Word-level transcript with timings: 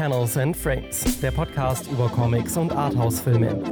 Panels 0.00 0.34
and 0.38 0.56
Frames, 0.56 1.20
der 1.20 1.30
Podcast 1.30 1.92
über 1.92 2.08
Comics 2.08 2.56
und 2.56 2.72
Arthouse-Filme. 2.72 3.62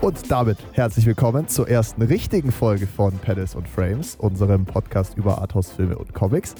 Und 0.00 0.32
damit 0.32 0.58
herzlich 0.72 1.06
willkommen 1.06 1.46
zur 1.46 1.68
ersten 1.68 2.02
richtigen 2.02 2.50
Folge 2.50 2.88
von 2.88 3.16
Panels 3.18 3.54
und 3.54 3.68
Frames, 3.68 4.16
unserem 4.16 4.64
Podcast 4.64 5.16
über 5.16 5.40
Arthouse-Filme 5.40 5.96
und 5.96 6.12
Comics. 6.14 6.56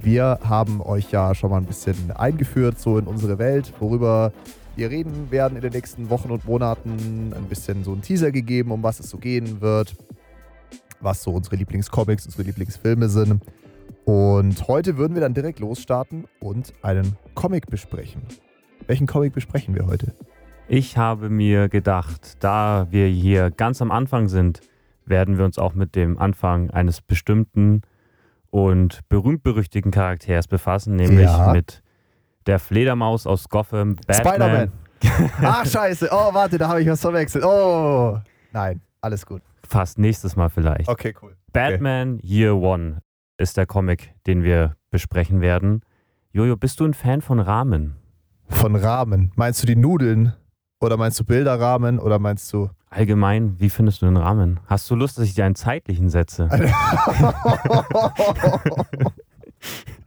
Wir 0.00 0.38
haben 0.44 0.80
euch 0.80 1.10
ja 1.10 1.34
schon 1.34 1.50
mal 1.50 1.56
ein 1.56 1.66
bisschen 1.66 2.12
eingeführt, 2.12 2.78
so 2.78 2.98
in 2.98 3.08
unsere 3.08 3.40
Welt, 3.40 3.72
worüber 3.80 4.32
wir 4.76 4.90
reden 4.90 5.32
werden 5.32 5.56
in 5.56 5.62
den 5.62 5.72
nächsten 5.72 6.08
Wochen 6.08 6.30
und 6.30 6.44
Monaten. 6.44 7.32
Ein 7.34 7.46
bisschen 7.48 7.82
so 7.82 7.90
einen 7.90 8.02
Teaser 8.02 8.30
gegeben, 8.30 8.70
um 8.70 8.84
was 8.84 9.00
es 9.00 9.10
so 9.10 9.18
gehen 9.18 9.60
wird, 9.60 9.96
was 11.00 11.22
so 11.22 11.32
unsere 11.32 11.56
Lieblingscomics, 11.56 12.26
unsere 12.26 12.42
Lieblingsfilme 12.44 13.08
sind. 13.08 13.42
Und 14.04 14.68
heute 14.68 14.96
würden 14.96 15.14
wir 15.14 15.20
dann 15.20 15.34
direkt 15.34 15.60
losstarten 15.60 16.26
und 16.40 16.72
einen 16.82 17.16
Comic 17.34 17.66
besprechen. 17.66 18.22
Welchen 18.86 19.06
Comic 19.06 19.34
besprechen 19.34 19.74
wir 19.74 19.86
heute? 19.86 20.14
Ich 20.66 20.96
habe 20.96 21.30
mir 21.30 21.68
gedacht, 21.68 22.36
da 22.40 22.86
wir 22.90 23.06
hier 23.06 23.50
ganz 23.50 23.82
am 23.82 23.90
Anfang 23.90 24.28
sind, 24.28 24.60
werden 25.04 25.38
wir 25.38 25.44
uns 25.44 25.58
auch 25.58 25.74
mit 25.74 25.94
dem 25.94 26.18
Anfang 26.18 26.70
eines 26.70 27.00
bestimmten 27.00 27.82
und 28.50 29.00
berühmt-berüchtigten 29.08 29.90
Charakters 29.90 30.46
befassen, 30.46 30.96
nämlich 30.96 31.26
ja. 31.26 31.52
mit 31.52 31.82
der 32.46 32.58
Fledermaus 32.58 33.26
aus 33.26 33.48
Gotham, 33.48 33.96
Batman. 34.06 34.26
Spider-Man. 34.26 34.72
Ach, 35.42 35.66
scheiße. 35.70 36.08
Oh, 36.10 36.32
warte, 36.32 36.58
da 36.58 36.68
habe 36.68 36.82
ich 36.82 36.88
was 36.88 37.00
verwechselt. 37.00 37.44
Oh. 37.44 38.18
Nein, 38.52 38.80
alles 39.00 39.26
gut. 39.26 39.42
Fast 39.68 39.98
nächstes 39.98 40.34
Mal 40.34 40.48
vielleicht. 40.48 40.88
Okay, 40.88 41.14
cool. 41.22 41.36
Batman 41.52 42.14
okay. 42.14 42.26
Year 42.26 42.56
One 42.56 43.02
ist 43.36 43.58
der 43.58 43.66
Comic, 43.66 44.14
den 44.26 44.42
wir 44.42 44.76
besprechen 44.90 45.40
werden. 45.40 45.82
Jojo, 46.32 46.56
bist 46.56 46.80
du 46.80 46.86
ein 46.86 46.94
Fan 46.94 47.20
von 47.20 47.38
Rahmen? 47.38 47.96
Von 48.48 48.76
Rahmen? 48.76 49.30
Meinst 49.36 49.62
du 49.62 49.66
die 49.66 49.76
Nudeln? 49.76 50.32
Oder 50.80 50.96
meinst 50.96 51.20
du 51.20 51.24
Bilderrahmen? 51.24 51.98
Oder 51.98 52.18
meinst 52.18 52.50
du. 52.52 52.70
Allgemein, 52.88 53.60
wie 53.60 53.68
findest 53.68 54.00
du 54.00 54.06
den 54.06 54.16
Rahmen? 54.16 54.60
Hast 54.66 54.90
du 54.90 54.94
Lust, 54.94 55.18
dass 55.18 55.26
ich 55.26 55.34
dir 55.34 55.44
einen 55.44 55.54
zeitlichen 55.54 56.08
setze? 56.08 56.48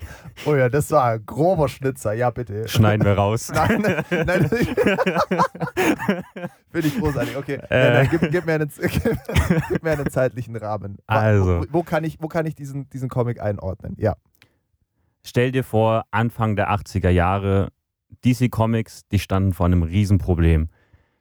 Oh 0.45 0.56
ja, 0.56 0.70
das 0.70 0.89
war 0.92 1.11
ein 1.11 1.25
grober 1.25 1.67
Schnitzer. 1.70 2.14
Ja, 2.14 2.30
bitte. 2.31 2.67
Schneiden 2.67 3.06
wir 3.06 3.14
raus. 3.14 3.52
nein, 3.53 3.81
nein. 4.09 4.50
Finde 6.72 6.88
ich 6.88 7.00
großartig. 7.00 7.38
Okay. 7.38 7.59
Äh. 7.70 7.94
Nein, 7.94 8.08
gib, 8.09 8.31
gib, 8.31 8.45
mir 8.45 8.53
einen, 8.56 8.72
gib, 9.69 9.84
mir 9.84 9.92
einen, 9.92 10.09
zeitlichen 10.09 10.56
Rahmen. 10.56 10.97
Also. 11.06 11.62
Wo, 11.62 11.66
wo, 11.80 11.84
kann 11.84 12.03
ich, 12.03 12.17
wo 12.22 12.28
kann 12.28 12.45
ich 12.45 12.56
diesen, 12.56 12.89
diesen 12.89 13.09
Comic 13.09 13.39
einordnen? 13.42 13.95
Ja. 13.97 14.16
Stell 15.23 15.52
dir 15.52 15.64
vor, 15.64 16.06
Anfang 16.09 16.56
der 16.56 16.72
80er 16.72 17.09
Jahre, 17.09 17.69
DC 18.25 18.50
Comics, 18.50 19.08
die 19.12 19.19
standen 19.19 19.53
vor 19.53 19.67
einem 19.67 19.84
Riesenproblem. 19.84 20.69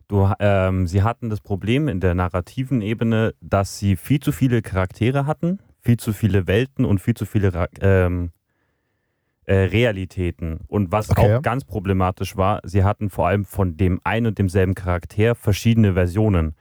Du, 0.08 0.28
ähm, 0.40 0.86
sie 0.86 1.02
hatten 1.02 1.30
das 1.30 1.40
Problem 1.40 1.86
in 1.86 2.00
der 2.00 2.14
narrativen 2.14 2.80
Ebene, 2.82 3.34
dass 3.40 3.78
sie 3.78 3.96
viel 3.96 4.18
zu 4.18 4.32
viele 4.32 4.62
Charaktere 4.62 5.26
hatten, 5.26 5.60
viel 5.78 5.98
zu 5.98 6.12
viele 6.12 6.46
Welten 6.46 6.84
und 6.84 7.00
viel 7.00 7.14
zu 7.14 7.26
viele 7.26 7.68
ähm, 7.80 8.32
äh, 9.50 9.64
Realitäten. 9.64 10.60
Und 10.68 10.92
was 10.92 11.10
okay. 11.10 11.34
auch 11.34 11.42
ganz 11.42 11.64
problematisch 11.64 12.36
war, 12.36 12.60
sie 12.62 12.84
hatten 12.84 13.10
vor 13.10 13.26
allem 13.26 13.44
von 13.44 13.76
dem 13.76 14.00
ein 14.04 14.26
und 14.26 14.38
demselben 14.38 14.76
Charakter 14.76 15.34
verschiedene 15.34 15.94
Versionen. 15.94 16.54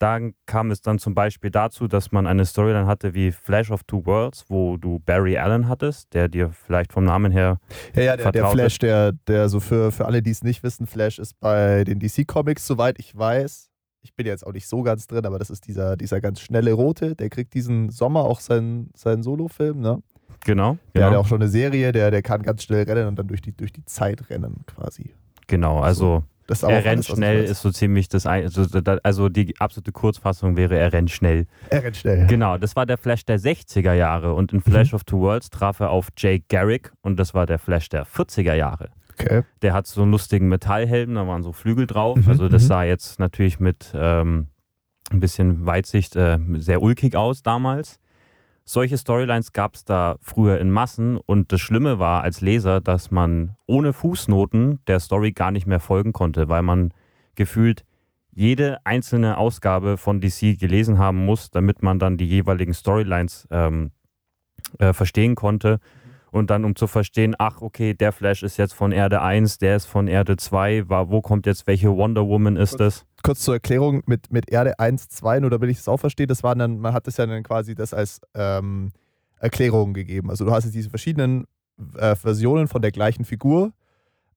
Da 0.00 0.18
kam 0.44 0.72
es 0.72 0.82
dann 0.82 0.98
zum 0.98 1.14
Beispiel 1.14 1.52
dazu, 1.52 1.86
dass 1.86 2.10
man 2.10 2.26
eine 2.26 2.44
Storyline 2.44 2.88
hatte 2.88 3.14
wie 3.14 3.30
Flash 3.30 3.70
of 3.70 3.84
Two 3.84 4.04
Worlds, 4.04 4.46
wo 4.48 4.76
du 4.76 4.98
Barry 5.06 5.38
Allen 5.38 5.68
hattest, 5.68 6.12
der 6.12 6.26
dir 6.26 6.50
vielleicht 6.50 6.92
vom 6.92 7.04
Namen 7.04 7.30
her. 7.30 7.60
Ja, 7.94 8.02
ja, 8.02 8.16
der, 8.16 8.32
der 8.32 8.46
Flash, 8.48 8.78
der, 8.80 9.12
der 9.28 9.48
so 9.48 9.60
für, 9.60 9.92
für 9.92 10.06
alle, 10.06 10.20
die 10.20 10.32
es 10.32 10.42
nicht 10.42 10.64
wissen, 10.64 10.88
Flash 10.88 11.20
ist 11.20 11.38
bei 11.38 11.84
den 11.84 12.00
DC-Comics, 12.00 12.66
soweit 12.66 12.98
ich 12.98 13.16
weiß, 13.16 13.70
ich 14.02 14.12
bin 14.16 14.26
jetzt 14.26 14.44
auch 14.44 14.52
nicht 14.52 14.66
so 14.66 14.82
ganz 14.82 15.06
drin, 15.06 15.24
aber 15.24 15.38
das 15.38 15.50
ist 15.50 15.68
dieser, 15.68 15.96
dieser 15.96 16.20
ganz 16.20 16.40
schnelle 16.40 16.72
Rote, 16.72 17.14
der 17.14 17.30
kriegt 17.30 17.54
diesen 17.54 17.90
Sommer 17.90 18.24
auch 18.24 18.40
seinen, 18.40 18.90
seinen 18.96 19.22
Solo-Film, 19.22 19.80
ne? 19.80 20.02
Genau. 20.44 20.78
Der 20.94 21.02
genau. 21.02 21.12
hat 21.12 21.18
auch 21.18 21.28
schon 21.28 21.40
eine 21.40 21.50
Serie, 21.50 21.92
der, 21.92 22.10
der 22.10 22.22
kann 22.22 22.42
ganz 22.42 22.62
schnell 22.62 22.84
rennen 22.84 23.08
und 23.08 23.18
dann 23.18 23.26
durch 23.26 23.42
die, 23.42 23.52
durch 23.52 23.72
die 23.72 23.84
Zeit 23.84 24.30
rennen 24.30 24.64
quasi. 24.66 25.14
Genau, 25.46 25.80
also 25.80 26.24
so, 26.48 26.66
er 26.66 26.84
rennt 26.84 27.06
schnell 27.06 27.44
ist 27.44 27.62
so 27.62 27.70
ziemlich 27.70 28.08
das, 28.08 28.26
also, 28.26 28.66
also 29.02 29.28
die 29.30 29.58
absolute 29.58 29.92
Kurzfassung 29.92 30.56
wäre, 30.56 30.76
er 30.78 30.92
rennt 30.92 31.10
schnell. 31.10 31.46
Er 31.70 31.82
rennt 31.82 31.96
schnell. 31.96 32.26
Genau, 32.26 32.58
das 32.58 32.76
war 32.76 32.84
der 32.84 32.98
Flash 32.98 33.24
der 33.24 33.40
60er 33.40 33.94
Jahre 33.94 34.34
und 34.34 34.52
in 34.52 34.60
Flash 34.60 34.92
mhm. 34.92 34.96
of 34.96 35.04
Two 35.04 35.20
Worlds 35.20 35.48
traf 35.48 35.80
er 35.80 35.90
auf 35.90 36.08
Jake 36.18 36.44
Garrick 36.48 36.92
und 37.00 37.18
das 37.18 37.32
war 37.32 37.46
der 37.46 37.58
Flash 37.58 37.88
der 37.88 38.06
40er 38.06 38.54
Jahre. 38.54 38.90
Okay. 39.18 39.42
Der 39.62 39.72
hat 39.72 39.86
so 39.86 40.02
einen 40.02 40.10
lustigen 40.10 40.48
Metallhelm, 40.48 41.14
da 41.14 41.26
waren 41.26 41.42
so 41.42 41.52
Flügel 41.52 41.86
drauf. 41.86 42.18
Mhm. 42.18 42.28
Also 42.28 42.48
das 42.48 42.64
mhm. 42.64 42.66
sah 42.66 42.82
jetzt 42.82 43.18
natürlich 43.18 43.60
mit 43.60 43.92
ähm, 43.94 44.48
ein 45.10 45.20
bisschen 45.20 45.64
Weitsicht 45.64 46.16
äh, 46.16 46.38
sehr 46.56 46.82
ulkig 46.82 47.16
aus 47.16 47.42
damals. 47.42 48.00
Solche 48.64 48.96
Storylines 48.96 49.52
gab 49.52 49.74
es 49.74 49.84
da 49.84 50.16
früher 50.20 50.58
in 50.58 50.70
Massen. 50.70 51.16
Und 51.18 51.52
das 51.52 51.60
Schlimme 51.60 51.98
war 51.98 52.22
als 52.22 52.40
Leser, 52.40 52.80
dass 52.80 53.10
man 53.10 53.56
ohne 53.66 53.92
Fußnoten 53.92 54.80
der 54.86 55.00
Story 55.00 55.32
gar 55.32 55.50
nicht 55.50 55.66
mehr 55.66 55.80
folgen 55.80 56.12
konnte, 56.12 56.48
weil 56.48 56.62
man 56.62 56.92
gefühlt 57.34 57.84
jede 58.30 58.84
einzelne 58.84 59.38
Ausgabe 59.38 59.96
von 59.96 60.20
DC 60.20 60.58
gelesen 60.58 60.98
haben 60.98 61.24
muss, 61.24 61.50
damit 61.50 61.82
man 61.82 61.98
dann 61.98 62.16
die 62.16 62.26
jeweiligen 62.26 62.74
Storylines 62.74 63.46
ähm, 63.50 63.92
äh, 64.78 64.92
verstehen 64.92 65.34
konnte 65.34 65.78
und 66.34 66.50
dann 66.50 66.64
um 66.64 66.74
zu 66.74 66.88
verstehen, 66.88 67.36
ach 67.38 67.62
okay, 67.62 67.94
der 67.94 68.10
Flash 68.10 68.42
ist 68.42 68.56
jetzt 68.56 68.74
von 68.74 68.90
Erde 68.90 69.22
1, 69.22 69.58
der 69.58 69.76
ist 69.76 69.86
von 69.86 70.08
Erde 70.08 70.36
2, 70.36 70.88
war, 70.88 71.08
wo 71.08 71.20
kommt 71.20 71.46
jetzt 71.46 71.68
welche 71.68 71.96
Wonder 71.96 72.26
Woman 72.26 72.56
ist 72.56 72.80
das? 72.80 73.06
Kurz 73.22 73.40
zur 73.40 73.54
Erklärung 73.54 74.02
mit, 74.06 74.32
mit 74.32 74.50
Erde 74.50 74.80
1, 74.80 75.08
2, 75.10 75.38
nur 75.38 75.50
damit 75.50 75.70
ich 75.70 75.76
das 75.76 75.86
auch 75.86 75.98
verstehe, 75.98 76.26
das 76.26 76.42
waren 76.42 76.58
dann, 76.58 76.80
man 76.80 76.92
hat 76.92 77.06
das 77.06 77.18
ja 77.18 77.26
dann 77.26 77.44
quasi 77.44 77.76
das 77.76 77.94
als 77.94 78.20
ähm, 78.34 78.90
Erklärung 79.38 79.94
gegeben. 79.94 80.28
Also 80.28 80.44
du 80.44 80.50
hast 80.50 80.64
jetzt 80.64 80.74
diese 80.74 80.90
verschiedenen 80.90 81.44
äh, 81.96 82.16
Versionen 82.16 82.66
von 82.66 82.82
der 82.82 82.90
gleichen 82.90 83.24
Figur, 83.24 83.72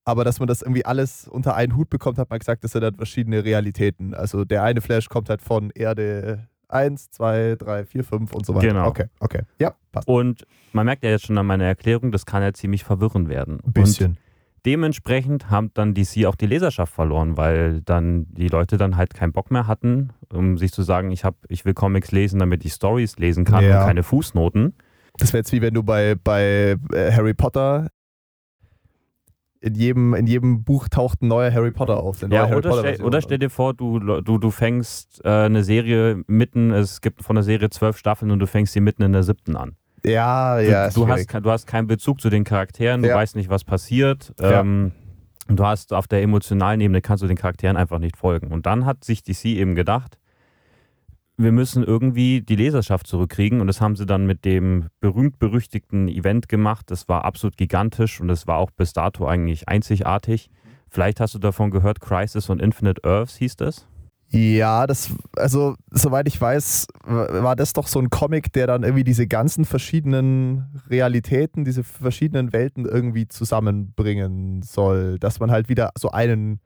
aber 0.04 0.22
dass 0.22 0.38
man 0.38 0.46
das 0.46 0.62
irgendwie 0.62 0.84
alles 0.84 1.26
unter 1.26 1.56
einen 1.56 1.76
Hut 1.76 1.90
bekommt, 1.90 2.18
hat 2.18 2.30
man 2.30 2.38
gesagt, 2.38 2.62
das 2.62 2.72
sind 2.72 2.82
dann 2.82 2.94
verschiedene 2.94 3.44
Realitäten. 3.44 4.14
Also 4.14 4.44
der 4.44 4.62
eine 4.62 4.80
Flash 4.80 5.08
kommt 5.08 5.30
halt 5.30 5.42
von 5.42 5.70
Erde 5.74 6.47
1, 6.68 7.10
2, 7.10 7.56
3, 7.58 7.84
4, 7.84 8.04
5 8.04 8.34
und 8.34 8.46
so 8.46 8.54
weiter. 8.54 8.68
Genau. 8.68 8.86
Okay, 8.86 9.06
okay. 9.20 9.42
Ja, 9.58 9.74
passt. 9.92 10.08
Und 10.08 10.46
man 10.72 10.86
merkt 10.86 11.04
ja 11.04 11.10
jetzt 11.10 11.26
schon 11.26 11.38
an 11.38 11.46
meiner 11.46 11.64
Erklärung, 11.64 12.12
das 12.12 12.26
kann 12.26 12.42
ja 12.42 12.52
ziemlich 12.52 12.84
verwirrend 12.84 13.28
werden. 13.28 13.60
Ein 13.64 13.72
bisschen. 13.72 14.10
Und 14.12 14.18
dementsprechend 14.66 15.50
haben 15.50 15.70
dann 15.74 15.94
DC 15.94 16.26
auch 16.26 16.34
die 16.34 16.46
Leserschaft 16.46 16.92
verloren, 16.92 17.36
weil 17.36 17.80
dann 17.82 18.26
die 18.30 18.48
Leute 18.48 18.76
dann 18.76 18.96
halt 18.96 19.14
keinen 19.14 19.32
Bock 19.32 19.50
mehr 19.50 19.66
hatten, 19.66 20.10
um 20.32 20.58
sich 20.58 20.72
zu 20.72 20.82
sagen, 20.82 21.10
ich, 21.10 21.24
hab, 21.24 21.36
ich 21.48 21.64
will 21.64 21.74
Comics 21.74 22.12
lesen, 22.12 22.38
damit 22.38 22.64
ich 22.64 22.72
Stories 22.72 23.18
lesen 23.18 23.44
kann 23.44 23.64
ja. 23.64 23.80
und 23.80 23.86
keine 23.86 24.02
Fußnoten. 24.02 24.74
Das 25.16 25.32
wäre 25.32 25.40
jetzt 25.40 25.52
wie 25.52 25.62
wenn 25.62 25.74
du 25.74 25.82
bei, 25.82 26.14
bei 26.22 26.76
äh, 26.92 27.12
Harry 27.12 27.34
Potter 27.34 27.88
in 29.60 29.74
jedem, 29.74 30.14
in 30.14 30.26
jedem 30.26 30.64
Buch 30.64 30.88
taucht 30.88 31.22
ein 31.22 31.28
neuer 31.28 31.52
Harry 31.52 31.70
Potter 31.70 31.98
auf. 31.98 32.22
ja, 32.22 32.54
oder, 32.54 32.78
stell, 32.78 33.02
oder, 33.02 33.20
stell, 33.20 33.38
dir 33.38 33.50
vor, 33.50 33.74
du, 33.74 33.98
du, 33.98 34.38
du 34.38 34.50
fängst 34.50 35.20
äh, 35.24 35.28
eine 35.28 35.64
Serie 35.64 36.22
mitten, 36.26 36.70
es 36.70 37.00
gibt 37.00 37.22
von 37.22 37.36
der 37.36 37.42
Serie 37.42 37.70
zwölf 37.70 37.96
Staffeln 37.96 38.30
und 38.30 38.38
du 38.38 38.46
fängst 38.46 38.72
sie 38.72 38.80
mitten 38.80 39.02
in 39.02 39.12
der 39.12 39.22
siebten 39.22 39.56
an. 39.56 39.76
Ja, 40.04 40.60
ja. 40.60 40.90
Du, 40.90 41.06
du 41.06 41.08
hast, 41.08 41.34
du 41.34 41.50
hast 41.50 41.66
keinen 41.66 41.86
Bezug 41.86 42.20
zu 42.20 42.30
den 42.30 42.44
Charakteren, 42.44 43.02
du 43.02 43.08
ja. 43.08 43.16
weißt 43.16 43.36
nicht, 43.36 43.50
was 43.50 43.64
passiert. 43.64 44.32
Ja. 44.40 44.60
Ähm, 44.60 44.92
du 45.48 45.64
hast 45.64 45.92
auf 45.92 46.06
der 46.06 46.22
emotionalen 46.22 46.80
Ebene 46.80 47.00
kannst 47.00 47.22
du 47.22 47.26
den 47.26 47.36
Charakteren 47.36 47.76
einfach 47.76 47.98
nicht 47.98 48.16
folgen. 48.16 48.52
Und 48.52 48.66
dann 48.66 48.86
hat 48.86 49.04
sich 49.04 49.22
DC 49.22 49.46
eben 49.46 49.74
gedacht, 49.74 50.18
wir 51.38 51.52
müssen 51.52 51.84
irgendwie 51.84 52.42
die 52.42 52.56
Leserschaft 52.56 53.06
zurückkriegen. 53.06 53.60
Und 53.60 53.68
das 53.68 53.80
haben 53.80 53.96
sie 53.96 54.06
dann 54.06 54.26
mit 54.26 54.44
dem 54.44 54.88
berühmt-berüchtigten 55.00 56.08
Event 56.08 56.48
gemacht. 56.48 56.90
Das 56.90 57.08
war 57.08 57.24
absolut 57.24 57.56
gigantisch 57.56 58.20
und 58.20 58.28
das 58.28 58.46
war 58.46 58.58
auch 58.58 58.72
bis 58.72 58.92
dato 58.92 59.26
eigentlich 59.26 59.68
einzigartig. 59.68 60.50
Vielleicht 60.90 61.20
hast 61.20 61.34
du 61.34 61.38
davon 61.38 61.70
gehört, 61.70 62.00
Crisis 62.00 62.50
on 62.50 62.58
Infinite 62.58 63.02
Earths 63.04 63.36
hieß 63.36 63.56
das? 63.56 63.86
Ja, 64.30 64.86
das, 64.86 65.14
also 65.36 65.76
soweit 65.90 66.28
ich 66.28 66.38
weiß, 66.38 66.88
war 67.04 67.56
das 67.56 67.72
doch 67.72 67.86
so 67.86 67.98
ein 67.98 68.10
Comic, 68.10 68.52
der 68.52 68.66
dann 68.66 68.82
irgendwie 68.82 69.04
diese 69.04 69.26
ganzen 69.26 69.64
verschiedenen 69.64 70.66
Realitäten, 70.90 71.64
diese 71.64 71.82
verschiedenen 71.82 72.52
Welten 72.52 72.84
irgendwie 72.84 73.26
zusammenbringen 73.28 74.62
soll. 74.62 75.18
Dass 75.18 75.40
man 75.40 75.50
halt 75.50 75.70
wieder 75.70 75.92
so 75.96 76.10
einen 76.10 76.60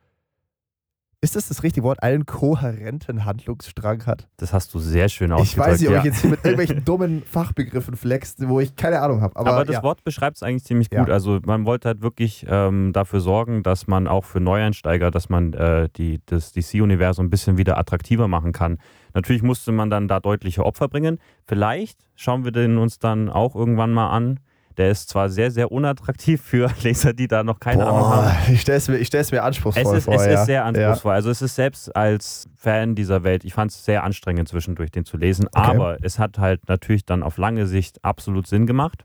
ist 1.23 1.37
das 1.37 1.47
das 1.47 1.63
richtige 1.63 1.85
Wort, 1.85 2.03
einen 2.03 2.27
kohärenten 2.27 3.25
Handlungsstrang 3.25 4.07
hat. 4.07 4.27
Das 4.39 4.53
hast 4.53 4.75
du 4.75 4.81
sehr 4.81 5.09
schön 5.09 5.31
ausgedrückt. 5.31 5.53
Ich 5.53 5.73
weiß 5.73 5.81
nicht, 5.81 5.89
ob 5.89 5.95
ja. 5.95 5.99
ich 6.01 6.05
jetzt 6.07 6.21
hier 6.21 6.31
mit 6.31 6.41
irgendwelchen 6.45 6.85
dummen 6.85 7.23
Fachbegriffen 7.23 7.97
flext, 7.97 8.47
wo 8.49 8.59
ich 8.59 8.75
keine 8.75 9.01
Ahnung 9.01 9.21
habe. 9.21 9.37
Aber, 9.37 9.53
Aber 9.53 9.65
das 9.65 9.77
ja. 9.77 9.83
Wort 9.85 10.03
beschreibt 10.03 10.37
es 10.37 10.43
eigentlich 10.43 10.65
ziemlich 10.65 10.91
gut. 10.91 11.07
Ja. 11.07 11.15
Also 11.15 11.39
man 11.47 11.65
wollte 11.65 11.87
halt 11.87 12.03
wirklich 12.03 12.45
ähm, 12.49 12.93
dafür 12.93 13.21
sorgen, 13.21 13.63
dass 13.63 13.87
man 13.87 14.09
auch 14.09 14.25
für 14.25 14.41
Neueinsteiger, 14.41 15.13
dass 15.13 15.29
man 15.29 15.53
äh, 15.53 15.89
die, 15.97 16.21
das 16.27 16.51
DC-Universum 16.53 17.27
ein 17.27 17.31
bisschen 17.31 17.57
wieder 17.57 17.79
attraktiver 17.79 18.27
machen 18.27 18.51
kann. 18.51 18.79
Natürlich 19.15 19.45
musste 19.45 19.71
man 19.71 19.91
dann 19.91 20.09
da 20.09 20.19
deutliche 20.19 20.67
Opfer 20.67 20.89
bringen. 20.89 21.21
Vielleicht 21.47 22.01
schauen 22.17 22.45
wir 22.45 22.51
den 22.51 22.79
uns 22.79 22.99
dann 22.99 23.29
auch 23.29 23.55
irgendwann 23.55 23.93
mal 23.93 24.11
an. 24.11 24.41
Der 24.79 24.91
ist 24.91 25.09
zwar 25.09 25.29
sehr, 25.29 25.51
sehr 25.51 25.71
unattraktiv 25.73 26.41
für 26.43 26.71
Leser, 26.83 27.13
die 27.13 27.29
da 27.29 27.43
noch 27.45 27.61
keine 27.61 27.87
Ahnung 27.87 28.07
haben. 28.07 28.25
Boah, 28.25 28.53
ich 28.53 28.61
stelle 28.61 28.79
es 28.79 28.89
mir, 28.89 28.97
ich 28.97 29.09
stell's 29.09 29.31
mir 29.31 29.39
Es 29.39 29.45
anspruchsvoll 29.45 29.97
ist, 29.97 30.05
vor. 30.05 30.15
es 30.15 30.27
ja. 30.27 30.41
ist 30.41 30.47
sehr 30.47 30.65
anspruchsvoll. 30.65 31.13
Also 31.13 31.31
es 31.31 31.43
ist 31.43 31.55
selbst 31.55 31.95
als 31.95 32.49
Fan 32.57 32.95
dieser 32.95 33.25
Welt, 33.25 33.45
ich 33.45 33.55
fand 33.55 33.71
es 33.71 33.85
sehr 33.85 34.05
anstrengend 34.05 34.49
zwischendurch, 34.49 34.91
den 34.91 35.05
zu 35.05 35.17
lesen. 35.17 35.47
Okay. 35.47 35.71
Aber 35.71 35.97
es 36.03 36.19
hat 36.19 36.39
halt 36.39 36.69
natürlich 36.69 37.05
dann 37.05 37.23
auf 37.23 37.39
lange 37.39 37.67
Sicht 37.67 38.05
absolut 38.05 38.47
Sinn 38.47 38.67
gemacht. 38.67 39.05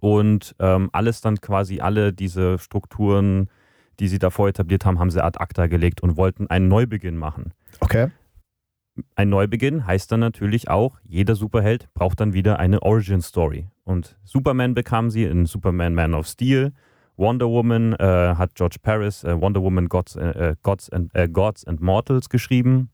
Und 0.00 0.54
ähm, 0.58 0.90
alles 0.92 1.20
dann 1.20 1.40
quasi, 1.40 1.80
alle 1.80 2.12
diese 2.12 2.58
Strukturen, 2.58 3.48
die 3.98 4.08
sie 4.08 4.18
davor 4.18 4.48
etabliert 4.48 4.84
haben, 4.84 4.98
haben 4.98 5.10
sie 5.10 5.22
ad 5.22 5.38
acta 5.38 5.66
gelegt 5.66 6.02
und 6.02 6.16
wollten 6.16 6.48
einen 6.48 6.68
Neubeginn 6.68 7.16
machen. 7.16 7.52
Ja. 7.72 7.78
Okay. 7.80 8.08
Ein 9.14 9.28
Neubeginn 9.30 9.86
heißt 9.86 10.10
dann 10.12 10.20
natürlich 10.20 10.68
auch, 10.68 10.98
jeder 11.04 11.34
Superheld 11.34 11.88
braucht 11.94 12.20
dann 12.20 12.32
wieder 12.32 12.58
eine 12.58 12.82
Origin 12.82 13.20
Story. 13.20 13.68
Und 13.84 14.16
Superman 14.24 14.74
bekam 14.74 15.10
sie 15.10 15.24
in 15.24 15.46
Superman 15.46 15.94
Man 15.94 16.14
of 16.14 16.26
Steel. 16.26 16.72
Wonder 17.16 17.48
Woman 17.48 17.92
äh, 17.94 18.34
hat 18.36 18.54
George 18.54 18.76
Paris 18.82 19.24
äh, 19.24 19.38
Wonder 19.40 19.62
Woman 19.62 19.88
Gods, 19.88 20.16
äh, 20.16 20.54
Gods, 20.62 20.88
and, 20.90 21.14
äh, 21.14 21.28
Gods 21.28 21.66
and 21.66 21.80
Mortals 21.80 22.28
geschrieben. 22.30 22.88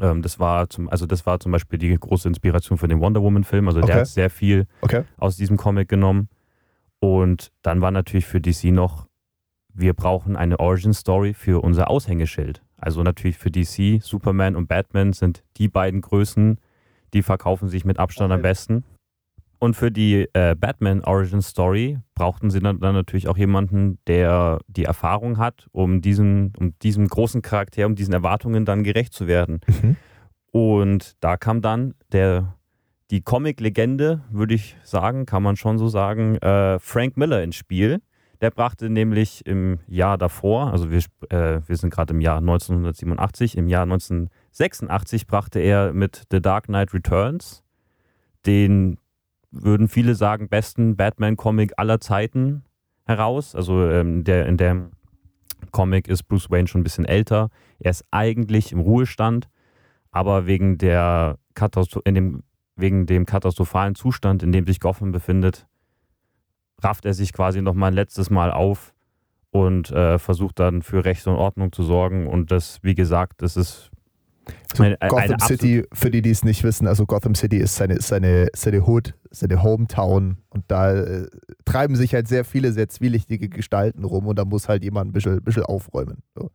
Ähm, 0.00 0.20
das 0.20 0.38
war 0.38 0.68
zum, 0.68 0.88
also 0.90 1.06
das 1.06 1.24
war 1.26 1.40
zum 1.40 1.52
Beispiel 1.52 1.78
die 1.78 1.94
große 1.94 2.28
Inspiration 2.28 2.76
für 2.76 2.88
den 2.88 3.00
Wonder 3.00 3.22
Woman 3.22 3.44
Film. 3.44 3.68
Also 3.68 3.78
Okay. 3.80 3.86
der 3.92 3.96
hat 4.00 4.06
sehr 4.08 4.30
viel 4.30 4.66
Okay. 4.82 5.04
aus 5.16 5.36
diesem 5.36 5.56
Comic 5.56 5.88
genommen. 5.88 6.28
Und 6.98 7.52
dann 7.62 7.80
war 7.80 7.90
natürlich 7.90 8.26
für 8.26 8.40
DC 8.40 8.64
noch, 8.72 9.06
wir 9.72 9.94
brauchen 9.94 10.36
eine 10.36 10.58
Origin 10.58 10.92
Story 10.92 11.34
für 11.34 11.62
unser 11.62 11.88
Aushängeschild. 11.90 12.62
Also 12.76 13.02
natürlich 13.02 13.38
für 13.38 13.50
DC, 13.50 14.02
Superman 14.02 14.56
und 14.56 14.68
Batman 14.68 15.12
sind 15.12 15.44
die 15.56 15.68
beiden 15.68 16.00
Größen, 16.00 16.58
die 17.14 17.22
verkaufen 17.22 17.68
sich 17.68 17.84
mit 17.84 17.98
Abstand 17.98 18.32
am 18.32 18.42
besten. 18.42 18.84
Und 19.58 19.74
für 19.74 19.90
die 19.90 20.28
äh, 20.34 20.54
Batman 20.54 21.02
Origin 21.04 21.40
Story 21.40 21.98
brauchten 22.14 22.50
sie 22.50 22.60
dann, 22.60 22.78
dann 22.80 22.94
natürlich 22.94 23.26
auch 23.28 23.38
jemanden, 23.38 23.98
der 24.06 24.58
die 24.68 24.84
Erfahrung 24.84 25.38
hat, 25.38 25.66
um 25.72 26.02
diesen, 26.02 26.52
um 26.58 26.78
diesem 26.80 27.08
großen 27.08 27.40
Charakter, 27.40 27.86
um 27.86 27.94
diesen 27.94 28.12
Erwartungen 28.12 28.66
dann 28.66 28.84
gerecht 28.84 29.14
zu 29.14 29.26
werden. 29.26 29.60
Mhm. 29.66 29.96
Und 30.52 31.16
da 31.20 31.36
kam 31.36 31.62
dann 31.62 31.94
der, 32.12 32.54
die 33.10 33.22
Comic-Legende, 33.22 34.20
würde 34.30 34.54
ich 34.54 34.76
sagen, 34.82 35.24
kann 35.24 35.42
man 35.42 35.56
schon 35.56 35.78
so 35.78 35.88
sagen, 35.88 36.36
äh, 36.36 36.78
Frank 36.78 37.16
Miller 37.16 37.42
ins 37.42 37.56
Spiel. 37.56 38.02
Der 38.40 38.50
brachte 38.50 38.90
nämlich 38.90 39.46
im 39.46 39.78
Jahr 39.86 40.18
davor, 40.18 40.72
also 40.72 40.90
wir, 40.90 40.98
äh, 41.30 41.60
wir 41.66 41.76
sind 41.76 41.90
gerade 41.90 42.12
im 42.12 42.20
Jahr 42.20 42.38
1987, 42.38 43.56
im 43.56 43.68
Jahr 43.68 43.82
1986 43.84 45.26
brachte 45.26 45.58
er 45.58 45.92
mit 45.92 46.24
The 46.30 46.40
Dark 46.40 46.66
Knight 46.66 46.92
Returns 46.92 47.62
den, 48.46 48.98
würden 49.50 49.88
viele 49.88 50.14
sagen, 50.14 50.48
besten 50.48 50.96
Batman-Comic 50.96 51.72
aller 51.76 52.00
Zeiten 52.00 52.64
heraus. 53.04 53.54
Also 53.54 53.88
ähm, 53.88 54.24
der, 54.24 54.46
in 54.46 54.56
dem 54.56 54.90
Comic 55.70 56.08
ist 56.08 56.24
Bruce 56.24 56.50
Wayne 56.50 56.68
schon 56.68 56.80
ein 56.80 56.84
bisschen 56.84 57.04
älter. 57.04 57.50
Er 57.78 57.90
ist 57.90 58.04
eigentlich 58.10 58.72
im 58.72 58.80
Ruhestand, 58.80 59.48
aber 60.10 60.46
wegen, 60.46 60.78
der 60.78 61.38
Katastro 61.54 62.00
in 62.04 62.14
dem, 62.14 62.42
wegen 62.76 63.06
dem 63.06 63.26
katastrophalen 63.26 63.94
Zustand, 63.94 64.42
in 64.42 64.52
dem 64.52 64.66
sich 64.66 64.80
Gotham 64.80 65.12
befindet, 65.12 65.66
rafft 66.82 67.04
er 67.06 67.14
sich 67.14 67.32
quasi 67.32 67.62
nochmal 67.62 67.90
ein 67.90 67.94
letztes 67.94 68.30
Mal 68.30 68.50
auf 68.50 68.92
und 69.50 69.90
äh, 69.90 70.18
versucht 70.18 70.58
dann 70.58 70.82
für 70.82 71.04
Recht 71.04 71.26
und 71.26 71.36
Ordnung 71.36 71.72
zu 71.72 71.82
sorgen. 71.82 72.26
Und 72.26 72.50
das, 72.50 72.78
wie 72.82 72.94
gesagt, 72.94 73.40
das 73.42 73.56
ist 73.56 73.90
So 74.74 74.82
Eine- 74.84 75.00
eine 75.00 75.10
Gotham 75.10 75.38
City, 75.40 75.84
für 75.92 76.10
die, 76.10 76.22
die 76.22 76.30
es 76.30 76.44
nicht 76.44 76.62
wissen, 76.62 76.86
also 76.86 77.06
Gotham 77.06 77.34
City 77.34 77.56
ist 77.56 77.74
seine, 77.76 78.00
seine, 78.00 78.48
seine 78.54 78.86
Hood, 78.86 79.14
seine 79.30 79.62
Hometown 79.62 80.36
und 80.50 80.64
da 80.68 80.92
äh, 80.94 81.26
treiben 81.64 81.96
sich 81.96 82.14
halt 82.14 82.28
sehr 82.28 82.44
viele 82.44 82.72
sehr 82.72 82.88
zwielichtige 82.88 83.48
Gestalten 83.48 84.04
rum 84.04 84.26
und 84.26 84.38
da 84.38 84.44
muss 84.44 84.68
halt 84.68 84.84
jemand 84.84 85.10
ein 85.10 85.12
bisschen, 85.12 85.42
bisschen 85.42 85.64
aufräumen. 85.64 86.18
So. 86.36 86.50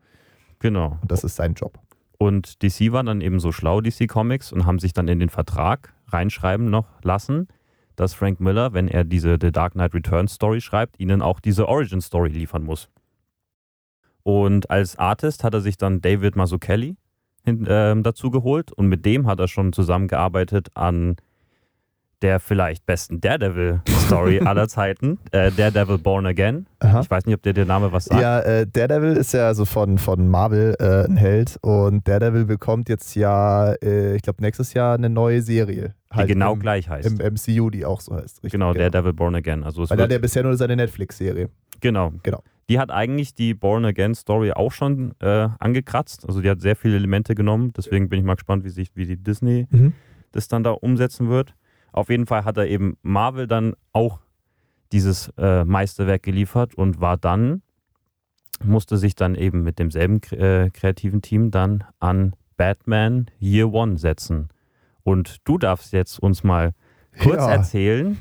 genau. 0.59 0.97
Und 1.01 1.12
das 1.12 1.23
ist 1.25 1.35
sein 1.35 1.53
Job. 1.56 1.79
Und 2.18 2.62
DC 2.62 2.91
war 2.91 3.03
dann 3.03 3.19
eben 3.19 3.39
so 3.39 3.51
schlau, 3.51 3.81
DC 3.81 4.07
Comics, 4.07 4.53
und 4.53 4.65
haben 4.68 4.77
sich 4.79 4.94
dann 4.94 5.07
in 5.07 5.19
den 5.19 5.29
Vertrag 5.29 5.91
reinschreiben 6.09 6.69
noch 6.69 6.85
lassen, 7.03 7.47
dass 7.95 8.13
Frank 8.13 8.39
Miller, 8.39 8.73
wenn 8.73 8.88
er 8.88 9.03
diese 9.03 9.38
The 9.39 9.51
Dark 9.51 9.73
Knight 9.73 9.93
Returns 9.93 10.33
Story 10.33 10.61
schreibt, 10.61 10.99
ihnen 10.99 11.21
auch 11.21 11.39
diese 11.39 11.67
Origin 11.67 12.01
Story 12.01 12.29
liefern 12.29 12.63
muss. 12.63 12.89
Und 14.23 14.69
als 14.69 14.97
Artist 14.97 15.43
hat 15.43 15.53
er 15.53 15.61
sich 15.61 15.77
dann 15.77 16.01
David 16.01 16.35
Mazzucchelli 16.35 16.95
ähm, 17.45 18.03
dazu 18.03 18.29
geholt 18.29 18.71
und 18.71 18.88
mit 18.88 19.05
dem 19.05 19.27
hat 19.27 19.39
er 19.39 19.47
schon 19.47 19.73
zusammengearbeitet 19.73 20.69
an 20.75 21.15
der 22.21 22.39
vielleicht 22.39 22.85
besten 22.85 23.19
Daredevil-Story 23.21 24.39
aller 24.45 24.68
Zeiten, 24.68 25.19
äh, 25.31 25.51
Daredevil 25.51 25.97
Born 25.97 26.25
Again. 26.25 26.68
Aha. 26.79 27.01
Ich 27.01 27.09
weiß 27.09 27.25
nicht, 27.25 27.35
ob 27.35 27.41
dir 27.44 27.53
der 27.53 27.65
Name 27.65 27.91
was 27.91 28.06
sagt. 28.06 28.21
Ja, 28.21 28.39
äh, 28.41 28.68
Daredevil 28.71 29.18
ist 29.18 29.33
ja 29.33 29.47
also 29.47 29.65
von, 29.65 29.97
von 29.97 30.27
Marvel 30.27 30.75
äh, 30.79 31.06
ein 31.06 31.18
Held 31.18 31.57
und 31.62 32.07
Daredevil 32.07 32.45
bekommt 32.45 32.89
jetzt 32.89 33.15
ja, 33.15 33.73
äh, 33.81 34.15
ich 34.15 34.21
glaube, 34.21 34.41
nächstes 34.41 34.73
Jahr 34.73 34.95
eine 34.95 35.09
neue 35.09 35.41
Serie. 35.41 35.95
die 36.18 36.25
genau 36.27 36.53
im, 36.53 36.59
gleich 36.59 36.89
heißt. 36.89 37.19
Im 37.19 37.33
MCU, 37.33 37.69
die 37.69 37.85
auch 37.85 38.01
so 38.01 38.13
heißt. 38.15 38.38
Richtig, 38.38 38.51
genau, 38.51 38.73
Daredevil 38.73 39.13
Born 39.13 39.35
Again. 39.35 39.63
Also 39.63 39.83
es 39.83 39.89
Weil 39.89 40.00
er 40.00 40.03
hat 40.03 40.12
ja 40.12 40.19
bisher 40.19 40.44
nur 40.44 40.56
seine 40.57 40.75
Netflix-Serie. 40.75 41.50
Genau. 41.79 42.13
Genau. 42.23 42.44
Die 42.69 42.79
hat 42.79 42.91
eigentlich 42.91 43.33
die 43.33 43.53
Born 43.53 43.83
Again 43.83 44.15
Story 44.15 44.51
auch 44.53 44.71
schon 44.71 45.13
äh, 45.19 45.50
angekratzt. 45.59 46.25
Also 46.27 46.41
die 46.41 46.50
hat 46.50 46.62
sehr 46.62 46.75
viele 46.75 46.95
Elemente 46.95 47.35
genommen. 47.35 47.73
Deswegen 47.75 48.07
bin 48.07 48.19
ich 48.19 48.25
mal 48.25 48.35
gespannt, 48.35 48.63
wie 48.63 48.69
sich 48.69 48.91
wie 48.95 49.06
die 49.06 49.18
Disney 49.18 49.68
Mhm. 49.71 49.94
das 50.31 50.47
dann 50.47 50.63
da 50.63 50.71
umsetzen 50.71 51.27
wird. 51.27 51.53
Auf 51.91 52.09
jeden 52.09 52.25
Fall 52.25 52.45
hat 52.45 52.57
er 52.57 52.67
eben 52.67 52.97
Marvel 53.01 53.47
dann 53.47 53.73
auch 53.91 54.19
dieses 54.91 55.29
äh, 55.38 55.63
Meisterwerk 55.65 56.23
geliefert 56.23 56.75
und 56.75 56.99
war 57.01 57.17
dann, 57.17 57.61
musste 58.63 58.97
sich 58.97 59.15
dann 59.15 59.35
eben 59.35 59.63
mit 59.63 59.79
demselben 59.79 60.21
äh, 60.31 60.69
kreativen 60.71 61.21
Team 61.21 61.51
dann 61.51 61.83
an 61.99 62.35
Batman 62.57 63.27
Year 63.39 63.71
One 63.73 63.97
setzen. 63.97 64.49
Und 65.03 65.38
du 65.45 65.57
darfst 65.57 65.93
jetzt 65.93 66.19
uns 66.19 66.43
mal 66.43 66.73
kurz 67.21 67.38
Ja. 67.38 67.51
erzählen, 67.51 68.19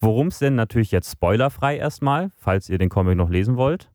worum 0.00 0.28
es 0.28 0.38
denn 0.38 0.54
natürlich 0.54 0.90
jetzt 0.90 1.10
spoilerfrei 1.12 1.76
erstmal, 1.76 2.30
falls 2.36 2.68
ihr 2.68 2.78
den 2.78 2.88
Comic 2.88 3.16
noch 3.16 3.30
lesen 3.30 3.56
wollt, 3.56 3.90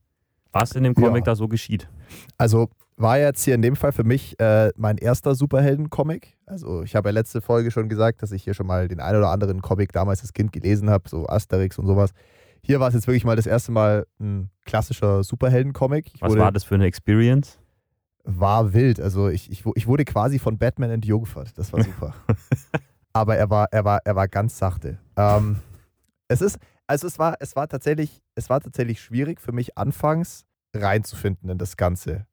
was 0.52 0.74
in 0.74 0.84
dem 0.84 0.94
Comic 0.96 1.26
Ja. 1.26 1.32
da 1.32 1.36
so 1.36 1.48
geschieht. 1.48 1.90
Also 2.38 2.70
war 2.96 3.18
jetzt 3.20 3.44
hier 3.44 3.56
in 3.56 3.62
dem 3.62 3.76
Fall 3.76 3.92
für 3.92 4.04
mich 4.04 4.40
äh, 4.40 4.72
mein 4.76 4.98
erster 4.98 5.36
Superhelden-Comic. 5.36 6.38
Also 6.46 6.84
ich 6.84 6.96
habe 6.96 7.10
ja 7.10 7.14
letzte 7.14 7.42
Folge 7.42 7.72
schon 7.72 7.90
gesagt, 7.90 8.22
dass 8.22 8.32
ich 8.32 8.44
hier 8.44 8.54
schon 8.54 8.68
mal 8.68 8.88
den 8.88 9.00
ein 9.00 9.16
oder 9.16 9.30
anderen 9.30 9.62
Comic 9.62 9.92
damals 9.92 10.22
als 10.22 10.34
Kind 10.34 10.52
gelesen 10.52 10.90
habe, 10.90 11.10
so 11.10 11.28
Asterix 11.28 11.78
und 11.80 11.88
sowas. 11.88 12.12
Hier 12.62 12.80
war 12.80 12.88
es 12.88 12.94
jetzt 12.94 13.08
wirklich 13.08 13.26
mal 13.26 13.36
das 13.36 13.46
erste 13.46 13.72
Mal 13.72 14.06
ein 14.20 14.50
klassischer 14.66 15.24
Superhelden-Comic. 15.24 16.12
Ich 16.16 16.22
Was 16.22 16.36
war 16.38 16.52
das 16.52 16.64
für 16.64 16.76
eine 16.76 16.86
Experience? 16.86 17.60
War 18.24 18.74
wild. 18.74 19.02
Also 19.02 19.28
ich, 19.28 19.52
ich, 19.52 19.66
ich 19.76 19.88
wurde 19.88 20.06
quasi 20.06 20.40
von 20.40 20.58
Batman 20.58 20.90
entjungfert. 20.90 21.58
Das 21.58 21.74
war 21.74 21.84
super. 21.84 22.14
Aber 23.14 23.36
er 23.36 23.50
war, 23.50 23.68
er 23.72 23.84
war, 23.84 24.00
er 24.06 24.16
war 24.16 24.28
ganz 24.28 24.58
sachte. 24.58 24.98
Ähm, 25.18 25.58
es 26.30 26.42
ist, 26.42 26.58
also 26.88 27.06
es 27.06 27.20
war, 27.20 27.36
es 27.40 27.56
war 27.56 27.68
tatsächlich, 27.68 28.22
es 28.36 28.50
war 28.50 28.62
tatsächlich 28.62 29.02
schwierig 29.02 29.42
für 29.42 29.52
mich 29.52 29.78
anfangs 29.78 30.46
reinzufinden 30.74 31.50
in 31.50 31.58
das 31.58 31.76
Ganze. 31.78 32.26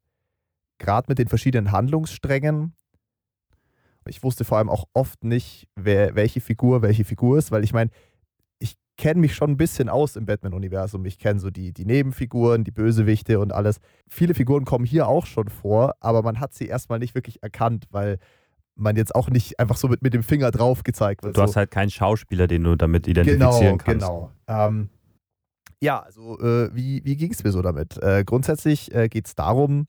Gerade 0.81 1.05
mit 1.09 1.19
den 1.19 1.27
verschiedenen 1.27 1.71
Handlungssträngen. 1.71 2.73
Ich 4.07 4.23
wusste 4.23 4.43
vor 4.43 4.57
allem 4.57 4.69
auch 4.69 4.85
oft 4.93 5.23
nicht, 5.23 5.67
wer, 5.75 6.15
welche 6.15 6.41
Figur 6.41 6.81
welche 6.81 7.03
Figur 7.03 7.37
ist, 7.37 7.51
weil 7.51 7.63
ich 7.63 7.71
meine, 7.71 7.91
ich 8.57 8.77
kenne 8.97 9.21
mich 9.21 9.35
schon 9.35 9.51
ein 9.51 9.57
bisschen 9.57 9.89
aus 9.89 10.15
im 10.15 10.25
Batman-Universum. 10.25 11.05
Ich 11.05 11.19
kenne 11.19 11.39
so 11.39 11.51
die, 11.51 11.71
die 11.71 11.85
Nebenfiguren, 11.85 12.63
die 12.63 12.71
Bösewichte 12.71 13.39
und 13.39 13.53
alles. 13.53 13.77
Viele 14.09 14.33
Figuren 14.33 14.65
kommen 14.65 14.85
hier 14.85 15.07
auch 15.07 15.27
schon 15.27 15.49
vor, 15.49 15.93
aber 15.99 16.23
man 16.23 16.39
hat 16.39 16.55
sie 16.55 16.65
erstmal 16.65 16.97
nicht 16.97 17.13
wirklich 17.13 17.43
erkannt, 17.43 17.85
weil 17.91 18.17
man 18.75 18.95
jetzt 18.95 19.13
auch 19.13 19.29
nicht 19.29 19.59
einfach 19.59 19.77
so 19.77 19.87
mit, 19.87 20.01
mit 20.01 20.15
dem 20.15 20.23
Finger 20.23 20.49
drauf 20.49 20.81
gezeigt 20.81 21.21
wird. 21.21 21.37
Du 21.37 21.41
so. 21.41 21.43
hast 21.43 21.57
halt 21.57 21.69
keinen 21.69 21.91
Schauspieler, 21.91 22.47
den 22.47 22.63
du 22.63 22.75
damit 22.75 23.07
identifizieren 23.07 23.77
genau, 23.77 23.77
kannst. 23.77 24.07
Genau, 24.07 24.31
ähm, 24.47 24.89
ja, 25.79 25.99
also 25.99 26.39
äh, 26.39 26.73
wie, 26.73 27.05
wie 27.05 27.17
ging 27.17 27.31
es 27.31 27.43
mir 27.43 27.51
so 27.51 27.61
damit? 27.61 28.01
Äh, 28.01 28.23
grundsätzlich 28.23 28.93
äh, 28.95 29.09
geht 29.09 29.27
es 29.27 29.35
darum, 29.35 29.85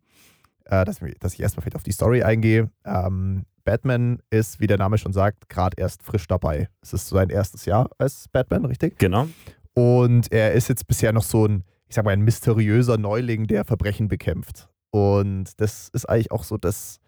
äh, 0.67 0.85
dass, 0.85 1.01
ich 1.03 1.41
erstmal 1.41 1.63
vielleicht 1.63 1.77
auf 1.77 1.83
die 1.83 1.93
Story 1.93 2.23
eingehe. 2.23 2.71
Ähm, 2.85 3.45
Batman 3.65 4.21
ist, 4.31 4.61
wie 4.61 4.67
der 4.67 4.79
Name 4.79 4.99
schon 4.99 5.13
sagt, 5.13 5.49
gerade 5.49 5.77
erst 5.81 6.03
frisch 6.03 6.27
dabei. 6.27 6.69
Es 6.81 6.93
ist 6.93 7.09
sein 7.09 7.31
erstes 7.31 7.65
Jahr 7.65 7.89
als 7.99 8.29
Batman, 8.29 8.65
richtig? 8.65 8.99
Genau. 8.99 9.29
Und 9.75 10.33
er 10.33 10.53
ist 10.53 10.69
jetzt 10.69 10.87
bisher 10.87 11.13
noch 11.13 11.23
so 11.23 11.47
ein, 11.47 11.65
ich 11.89 11.95
sag 11.95 12.05
mal, 12.05 12.11
ein 12.13 12.23
mysteriöser 12.23 12.99
Neuling, 12.99 13.47
der 13.47 13.65
Verbrechen 13.65 14.09
bekämpft. 14.09 14.69
Und 14.91 15.61
das 15.61 15.89
ist 15.93 16.09
eigentlich 16.09 16.31
auch 16.31 16.45
so 16.45 16.59
das 16.59 16.99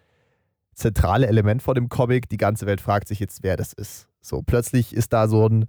zentrale 0.74 1.26
Element 1.26 1.62
von 1.62 1.74
dem 1.74 1.88
Comic. 1.88 2.28
Die 2.28 2.36
ganze 2.36 2.66
Welt 2.66 2.80
fragt 2.80 3.08
sich 3.08 3.20
jetzt, 3.20 3.42
wer 3.42 3.56
das 3.56 3.72
ist. 3.72 4.08
So, 4.20 4.42
plötzlich 4.42 4.94
ist 4.94 5.12
da 5.12 5.28
so 5.28 5.46
ein, 5.48 5.66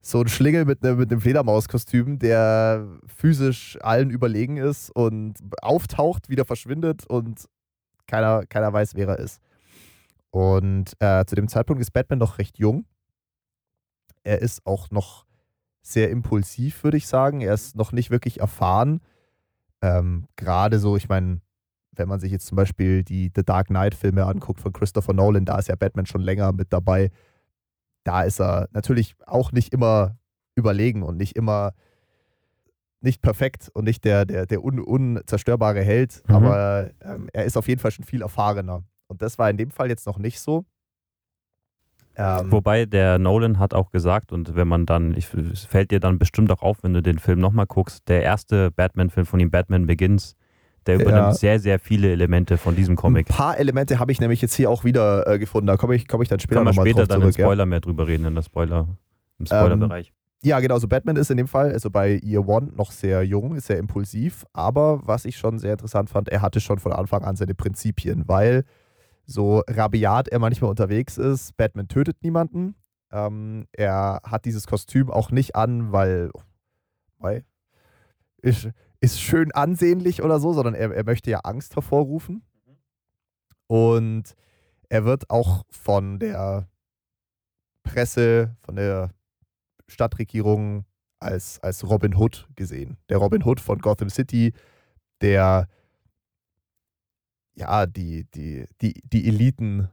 so 0.00 0.20
ein 0.20 0.28
Schlingel 0.28 0.64
mit, 0.64 0.82
ne, 0.82 0.94
mit 0.94 1.10
einem 1.10 1.20
Fledermauskostüm, 1.20 2.18
der 2.18 2.86
physisch 3.06 3.78
allen 3.82 4.10
überlegen 4.10 4.56
ist 4.56 4.90
und 4.90 5.34
auftaucht, 5.60 6.28
wieder 6.28 6.44
verschwindet 6.44 7.06
und 7.06 7.46
keiner, 8.06 8.46
keiner 8.46 8.72
weiß, 8.72 8.94
wer 8.94 9.08
er 9.08 9.18
ist. 9.18 9.40
Und 10.30 10.92
äh, 11.00 11.24
zu 11.26 11.34
dem 11.34 11.48
Zeitpunkt 11.48 11.82
ist 11.82 11.92
Batman 11.92 12.18
noch 12.18 12.38
recht 12.38 12.58
jung. 12.58 12.86
Er 14.22 14.40
ist 14.40 14.66
auch 14.66 14.90
noch 14.90 15.26
sehr 15.82 16.10
impulsiv, 16.10 16.84
würde 16.84 16.96
ich 16.96 17.06
sagen. 17.06 17.40
Er 17.40 17.54
ist 17.54 17.76
noch 17.76 17.92
nicht 17.92 18.10
wirklich 18.10 18.40
erfahren. 18.40 19.00
Ähm, 19.82 20.26
Gerade 20.36 20.78
so, 20.78 20.96
ich 20.96 21.08
meine, 21.08 21.40
wenn 21.92 22.08
man 22.08 22.20
sich 22.20 22.32
jetzt 22.32 22.46
zum 22.46 22.56
Beispiel 22.56 23.02
die 23.02 23.30
The 23.34 23.44
Dark 23.44 23.68
Knight-Filme 23.68 24.24
anguckt 24.24 24.60
von 24.60 24.72
Christopher 24.72 25.12
Nolan, 25.12 25.44
da 25.44 25.58
ist 25.58 25.68
ja 25.68 25.76
Batman 25.76 26.06
schon 26.06 26.20
länger 26.20 26.52
mit 26.52 26.72
dabei. 26.72 27.10
Da 28.04 28.22
ist 28.22 28.40
er 28.40 28.68
natürlich 28.72 29.14
auch 29.26 29.52
nicht 29.52 29.72
immer 29.72 30.16
überlegen 30.54 31.02
und 31.02 31.16
nicht 31.16 31.36
immer 31.36 31.72
nicht 33.02 33.22
perfekt 33.22 33.70
und 33.72 33.84
nicht 33.84 34.04
der, 34.04 34.26
der, 34.26 34.46
der 34.46 34.62
un, 34.62 34.78
unzerstörbare 34.78 35.82
Held, 35.82 36.22
mhm. 36.28 36.34
aber 36.34 36.90
ähm, 37.02 37.28
er 37.32 37.44
ist 37.44 37.56
auf 37.56 37.68
jeden 37.68 37.80
Fall 37.80 37.90
schon 37.90 38.04
viel 38.04 38.22
erfahrener. 38.22 38.84
Und 39.06 39.22
das 39.22 39.38
war 39.38 39.50
in 39.50 39.56
dem 39.56 39.70
Fall 39.70 39.88
jetzt 39.88 40.06
noch 40.06 40.18
nicht 40.18 40.40
so. 40.40 40.66
Ähm, 42.16 42.52
Wobei 42.52 42.86
der 42.86 43.18
Nolan 43.18 43.58
hat 43.58 43.72
auch 43.72 43.90
gesagt, 43.90 44.32
und 44.32 44.54
wenn 44.54 44.68
man 44.68 44.84
dann, 44.84 45.16
ich, 45.16 45.32
es 45.34 45.64
fällt 45.64 45.90
dir 45.90 46.00
dann 46.00 46.18
bestimmt 46.18 46.50
auch 46.50 46.62
auf, 46.62 46.82
wenn 46.82 46.92
du 46.92 47.02
den 47.02 47.18
Film 47.18 47.38
nochmal 47.38 47.66
guckst, 47.66 48.08
der 48.08 48.22
erste 48.22 48.70
Batman-Film 48.70 49.26
von 49.26 49.40
ihm, 49.40 49.50
Batman 49.50 49.86
Begins, 49.86 50.36
der 50.86 50.96
übernimmt 50.96 51.14
ja. 51.14 51.34
sehr, 51.34 51.60
sehr 51.60 51.78
viele 51.78 52.10
Elemente 52.10 52.56
von 52.56 52.74
diesem 52.74 52.96
Comic. 52.96 53.28
Ein 53.30 53.36
paar 53.36 53.58
Elemente 53.58 53.98
habe 53.98 54.12
ich 54.12 54.20
nämlich 54.20 54.40
jetzt 54.40 54.54
hier 54.54 54.70
auch 54.70 54.84
wieder 54.84 55.26
äh, 55.26 55.38
gefunden. 55.38 55.66
Da 55.66 55.76
komme 55.76 55.94
ich, 55.94 56.08
komm 56.08 56.22
ich 56.22 56.28
dann 56.28 56.40
später 56.40 56.64
nochmal 56.64 56.90
drauf 56.90 57.06
dann 57.06 57.20
zurück. 57.20 57.34
Spoiler 57.34 57.62
ja. 57.62 57.66
mehr 57.66 57.80
drüber 57.80 58.06
reden, 58.06 58.24
in 58.24 58.34
der 58.34 58.42
Spoiler, 58.42 58.88
im 59.38 59.46
Spoilerbereich. 59.46 60.08
Ähm, 60.08 60.14
ja, 60.42 60.58
genau. 60.60 60.78
So 60.78 60.88
Batman 60.88 61.16
ist 61.16 61.30
in 61.30 61.36
dem 61.36 61.48
Fall, 61.48 61.72
also 61.72 61.90
bei 61.90 62.18
Year 62.22 62.48
One, 62.48 62.72
noch 62.74 62.92
sehr 62.92 63.22
jung, 63.22 63.54
ist 63.56 63.66
sehr 63.66 63.78
impulsiv. 63.78 64.44
Aber 64.54 65.06
was 65.06 65.26
ich 65.26 65.36
schon 65.36 65.58
sehr 65.58 65.72
interessant 65.72 66.08
fand, 66.08 66.30
er 66.30 66.40
hatte 66.40 66.60
schon 66.60 66.78
von 66.78 66.92
Anfang 66.92 67.24
an 67.24 67.36
seine 67.36 67.54
Prinzipien, 67.54 68.24
weil 68.26 68.64
so 69.26 69.62
rabiat 69.68 70.28
er 70.28 70.38
manchmal 70.38 70.70
unterwegs 70.70 71.18
ist. 71.18 71.56
Batman 71.58 71.88
tötet 71.88 72.22
niemanden. 72.22 72.74
Ähm, 73.12 73.66
er 73.72 74.20
hat 74.24 74.46
dieses 74.46 74.66
Kostüm 74.66 75.10
auch 75.10 75.30
nicht 75.30 75.56
an, 75.56 75.92
weil, 75.92 76.30
weil 77.18 77.44
ist, 78.40 78.70
ist 79.00 79.20
schön 79.20 79.52
ansehnlich 79.52 80.22
oder 80.22 80.38
so, 80.40 80.52
sondern 80.52 80.74
er, 80.74 80.94
er 80.94 81.04
möchte 81.04 81.30
ja 81.30 81.40
Angst 81.40 81.74
hervorrufen. 81.74 82.42
Und 83.66 84.34
er 84.88 85.04
wird 85.04 85.30
auch 85.30 85.64
von 85.70 86.18
der 86.18 86.68
Presse, 87.82 88.56
von 88.62 88.76
der 88.76 89.10
Stadtregierung 89.86 90.84
als, 91.18 91.60
als 91.60 91.88
Robin 91.88 92.14
Hood 92.14 92.48
gesehen. 92.56 92.98
Der 93.08 93.18
Robin 93.18 93.44
Hood 93.44 93.60
von 93.60 93.78
Gotham 93.78 94.10
City, 94.10 94.52
der 95.20 95.68
ja, 97.54 97.86
die, 97.86 98.24
die, 98.34 98.66
die, 98.80 99.00
die 99.04 99.28
Eliten, 99.28 99.88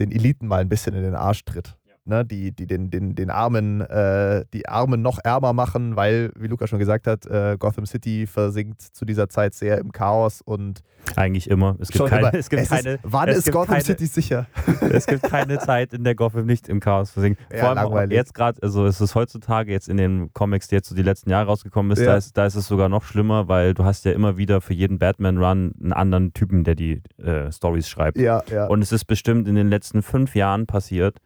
den 0.00 0.10
Eliten 0.10 0.46
mal 0.46 0.60
ein 0.60 0.68
bisschen 0.68 0.94
in 0.94 1.02
den 1.02 1.14
Arsch 1.14 1.44
tritt 1.44 1.77
ne, 2.08 2.24
die, 2.24 2.52
die 2.52 2.66
den, 2.66 2.90
den, 2.90 3.14
den 3.14 3.30
Armen, 3.30 3.80
äh, 3.80 4.44
die 4.52 4.68
Armen 4.68 5.02
noch 5.02 5.18
ärmer 5.22 5.52
machen, 5.52 5.96
weil, 5.96 6.32
wie 6.36 6.46
Luca 6.46 6.66
schon 6.66 6.78
gesagt 6.78 7.06
hat, 7.06 7.26
äh, 7.26 7.56
Gotham 7.58 7.86
City 7.86 8.26
versinkt 8.26 8.82
zu 8.82 9.04
dieser 9.04 9.28
Zeit 9.28 9.54
sehr 9.54 9.78
im 9.78 9.92
Chaos 9.92 10.40
und 10.42 10.82
eigentlich 11.16 11.48
immer. 11.48 11.76
Es 11.80 11.88
gibt 11.90 12.06
keine, 12.06 12.28
immer. 12.28 12.34
Es 12.34 12.50
gibt 12.50 12.62
es 12.62 12.68
keine, 12.68 12.94
ist, 12.94 13.00
wann 13.02 13.28
ist 13.28 13.50
Gotham 13.50 13.74
keine, 13.74 13.84
City 13.84 14.06
sicher? 14.06 14.46
es 14.80 15.06
gibt 15.06 15.22
keine 15.22 15.58
Zeit, 15.58 15.92
in 15.92 16.04
der 16.04 16.14
Gotham 16.14 16.46
nicht 16.46 16.68
im 16.68 16.80
Chaos 16.80 17.10
versinkt. 17.10 17.40
Ja, 17.50 17.60
Vor 17.60 17.68
allem 17.70 17.76
langweilig. 17.76 18.16
jetzt 18.16 18.34
gerade, 18.34 18.62
also 18.62 18.86
es 18.86 19.00
ist 19.00 19.14
heutzutage 19.14 19.72
jetzt 19.72 19.88
in 19.88 19.96
den 19.96 20.32
Comics, 20.32 20.68
die 20.68 20.74
jetzt 20.74 20.88
so 20.88 20.94
die 20.94 21.02
letzten 21.02 21.30
Jahre 21.30 21.46
rausgekommen 21.46 21.92
ist, 21.92 22.00
ja. 22.00 22.06
da 22.06 22.16
ist, 22.16 22.36
da 22.36 22.46
ist 22.46 22.54
es 22.56 22.66
sogar 22.66 22.88
noch 22.88 23.04
schlimmer, 23.04 23.48
weil 23.48 23.74
du 23.74 23.84
hast 23.84 24.04
ja 24.04 24.12
immer 24.12 24.36
wieder 24.36 24.60
für 24.60 24.74
jeden 24.74 24.98
Batman-Run 24.98 25.74
einen 25.80 25.92
anderen 25.92 26.32
Typen, 26.32 26.64
der 26.64 26.74
die 26.74 27.02
äh, 27.18 27.50
Stories 27.52 27.88
schreibt. 27.88 28.18
Ja, 28.18 28.42
ja. 28.50 28.66
Und 28.66 28.82
es 28.82 28.92
ist 28.92 29.04
bestimmt 29.04 29.48
in 29.48 29.54
den 29.54 29.68
letzten 29.68 30.02
fünf 30.02 30.34
Jahren 30.34 30.66
passiert, 30.66 31.18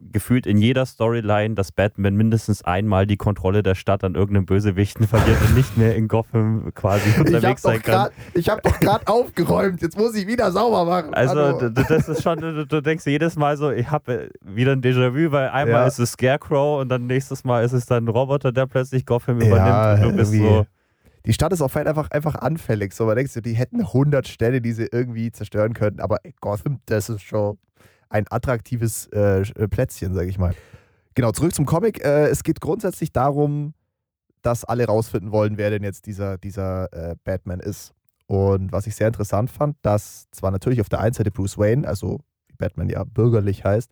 gefühlt 0.00 0.46
in 0.46 0.56
jeder 0.58 0.86
Storyline, 0.86 1.54
dass 1.54 1.72
Batman 1.72 2.16
mindestens 2.16 2.62
einmal 2.62 3.06
die 3.06 3.16
Kontrolle 3.16 3.62
der 3.62 3.74
Stadt 3.74 4.02
an 4.02 4.14
irgendeinem 4.14 4.46
Bösewichten 4.46 5.06
verliert 5.08 5.38
und 5.42 5.54
nicht 5.54 5.76
mehr 5.76 5.94
in 5.94 6.08
Gotham 6.08 6.72
quasi 6.74 7.18
unterwegs 7.18 7.62
sein 7.62 7.82
kann. 7.82 7.94
Grad, 7.94 8.12
ich 8.34 8.48
habe 8.48 8.62
doch 8.62 8.78
gerade 8.80 9.06
aufgeräumt, 9.06 9.82
jetzt 9.82 9.96
muss 9.98 10.14
ich 10.14 10.26
wieder 10.26 10.50
sauber 10.52 10.84
machen. 10.84 11.14
Also 11.14 11.68
das 11.70 12.08
ist 12.08 12.22
schon, 12.22 12.38
du, 12.38 12.66
du, 12.66 12.80
denkst 12.80 13.06
jedes 13.06 13.36
Mal 13.36 13.56
so, 13.56 13.70
ich 13.70 13.90
habe 13.90 14.30
wieder 14.40 14.72
ein 14.72 14.80
Déjà-vu, 14.80 15.32
weil 15.32 15.50
einmal 15.50 15.82
ja. 15.82 15.86
ist 15.86 15.98
es 15.98 16.12
Scarecrow 16.12 16.80
und 16.80 16.88
dann 16.88 17.06
nächstes 17.06 17.44
Mal 17.44 17.64
ist 17.64 17.72
es 17.72 17.86
dann 17.86 18.04
ein 18.04 18.08
Roboter, 18.08 18.52
der 18.52 18.66
plötzlich 18.66 19.04
Gotham 19.04 19.36
übernimmt 19.36 19.58
ja, 19.58 19.94
und 19.94 20.02
du 20.02 20.12
bist 20.12 20.32
so 20.32 20.66
die 21.26 21.34
Stadt 21.34 21.52
ist 21.52 21.60
auch 21.60 21.74
einfach, 21.74 22.10
einfach 22.10 22.34
anfällig. 22.36 22.94
So, 22.94 23.04
man 23.04 23.14
denkt 23.14 23.30
so, 23.30 23.42
die 23.42 23.52
hätten 23.52 23.80
100 23.80 24.26
Städte, 24.26 24.62
die 24.62 24.72
sie 24.72 24.88
irgendwie 24.90 25.30
zerstören 25.30 25.74
könnten, 25.74 26.00
aber 26.00 26.18
Gotham, 26.40 26.80
das 26.86 27.10
ist 27.10 27.20
schon 27.20 27.58
ein 28.10 28.26
attraktives 28.28 29.06
äh, 29.12 29.40
äh 29.40 29.68
Plätzchen, 29.68 30.12
sage 30.12 30.28
ich 30.28 30.38
mal. 30.38 30.54
Genau, 31.14 31.32
zurück 31.32 31.54
zum 31.54 31.66
Comic. 31.66 32.04
Äh, 32.04 32.28
es 32.28 32.42
geht 32.44 32.60
grundsätzlich 32.60 33.12
darum, 33.12 33.74
dass 34.42 34.64
alle 34.64 34.86
rausfinden 34.86 35.32
wollen, 35.32 35.56
wer 35.56 35.70
denn 35.70 35.82
jetzt 35.82 36.06
dieser, 36.06 36.38
dieser 36.38 36.92
äh, 36.92 37.16
Batman 37.24 37.60
ist. 37.60 37.92
Und 38.26 38.72
was 38.72 38.86
ich 38.86 38.94
sehr 38.94 39.08
interessant 39.08 39.50
fand, 39.50 39.76
dass 39.82 40.30
zwar 40.30 40.50
natürlich 40.50 40.80
auf 40.80 40.88
der 40.88 41.00
einen 41.00 41.14
Seite 41.14 41.30
Bruce 41.30 41.58
Wayne, 41.58 41.86
also 41.86 42.20
wie 42.48 42.56
Batman 42.56 42.88
ja 42.88 43.02
bürgerlich 43.04 43.64
heißt, 43.64 43.90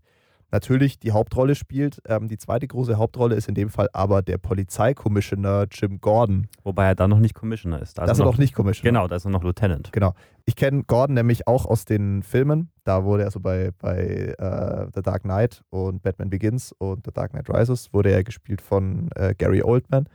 natürlich 0.51 0.99
die 0.99 1.13
Hauptrolle 1.13 1.55
spielt. 1.55 2.01
Ähm, 2.07 2.29
die 2.29 2.39
zweite 2.39 2.67
große 2.67 2.97
Hauptrolle 2.97 3.35
ist 3.35 3.49
in 3.49 3.55
dem 3.55 3.71
Fall 3.71 3.89
aber 3.93 4.23
der 4.23 4.39
Polizeikommissioner 4.39 5.67
Jim 5.71 6.01
Gordon. 6.01 6.49
Wobei 6.63 6.87
er 6.87 6.95
da 6.95 7.09
noch 7.09 7.19
nicht 7.19 7.35
Commissioner 7.35 7.81
ist. 7.81 7.99
Da 7.99 8.03
das 8.07 8.13
ist 8.13 8.21
er 8.21 8.25
noch, 8.25 8.33
noch 8.33 8.39
nicht 8.39 8.55
Commissioner. 8.55 8.91
Genau, 8.91 9.09
da 9.09 9.17
ist 9.17 9.27
er 9.27 9.31
noch 9.31 9.43
Lieutenant. 9.43 9.93
Genau. 9.93 10.15
Ich 10.45 10.57
kenne 10.57 10.85
Gordon 10.85 11.15
nämlich 11.15 11.47
auch 11.47 11.67
aus 11.67 11.85
den 11.85 12.23
Filmen. 12.23 12.71
Da 12.85 13.05
wurde 13.05 13.25
er 13.25 13.31
so 13.31 13.41
bei, 13.41 13.71
bei 13.79 14.35
uh, 14.41 14.91
The 14.95 15.03
Dark 15.03 15.23
Knight 15.23 15.63
und 15.71 16.03
Batman 16.03 16.31
Begins 16.31 16.73
und 16.73 17.05
The 17.05 17.13
Dark 17.13 17.33
Knight 17.33 17.51
Rises 17.51 17.93
wurde 17.93 18.11
er 18.11 18.25
gespielt 18.25 18.63
von 18.63 19.11
uh, 19.19 19.33
Gary 19.37 19.63
Oldman. 19.63 20.09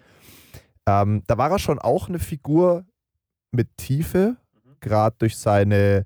Ähm, 0.86 1.22
da 1.28 1.38
war 1.38 1.52
er 1.52 1.60
schon 1.60 1.80
auch 1.80 2.10
eine 2.10 2.20
Figur 2.20 2.86
mit 3.52 3.78
Tiefe, 3.78 4.38
mhm. 4.66 4.76
gerade 4.80 5.16
durch 5.20 5.38
seine 5.38 6.06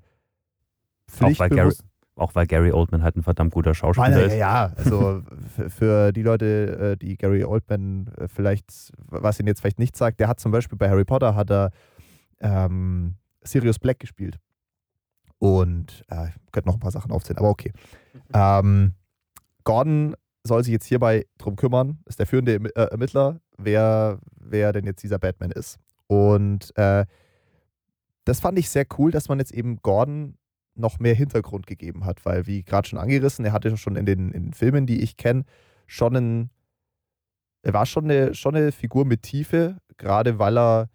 Pflichtbewusstsein. 1.08 1.87
Auch 2.18 2.34
weil 2.34 2.46
Gary 2.46 2.72
Oldman 2.72 3.02
halt 3.02 3.16
ein 3.16 3.22
verdammt 3.22 3.52
guter 3.52 3.74
Schauspieler 3.74 4.16
weil, 4.16 4.26
ist. 4.26 4.36
Ja, 4.36 4.72
also 4.76 5.22
für 5.68 6.12
die 6.12 6.22
Leute, 6.22 6.92
äh, 6.92 6.96
die 6.96 7.16
Gary 7.16 7.44
Oldman 7.44 8.10
äh, 8.16 8.28
vielleicht, 8.28 8.92
was 9.06 9.38
ihn 9.38 9.46
jetzt 9.46 9.60
vielleicht 9.60 9.78
nicht 9.78 9.96
sagt, 9.96 10.20
der 10.20 10.28
hat 10.28 10.40
zum 10.40 10.52
Beispiel 10.52 10.76
bei 10.76 10.88
Harry 10.88 11.04
Potter 11.04 11.34
hat 11.34 11.50
er 11.50 11.70
ähm, 12.40 13.14
Sirius 13.42 13.78
Black 13.78 14.00
gespielt. 14.00 14.38
Und 15.38 16.02
äh, 16.10 16.28
ich 16.28 16.52
könnte 16.52 16.68
noch 16.68 16.74
ein 16.74 16.80
paar 16.80 16.90
Sachen 16.90 17.12
aufzählen, 17.12 17.38
aber 17.38 17.50
okay. 17.50 17.72
ähm, 18.34 18.94
Gordon 19.64 20.16
soll 20.42 20.64
sich 20.64 20.72
jetzt 20.72 20.86
hierbei 20.86 21.26
drum 21.36 21.56
kümmern, 21.56 21.98
ist 22.06 22.18
der 22.18 22.26
führende 22.26 22.54
äh, 22.54 22.90
Ermittler, 22.90 23.40
wer, 23.56 24.18
wer 24.34 24.72
denn 24.72 24.86
jetzt 24.86 25.02
dieser 25.02 25.18
Batman 25.18 25.50
ist. 25.50 25.78
Und 26.06 26.76
äh, 26.76 27.04
das 28.24 28.40
fand 28.40 28.58
ich 28.58 28.70
sehr 28.70 28.86
cool, 28.98 29.10
dass 29.10 29.28
man 29.28 29.38
jetzt 29.38 29.52
eben 29.52 29.76
Gordon 29.82 30.37
noch 30.78 30.98
mehr 30.98 31.14
Hintergrund 31.14 31.66
gegeben 31.66 32.04
hat, 32.04 32.24
weil, 32.24 32.46
wie 32.46 32.62
gerade 32.62 32.88
schon 32.88 32.98
angerissen, 32.98 33.44
er 33.44 33.52
hatte 33.52 33.76
schon 33.76 33.96
in 33.96 34.06
den, 34.06 34.30
in 34.32 34.44
den 34.44 34.52
Filmen, 34.52 34.86
die 34.86 35.00
ich 35.00 35.16
kenne, 35.16 35.44
schon 35.86 36.16
ein, 36.16 36.50
er 37.62 37.74
war 37.74 37.86
schon 37.86 38.04
eine, 38.04 38.34
schon 38.34 38.54
eine 38.54 38.72
Figur 38.72 39.04
mit 39.04 39.22
Tiefe, 39.22 39.78
gerade 39.96 40.38
weil 40.38 40.58
er 40.58 40.88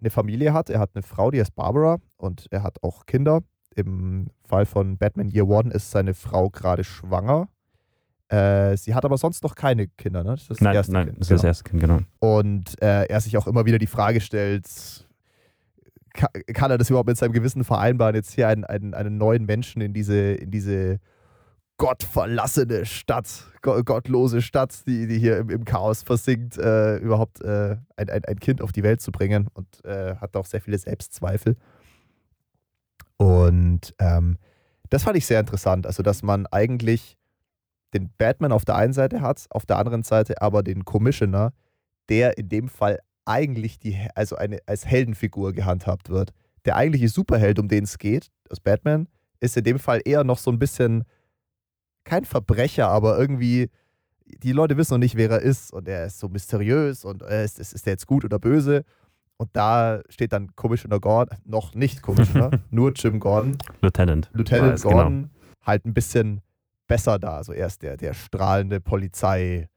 eine 0.00 0.10
Familie 0.10 0.52
hat. 0.52 0.70
Er 0.70 0.80
hat 0.80 0.90
eine 0.94 1.02
Frau, 1.02 1.30
die 1.30 1.40
heißt 1.40 1.54
Barbara 1.54 1.98
und 2.16 2.46
er 2.50 2.62
hat 2.62 2.82
auch 2.82 3.06
Kinder. 3.06 3.40
Im 3.74 4.28
Fall 4.44 4.64
von 4.64 4.96
Batman 4.96 5.28
Year 5.28 5.46
One 5.46 5.72
ist 5.72 5.90
seine 5.90 6.14
Frau 6.14 6.48
gerade 6.48 6.84
schwanger. 6.84 7.48
Äh, 8.28 8.76
sie 8.76 8.94
hat 8.94 9.04
aber 9.04 9.18
sonst 9.18 9.42
noch 9.42 9.54
keine 9.54 9.86
Kinder, 9.86 10.24
ne? 10.24 10.30
Das 10.30 10.50
ist 10.50 10.60
nein, 10.60 10.72
das 10.72 10.76
erste 10.76 10.92
nein, 10.92 11.06
Kind. 11.06 11.20
Das 11.20 11.26
ist 11.26 11.28
genau. 11.28 11.36
das 11.36 11.44
erste 11.44 11.64
Kind, 11.64 11.80
genau. 11.80 12.00
Und 12.18 12.82
äh, 12.82 13.04
er 13.04 13.20
sich 13.20 13.36
auch 13.36 13.46
immer 13.46 13.66
wieder 13.66 13.78
die 13.78 13.86
Frage 13.86 14.20
stellt, 14.20 14.66
kann, 16.16 16.70
er 16.70 16.78
das 16.78 16.90
überhaupt 16.90 17.08
mit 17.08 17.16
seinem 17.16 17.32
Gewissen 17.32 17.64
vereinbaren, 17.64 18.14
jetzt 18.14 18.32
hier 18.32 18.48
einen, 18.48 18.64
einen, 18.64 18.94
einen 18.94 19.18
neuen 19.18 19.46
Menschen 19.46 19.80
in 19.82 19.92
diese, 19.92 20.16
in 20.16 20.50
diese 20.50 20.98
gottverlassene 21.78 22.86
Stadt, 22.86 23.28
gottlose 23.62 24.40
Stadt, 24.40 24.74
die, 24.86 25.06
die 25.06 25.18
hier 25.18 25.38
im, 25.38 25.50
im 25.50 25.64
Chaos 25.64 26.02
versinkt, 26.02 26.56
äh, 26.56 26.96
überhaupt 26.96 27.42
äh, 27.42 27.76
ein, 27.96 28.08
ein, 28.08 28.24
ein, 28.24 28.40
Kind 28.40 28.62
auf 28.62 28.72
die 28.72 28.82
Welt 28.82 29.00
zu 29.00 29.12
bringen 29.12 29.48
und 29.52 29.84
äh, 29.84 30.16
hat 30.16 30.36
auch 30.36 30.46
sehr 30.46 30.60
viele 30.60 30.78
Selbstzweifel. 30.78 31.56
Und 33.18 33.94
ähm, 33.98 34.38
das 34.88 35.02
fand 35.02 35.16
ich 35.16 35.26
sehr 35.26 35.40
interessant, 35.40 35.86
also 35.86 36.02
dass 36.02 36.22
man 36.22 36.46
eigentlich 36.46 37.16
den 37.92 38.10
Batman 38.16 38.52
auf 38.52 38.64
der 38.64 38.76
einen 38.76 38.92
Seite 38.92 39.20
hat, 39.20 39.46
auf 39.50 39.66
der 39.66 39.78
anderen 39.78 40.02
Seite 40.02 40.40
aber 40.42 40.62
den 40.62 40.84
Commissioner, 40.84 41.52
der 42.08 42.38
in 42.38 42.48
dem 42.48 42.68
Fall 42.68 43.00
eigentlich 43.26 43.78
die, 43.78 43.98
also 44.14 44.36
eine, 44.36 44.60
als 44.66 44.86
Heldenfigur 44.86 45.52
gehandhabt 45.52 46.08
wird, 46.08 46.32
der 46.64 46.76
eigentliche 46.76 47.08
Superheld, 47.08 47.58
um 47.58 47.68
den 47.68 47.84
es 47.84 47.98
geht, 47.98 48.28
das 48.48 48.60
Batman, 48.60 49.08
ist 49.40 49.56
in 49.56 49.64
dem 49.64 49.78
Fall 49.78 50.00
eher 50.04 50.24
noch 50.24 50.38
so 50.38 50.50
ein 50.50 50.58
bisschen 50.58 51.04
kein 52.04 52.24
Verbrecher, 52.24 52.88
aber 52.88 53.18
irgendwie 53.18 53.68
die 54.26 54.52
Leute 54.52 54.76
wissen 54.76 54.94
noch 54.94 54.98
nicht, 54.98 55.16
wer 55.16 55.30
er 55.30 55.40
ist 55.40 55.72
und 55.72 55.88
er 55.88 56.06
ist 56.06 56.18
so 56.18 56.28
mysteriös 56.28 57.04
und 57.04 57.22
äh, 57.22 57.44
ist, 57.44 57.58
ist, 57.58 57.72
ist 57.72 57.86
der 57.86 57.92
jetzt 57.92 58.06
gut 58.06 58.24
oder 58.24 58.38
böse? 58.38 58.84
Und 59.36 59.50
da 59.52 60.00
steht 60.08 60.32
dann 60.32 60.54
Commissioner 60.56 60.98
Gordon, 60.98 61.38
noch 61.44 61.74
nicht 61.74 62.02
Commissioner, 62.02 62.50
nur 62.70 62.92
Jim 62.92 63.20
Gordon. 63.20 63.58
Lieutenant. 63.82 64.30
Lieutenant 64.32 64.82
Gordon 64.82 65.14
genau. 65.14 65.28
halt 65.62 65.84
ein 65.84 65.94
bisschen 65.94 66.40
besser 66.86 67.18
da. 67.18 67.36
Also 67.36 67.52
er 67.52 67.66
ist 67.66 67.82
der, 67.82 67.96
der 67.96 68.14
strahlende 68.14 68.80
Polizei. 68.80 69.68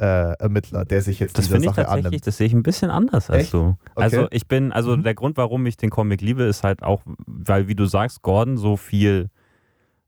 Äh, 0.00 0.32
Ermittler, 0.40 0.84
der 0.84 1.02
sich 1.02 1.20
jetzt 1.20 1.38
das 1.38 1.46
dieser 1.46 1.60
Sache 1.60 1.82
ich 1.82 1.86
annimmt. 1.88 2.26
Das 2.26 2.36
sehe 2.36 2.46
ich 2.48 2.52
ein 2.52 2.64
bisschen 2.64 2.90
anders 2.90 3.30
als 3.30 3.44
Echt? 3.44 3.54
du. 3.54 3.76
Okay. 3.94 4.02
Also 4.02 4.26
ich 4.32 4.48
bin, 4.48 4.72
also 4.72 4.96
Mhm. 4.96 5.04
der 5.04 5.14
Grund, 5.14 5.36
warum 5.36 5.64
ich 5.66 5.76
den 5.76 5.90
Comic 5.90 6.20
liebe, 6.20 6.42
ist 6.42 6.64
halt 6.64 6.82
auch, 6.82 7.02
weil 7.26 7.68
wie 7.68 7.76
du 7.76 7.86
sagst, 7.86 8.22
Gordon 8.22 8.56
so 8.56 8.76
viel, 8.76 9.28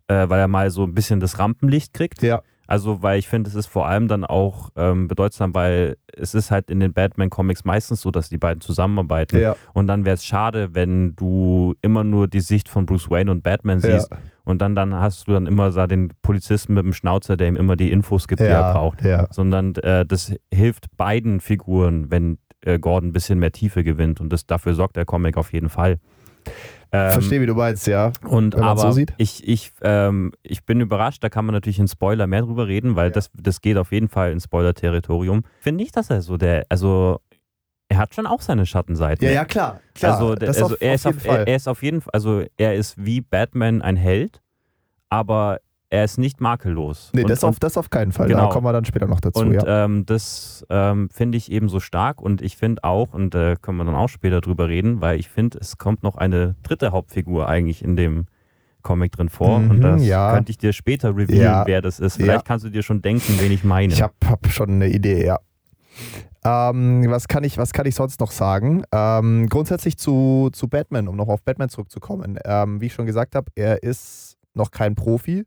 äh, 0.08 0.28
weil 0.28 0.40
er 0.40 0.48
mal 0.48 0.70
so 0.70 0.82
ein 0.82 0.92
bisschen 0.94 1.20
das 1.20 1.38
Rampenlicht 1.38 1.92
kriegt. 1.94 2.20
Ja, 2.22 2.42
Also, 2.68 3.00
weil 3.00 3.20
ich 3.20 3.28
finde, 3.28 3.48
es 3.48 3.54
ist 3.54 3.66
vor 3.66 3.86
allem 3.86 4.08
dann 4.08 4.24
auch 4.24 4.70
ähm, 4.74 5.06
bedeutsam, 5.06 5.54
weil 5.54 5.96
es 6.12 6.34
ist 6.34 6.50
halt 6.50 6.68
in 6.68 6.80
den 6.80 6.92
Batman-Comics 6.92 7.64
meistens 7.64 8.00
so, 8.00 8.10
dass 8.10 8.28
die 8.28 8.38
beiden 8.38 8.60
zusammenarbeiten. 8.60 9.38
ja, 9.38 9.54
Und 9.72 9.86
dann 9.86 10.04
wäre 10.04 10.14
es 10.14 10.24
schade, 10.24 10.74
wenn 10.74 11.14
du 11.14 11.74
immer 11.80 12.02
nur 12.02 12.26
die 12.26 12.40
Sicht 12.40 12.68
von 12.68 12.84
Bruce 12.84 13.08
Wayne 13.08 13.30
und 13.30 13.44
Batman 13.44 13.78
ja, 13.78 14.00
siehst. 14.00 14.10
Und 14.46 14.62
dann, 14.62 14.74
dann 14.74 14.94
hast 14.94 15.26
du 15.28 15.32
dann 15.32 15.46
immer 15.46 15.70
den 15.88 16.12
Polizisten 16.22 16.72
mit 16.74 16.84
dem 16.84 16.92
Schnauzer, 16.92 17.36
der 17.36 17.48
ihm 17.48 17.56
immer 17.56 17.76
die 17.76 17.90
Infos 17.90 18.28
gibt, 18.28 18.40
die 18.40 18.44
er 18.44 18.72
braucht. 18.72 19.02
ja. 19.02 19.26
Sondern 19.30 19.74
äh, 19.74 20.06
das 20.06 20.32
hilft 20.54 20.96
beiden 20.96 21.40
Figuren, 21.40 22.10
wenn 22.10 22.38
äh, 22.62 22.78
Gordon 22.78 23.10
ein 23.10 23.12
bisschen 23.12 23.40
mehr 23.40 23.50
Tiefe 23.52 23.82
gewinnt. 23.84 24.20
Und 24.20 24.32
das, 24.32 24.46
dafür 24.46 24.74
sorgt 24.74 24.96
der 24.96 25.04
Comic 25.04 25.36
auf 25.36 25.52
jeden 25.52 25.68
Fall. 25.68 25.98
Ähm, 26.92 27.10
Verstehe, 27.10 27.40
wie 27.40 27.46
du 27.46 27.54
meinst, 27.54 27.88
ja. 27.88 28.12
und 28.28 28.54
wenn 28.54 28.62
aber 28.62 28.80
so 28.80 28.90
sieht. 28.92 29.12
ich, 29.18 29.46
ich, 29.48 29.72
ähm, 29.82 30.30
ich 30.44 30.64
bin 30.64 30.80
überrascht, 30.80 31.24
da 31.24 31.28
kann 31.28 31.44
man 31.44 31.52
natürlich 31.52 31.80
in 31.80 31.88
Spoiler 31.88 32.28
mehr 32.28 32.42
drüber 32.42 32.68
reden, 32.68 32.94
weil 32.94 33.08
Ja. 33.08 33.14
das, 33.14 33.32
das 33.34 33.60
geht 33.60 33.76
auf 33.76 33.90
jeden 33.90 34.08
Fall 34.08 34.30
ins 34.30 34.44
Spoiler-Territorium. 34.44 35.42
Ich 35.58 35.64
finde 35.64 35.82
nicht, 35.82 35.96
dass 35.96 36.08
er 36.10 36.22
so 36.22 36.36
der, 36.36 36.64
also 36.68 37.20
er 37.88 37.98
hat 37.98 38.14
schon 38.14 38.26
auch 38.26 38.40
seine 38.40 38.66
Schattenseiten. 38.66 39.24
Ja, 39.24 39.32
ja, 39.32 39.44
klar. 39.44 39.80
klar. 39.94 40.14
also, 40.14 40.34
also 40.34 40.64
auf, 40.66 40.80
er, 40.80 40.90
auf 40.90 40.94
ist 40.94 41.06
auf, 41.06 41.24
er, 41.24 41.46
er 41.48 41.56
ist 41.56 41.68
auf 41.68 41.82
jeden 41.82 42.00
Fall, 42.00 42.10
also 42.12 42.42
er 42.56 42.74
ist 42.74 42.94
wie 43.04 43.20
Batman 43.20 43.82
ein 43.82 43.96
Held, 43.96 44.42
aber 45.08 45.60
er 45.88 46.04
ist 46.04 46.18
nicht 46.18 46.40
makellos. 46.40 47.10
nee, 47.14 47.22
und, 47.22 47.30
das, 47.30 47.44
auf, 47.44 47.60
das 47.60 47.78
auf 47.78 47.90
keinen 47.90 48.10
Fall. 48.10 48.26
Genau. 48.26 48.46
Da 48.46 48.48
kommen 48.48 48.66
wir 48.66 48.72
dann 48.72 48.84
später 48.84 49.06
noch 49.06 49.20
dazu, 49.20 49.40
und 49.40 49.52
ja. 49.54 49.84
ähm, 49.84 50.04
das 50.04 50.66
ähm, 50.68 51.08
finde 51.12 51.38
ich 51.38 51.50
eben 51.50 51.68
so 51.68 51.78
stark 51.78 52.20
und 52.20 52.42
ich 52.42 52.56
finde 52.56 52.82
auch, 52.82 53.14
und 53.14 53.34
da 53.34 53.52
äh, 53.52 53.56
können 53.60 53.78
wir 53.78 53.84
dann 53.84 53.94
auch 53.94 54.08
später 54.08 54.40
drüber 54.40 54.68
reden, 54.68 55.00
weil 55.00 55.20
ich 55.20 55.28
finde, 55.28 55.58
es 55.60 55.78
kommt 55.78 56.02
noch 56.02 56.16
eine 56.16 56.56
dritte 56.64 56.90
Hauptfigur 56.90 57.48
eigentlich 57.48 57.84
in 57.84 57.94
dem 57.94 58.26
Comic 58.82 59.12
drin 59.12 59.28
vor 59.28 59.58
Mhm, 59.60 59.70
und 59.70 59.80
das 59.80 60.04
ja. 60.04 60.32
könnte 60.32 60.50
ich 60.50 60.58
dir 60.58 60.72
später 60.72 61.10
revealen, 61.16 61.42
Ja. 61.42 61.66
wer 61.66 61.82
das 61.82 61.98
ist. 62.00 62.16
Vielleicht 62.16 62.44
kannst 62.44 62.64
du 62.64 62.70
dir 62.70 62.82
schon 62.82 63.02
denken, 63.02 63.34
wen 63.38 63.50
ich 63.52 63.64
meine. 63.64 63.92
Ich 63.92 64.02
habe 64.02 64.14
hab 64.28 64.46
schon 64.48 64.70
eine 64.70 64.88
Idee, 64.88 65.24
ja. 65.24 65.38
Ähm, 66.44 67.04
was, 67.08 67.28
kann 67.28 67.44
ich, 67.44 67.58
was 67.58 67.72
kann 67.72 67.86
ich 67.86 67.94
sonst 67.94 68.20
noch 68.20 68.30
sagen? 68.30 68.84
Ähm, 68.92 69.48
grundsätzlich 69.48 69.96
zu, 69.96 70.50
zu 70.52 70.68
Batman, 70.68 71.08
um 71.08 71.16
noch 71.16 71.28
auf 71.28 71.42
Batman 71.42 71.68
zurückzukommen. 71.68 72.38
Ähm, 72.44 72.80
wie 72.80 72.86
ich 72.86 72.94
schon 72.94 73.06
gesagt 73.06 73.34
habe, 73.34 73.50
er 73.54 73.82
ist 73.82 74.36
noch 74.54 74.70
kein 74.70 74.94
Profi. 74.94 75.44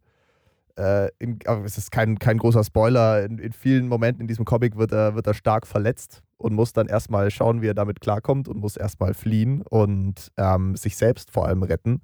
Äh, 0.77 1.09
in, 1.19 1.39
aber 1.45 1.65
es 1.65 1.77
ist 1.77 1.91
kein, 1.91 2.19
kein 2.19 2.37
großer 2.37 2.63
Spoiler. 2.63 3.23
In, 3.23 3.37
in 3.37 3.53
vielen 3.53 3.87
Momenten 3.87 4.21
in 4.21 4.27
diesem 4.27 4.45
Comic 4.45 4.77
wird 4.77 4.91
er, 4.91 5.15
wird 5.15 5.27
er 5.27 5.33
stark 5.33 5.67
verletzt 5.67 6.23
und 6.37 6.53
muss 6.53 6.73
dann 6.73 6.87
erstmal 6.87 7.29
schauen, 7.31 7.61
wie 7.61 7.67
er 7.67 7.73
damit 7.73 7.99
klarkommt 7.99 8.47
und 8.47 8.57
muss 8.57 8.77
erstmal 8.77 9.13
fliehen 9.13 9.61
und 9.61 10.31
ähm, 10.37 10.75
sich 10.75 10.95
selbst 10.95 11.31
vor 11.31 11.47
allem 11.47 11.63
retten. 11.63 12.01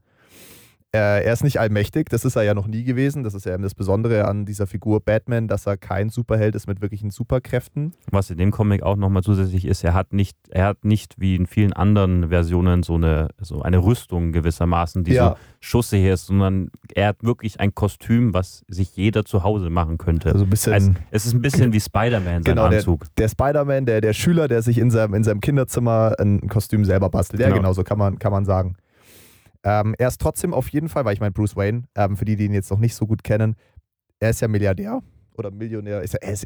Äh, 0.96 1.24
er 1.26 1.34
ist 1.34 1.44
nicht 1.44 1.60
allmächtig, 1.60 2.08
das 2.10 2.24
ist 2.26 2.36
er 2.36 2.44
ja 2.44 2.54
noch 2.54 2.68
nie 2.68 2.84
gewesen. 2.84 3.24
Das 3.24 3.34
ist 3.34 3.46
ja 3.46 3.54
eben 3.54 3.64
das 3.64 3.76
Besondere 3.76 4.26
an 4.28 4.46
dieser 4.46 4.66
Figur 4.66 5.02
Batman, 5.02 5.48
dass 5.48 5.66
er 5.68 5.76
kein 5.78 6.10
Superheld 6.10 6.56
ist 6.56 6.68
mit 6.68 6.82
wirklichen 6.82 7.10
Superkräften. 7.12 7.94
Was 8.12 8.30
in 8.30 8.38
dem 8.38 8.52
Comic 8.52 8.82
auch 8.84 8.96
nochmal 8.96 9.24
zusätzlich 9.24 9.66
ist, 9.66 9.84
er 9.84 9.94
hat 9.94 10.14
nicht, 10.14 10.38
er 10.50 10.66
hat 10.68 10.86
nicht 10.86 11.16
wie 11.20 11.36
in 11.36 11.48
vielen 11.48 11.74
anderen 11.74 12.30
Versionen 12.30 12.84
so 12.84 12.96
eine, 12.96 13.30
so 13.42 13.62
eine 13.62 13.78
Rüstung 13.80 14.32
gewissermaßen, 14.32 15.04
die 15.04 15.14
Ja. 15.14 15.30
so 15.32 15.36
schussig 15.60 16.06
ist, 16.06 16.28
sondern 16.28 16.70
er 16.94 17.08
hat 17.10 17.24
wirklich 17.24 17.60
ein 17.60 17.74
Kostüm, 17.76 18.34
was 18.34 18.64
sich 18.68 18.96
jeder 18.96 19.26
zu 19.26 19.44
Hause 19.44 19.70
machen 19.70 19.98
könnte. 19.98 20.32
Also 20.32 20.46
ein 20.46 20.50
bisschen. 20.50 20.74
Also, 20.74 20.92
es 21.12 21.26
ist 21.26 21.34
ein 21.34 21.42
bisschen 21.42 21.74
wie 21.74 21.80
Spider-Man, 21.82 22.44
sein 22.44 22.44
Genau, 22.44 22.66
Anzug. 22.66 23.06
der 23.18 23.28
Spider-Man, 23.28 23.86
der, 23.86 24.00
der 24.02 24.14
Schüler, 24.14 24.48
der 24.48 24.62
sich 24.62 24.78
in 24.78 24.92
seinem, 24.92 25.14
in 25.16 25.24
seinem 25.24 25.42
Kinderzimmer 25.42 26.14
ein 26.20 26.48
Kostüm 26.48 26.86
selber 26.86 27.10
bastelt. 27.10 27.42
Ja, 27.42 27.48
Genau. 27.48 27.58
genau, 27.58 27.74
so 27.74 27.84
kann 27.84 27.98
man, 27.98 28.20
kann 28.20 28.32
man 28.32 28.46
sagen. 28.46 28.76
Ähm, 29.66 29.96
er 29.98 30.08
ist 30.08 30.22
trotzdem 30.22 30.54
auf 30.54 30.70
jeden 30.70 30.90
Fall, 30.90 31.06
weil 31.06 31.14
ich 31.16 31.20
meine, 31.20 31.32
Bruce 31.32 31.56
Wayne, 31.56 31.84
ähm, 31.96 32.16
für 32.16 32.24
die, 32.24 32.36
die 32.36 32.46
ihn 32.46 32.54
jetzt 32.54 32.70
noch 32.70 32.78
nicht 32.78 32.94
so 32.94 33.08
gut 33.08 33.24
kennen, 33.24 33.56
er 34.20 34.30
ist 34.30 34.40
ja 34.40 34.48
Milliardär 34.48 35.02
oder 35.34 35.50
Millionär, 35.50 36.02
ist 36.04 36.14
ja, 36.14 36.20
er 36.22 36.34
ist 36.34 36.46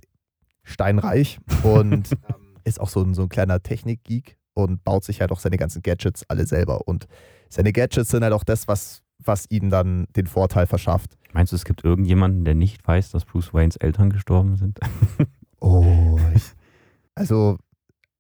steinreich 0.63 1.37
und 1.63 2.13
ähm, 2.13 2.55
ist 2.63 2.79
auch 2.79 2.87
so 2.87 3.01
ein, 3.01 3.13
so 3.13 3.23
ein 3.23 3.29
kleiner 3.29 3.61
Technik-Geek 3.61 4.37
und 4.53 4.83
baut 4.85 5.03
sich 5.03 5.19
halt 5.19 5.33
auch 5.33 5.39
seine 5.39 5.57
ganzen 5.57 5.81
Gadgets 5.81 6.23
alle 6.29 6.45
selber. 6.47 6.87
Und 6.87 7.07
seine 7.49 7.73
Gadgets 7.73 8.09
sind 8.09 8.23
halt 8.23 8.33
auch 8.33 8.45
das, 8.45 8.69
was, 8.69 9.01
was 9.19 9.45
ihm 9.49 9.69
dann 9.69 10.05
den 10.15 10.25
Vorteil 10.25 10.65
verschafft. 10.65 11.17
Meinst 11.33 11.51
du, 11.51 11.57
es 11.57 11.65
gibt 11.65 11.83
irgendjemanden, 11.83 12.45
der 12.45 12.55
nicht 12.55 12.87
weiß, 12.87 13.11
dass 13.11 13.25
Bruce 13.25 13.53
Waynes 13.53 13.75
Eltern 13.75 14.09
gestorben 14.09 14.55
sind? 14.55 14.79
Oh, 15.61 16.17
ich, 16.33 16.53
also 17.15 17.57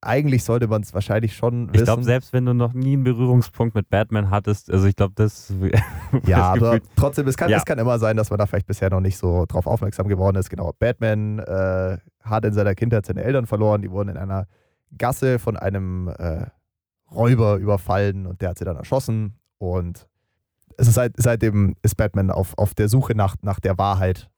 eigentlich 0.01 0.43
sollte 0.43 0.67
man 0.67 0.81
es 0.81 0.93
wahrscheinlich 0.93 1.35
schon 1.35 1.67
wissen. 1.67 1.75
Ich 1.75 1.83
glaube, 1.83 2.03
selbst 2.03 2.31
wenn 2.31 2.45
du 2.45 2.53
noch 2.53 2.73
nie 2.73 2.93
einen 2.93 3.03
Berührungspunkt 3.03 3.75
mit 3.75 3.89
Batman 3.89 4.29
hattest, 4.29 4.71
also 4.71 4.87
ich 4.87 4.95
glaube, 4.95 5.13
das. 5.15 5.53
Ja, 6.25 6.53
aber 6.53 6.79
trotzdem, 6.95 7.27
es 7.27 7.37
kann, 7.37 7.49
Ja. 7.49 7.57
es 7.57 7.65
kann 7.65 7.77
immer 7.79 7.99
sein, 7.99 8.15
dass 8.17 8.29
man 8.29 8.39
da 8.39 8.45
vielleicht 8.45 8.65
bisher 8.67 8.89
noch 8.89 9.01
nicht 9.01 9.17
so 9.17 9.45
drauf 9.45 9.67
aufmerksam 9.67 10.07
geworden 10.07 10.37
ist. 10.37 10.49
Genau, 10.49 10.71
Batman 10.79 11.39
äh, 11.39 11.97
hat 12.21 12.45
in 12.45 12.53
seiner 12.53 12.75
Kindheit 12.75 13.05
seine 13.05 13.23
Eltern 13.23 13.45
verloren. 13.45 13.81
Die 13.81 13.91
wurden 13.91 14.09
in 14.09 14.17
einer 14.17 14.47
Gasse 14.97 15.37
von 15.37 15.57
einem 15.57 16.07
äh, 16.07 16.45
Räuber 17.11 17.57
überfallen 17.57 18.25
und 18.25 18.41
der 18.41 18.49
hat 18.49 18.57
sie 18.59 18.65
dann 18.65 18.77
erschossen. 18.77 19.35
Und 19.57 20.07
es 20.77 20.87
ist 20.87 20.93
seit, 20.95 21.13
seitdem 21.17 21.75
ist 21.81 21.95
Batman 21.97 22.31
auf, 22.31 22.57
auf 22.57 22.73
der 22.73 22.87
Suche 22.87 23.15
nach, 23.15 23.35
nach 23.41 23.59
der 23.59 23.77
Wahrheit 23.77 24.29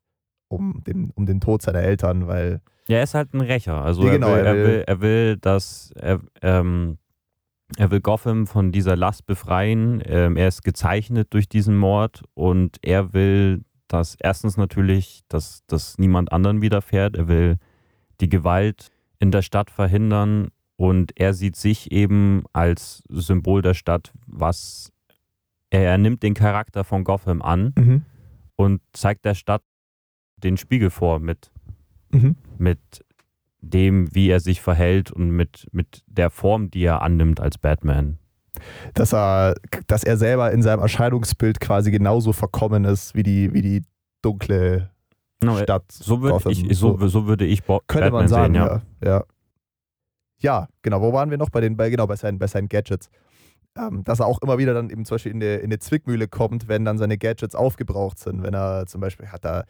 um 0.51 0.83
den, 0.85 1.11
um 1.15 1.25
den 1.25 1.39
Tod 1.41 1.61
seiner 1.61 1.79
Eltern, 1.79 2.27
weil 2.27 2.61
Ja, 2.87 2.97
er 2.97 3.03
ist 3.03 3.13
halt 3.13 3.33
ein 3.33 3.41
Rächer. 3.41 3.81
Also 3.81 4.03
Ja, 4.03 4.09
er, 4.09 4.13
genau, 4.13 4.27
will, 4.33 4.39
er 4.39 4.45
er, 4.45 4.53
will- 4.55 4.63
will, 4.65 4.83
er 4.87 5.01
will, 5.01 5.37
dass 5.37 5.91
er, 5.95 6.19
ähm, 6.41 6.97
er 7.77 7.89
will 7.91 8.01
Gotham 8.01 8.47
von 8.47 8.71
dieser 8.71 8.95
Last 8.95 9.25
befreien. 9.25 10.01
Ähm, 10.05 10.35
er 10.35 10.47
ist 10.49 10.63
gezeichnet 10.63 11.27
durch 11.33 11.47
diesen 11.47 11.77
Mord 11.77 12.23
und 12.33 12.77
er 12.81 13.13
will, 13.13 13.63
dass 13.87 14.15
erstens 14.19 14.57
natürlich, 14.57 15.21
dass 15.29 15.63
das 15.67 15.97
niemand 15.97 16.31
anderen 16.31 16.61
widerfährt. 16.61 17.15
Er 17.15 17.27
will 17.27 17.57
die 18.19 18.29
Gewalt 18.29 18.91
in 19.19 19.31
der 19.31 19.41
Stadt 19.41 19.69
verhindern 19.71 20.49
und 20.75 21.11
er 21.19 21.33
sieht 21.33 21.55
sich 21.55 21.91
eben 21.91 22.43
als 22.53 23.03
Symbol 23.09 23.61
der 23.61 23.73
Stadt, 23.73 24.11
was 24.25 24.91
er, 25.69 25.83
er 25.91 25.97
nimmt 25.97 26.23
den 26.23 26.33
Charakter 26.33 26.83
von 26.83 27.03
Gotham 27.03 27.41
an 27.41 27.73
Mhm. 27.77 28.01
und 28.57 28.81
zeigt 28.93 29.23
der 29.25 29.35
Stadt 29.35 29.61
den 30.43 30.57
Spiegel 30.57 30.89
vor 30.89 31.19
mit 31.19 31.51
Mhm. 32.13 32.35
mit 32.57 32.79
dem, 33.61 34.13
wie 34.13 34.29
er 34.29 34.39
sich 34.41 34.59
verhält 34.59 35.11
und 35.11 35.29
mit, 35.31 35.67
mit 35.71 36.03
der 36.07 36.29
Form, 36.29 36.69
die 36.71 36.83
er 36.83 37.01
annimmt 37.03 37.39
als 37.39 37.57
Batman. 37.57 38.17
dass 38.95 39.13
er, 39.13 39.55
dass 39.87 40.03
er 40.03 40.17
selber 40.17 40.51
in 40.51 40.61
seinem 40.61 40.81
Erscheinungsbild 40.81 41.59
quasi 41.61 41.89
genauso 41.91 42.33
verkommen 42.33 42.83
ist 42.83 43.15
wie 43.15 43.23
die, 43.23 43.53
wie 43.53 43.61
die 43.61 43.83
dunkle 44.21 44.89
No, 45.43 45.57
Stadt. 45.57 45.89
so, 45.91 46.21
würde 46.21 46.33
Gotham. 46.33 46.51
ich, 46.51 46.77
so, 46.77 46.97
so 47.07 47.25
würde 47.27 47.45
ich 47.45 47.63
Bo 47.63 47.79
Könnte 47.87 48.11
Batman 48.11 48.21
man 48.21 48.27
sagen, 48.27 48.53
sehen, 48.55 48.63
ja. 48.63 48.81
ja. 49.09 49.23
Ja, 50.41 50.67
genau. 50.81 51.01
Wo 51.01 51.13
waren 51.13 51.29
wir 51.29 51.37
noch? 51.37 51.49
Bei 51.49 51.61
den, 51.61 51.77
bei, 51.77 51.89
genau, 51.89 52.07
bei 52.07 52.15
seinen, 52.17 52.39
bei 52.39 52.47
seinen 52.47 52.67
Gadgets. 52.67 53.09
Ähm, 53.77 54.03
dass 54.03 54.19
er 54.19 54.25
auch 54.25 54.41
immer 54.41 54.57
wieder 54.57 54.73
dann 54.73 54.89
eben 54.89 55.05
zum 55.05 55.15
Beispiel 55.15 55.31
in 55.31 55.41
eine, 55.41 55.55
in 55.57 55.65
eine 55.65 55.79
Zwickmühle 55.79 56.27
kommt, 56.27 56.67
wenn 56.67 56.83
dann 56.83 56.97
seine 56.97 57.17
Gadgets 57.17 57.55
aufgebraucht 57.55 58.19
sind. 58.19 58.43
Wenn 58.43 58.53
er 58.53 58.85
zum 58.87 58.99
Beispiel 59.01 59.27
hat 59.29 59.45
er 59.45 59.65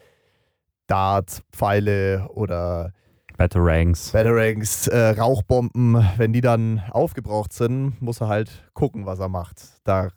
Dart-Pfeile 0.92 2.28
oder 2.34 2.92
Batarangs. 3.38 4.12
Batarangs, 4.12 4.88
äh, 4.88 5.12
Rauchbomben. 5.12 6.06
Wenn 6.18 6.34
die 6.34 6.42
dann 6.42 6.84
aufgebraucht 6.92 7.54
sind, 7.54 8.02
muss 8.02 8.20
er 8.20 8.28
halt 8.28 8.70
gucken, 8.74 9.06
was 9.06 9.20
er 9.20 9.30
macht. 9.30 9.62
Da 9.86 10.10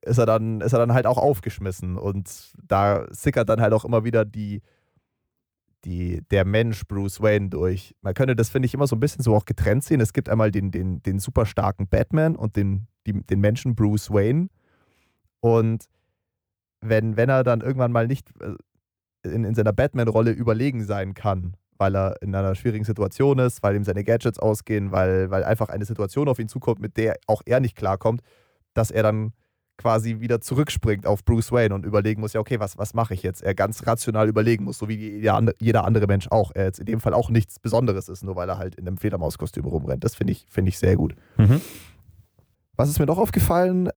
ist 0.00 0.16
er 0.16 0.24
dann, 0.24 0.62
ist 0.62 0.72
er 0.72 0.78
dann 0.78 0.94
halt 0.94 1.06
auch 1.06 1.18
aufgeschmissen. 1.18 1.98
Und 1.98 2.52
da 2.66 3.06
sickert 3.10 3.50
dann 3.50 3.60
halt 3.60 3.74
auch 3.74 3.84
immer 3.84 4.04
wieder 4.04 4.24
die, 4.24 4.62
die, 5.84 6.22
der 6.30 6.46
Mensch 6.46 6.86
Bruce 6.88 7.20
Wayne 7.20 7.50
durch. 7.50 7.94
Man 8.00 8.14
könnte 8.14 8.34
das, 8.34 8.48
finde 8.48 8.66
ich, 8.66 8.74
immer 8.74 8.86
so 8.86 8.96
ein 8.96 9.00
bisschen 9.00 9.22
so 9.22 9.36
auch 9.36 9.44
getrennt 9.44 9.84
sehen. 9.84 10.00
Es 10.00 10.14
gibt 10.14 10.30
einmal 10.30 10.50
den, 10.50 10.70
den, 10.70 11.02
den 11.02 11.18
super 11.18 11.44
starken 11.44 11.88
Batman 11.88 12.36
und 12.36 12.56
den, 12.56 12.86
die, 13.06 13.12
den 13.12 13.40
Menschen 13.40 13.74
Bruce 13.74 14.10
Wayne. 14.10 14.48
Und 15.40 15.84
wenn, 16.80 17.16
wenn 17.18 17.28
er 17.28 17.44
dann 17.44 17.60
irgendwann 17.60 17.92
mal 17.92 18.06
nicht 18.06 18.30
äh, 18.40 18.54
in, 19.32 19.44
in 19.44 19.54
seiner 19.54 19.72
Batman-Rolle 19.72 20.30
überlegen 20.30 20.84
sein 20.84 21.14
kann, 21.14 21.54
weil 21.78 21.96
er 21.96 22.20
in 22.22 22.34
einer 22.34 22.54
schwierigen 22.54 22.84
Situation 22.84 23.38
ist, 23.38 23.62
weil 23.62 23.76
ihm 23.76 23.84
seine 23.84 24.04
Gadgets 24.04 24.38
ausgehen, 24.38 24.92
weil, 24.92 25.30
weil 25.30 25.44
einfach 25.44 25.68
eine 25.68 25.84
Situation 25.84 26.28
auf 26.28 26.38
ihn 26.38 26.48
zukommt, 26.48 26.80
mit 26.80 26.96
der 26.96 27.16
auch 27.26 27.42
er 27.44 27.60
nicht 27.60 27.76
klarkommt, 27.76 28.22
dass 28.74 28.90
er 28.90 29.02
dann 29.02 29.32
quasi 29.78 30.20
wieder 30.20 30.40
zurückspringt 30.40 31.06
auf 31.06 31.24
Bruce 31.24 31.52
Wayne 31.52 31.74
und 31.74 31.84
überlegen 31.84 32.20
muss, 32.20 32.32
ja, 32.32 32.40
okay, 32.40 32.60
was, 32.60 32.78
was 32.78 32.94
mache 32.94 33.14
ich 33.14 33.22
jetzt? 33.22 33.42
Er 33.42 33.54
ganz 33.54 33.86
rational 33.86 34.28
überlegen 34.28 34.64
muss, 34.64 34.78
so 34.78 34.88
wie 34.88 35.18
jeder 35.60 35.84
andere 35.84 36.06
Mensch 36.06 36.28
auch. 36.30 36.50
Er 36.54 36.64
jetzt 36.64 36.78
in 36.78 36.86
dem 36.86 37.00
Fall 37.00 37.12
auch 37.12 37.28
nichts 37.28 37.58
Besonderes 37.58 38.08
ist, 38.08 38.24
nur 38.24 38.36
weil 38.36 38.48
er 38.48 38.58
halt 38.58 38.74
in 38.76 38.86
einem 38.86 38.96
Fledermauskostüm 38.96 39.66
rumrennt. 39.66 40.02
Das 40.02 40.14
finde 40.14 40.32
ich, 40.32 40.46
find 40.48 40.68
ich 40.68 40.78
sehr 40.78 40.96
gut. 40.96 41.14
Mhm. 41.36 41.60
Was 42.76 42.88
ist 42.88 42.98
mir 42.98 43.06
noch 43.06 43.18
aufgefallen? 43.18 43.90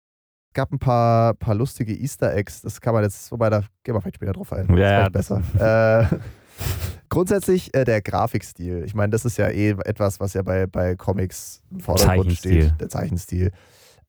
Es 0.47 0.53
gab 0.53 0.71
ein 0.71 0.79
paar, 0.79 1.33
paar 1.35 1.55
lustige 1.55 1.93
Easter 1.93 2.33
Eggs. 2.33 2.61
Das 2.61 2.81
kann 2.81 2.93
man 2.93 3.03
jetzt, 3.03 3.31
wobei 3.31 3.49
da 3.49 3.63
gehen 3.83 3.95
wir 3.95 4.01
vielleicht 4.01 4.15
später 4.15 4.33
drauf 4.33 4.51
ein. 4.53 4.75
Ja, 4.75 5.01
ja. 5.01 5.09
besser. 5.09 5.41
äh, 5.59 6.15
grundsätzlich 7.09 7.73
äh, 7.75 7.83
der 7.83 8.01
Grafikstil. 8.01 8.83
Ich 8.85 8.95
meine, 8.95 9.11
das 9.11 9.25
ist 9.25 9.37
ja 9.37 9.49
eh 9.49 9.75
etwas, 9.85 10.19
was 10.19 10.33
ja 10.33 10.41
bei, 10.41 10.65
bei 10.65 10.95
Comics 10.95 11.61
im 11.69 11.79
Vordergrund 11.79 12.33
steht. 12.33 12.79
Der 12.79 12.89
Zeichenstil. 12.89 13.51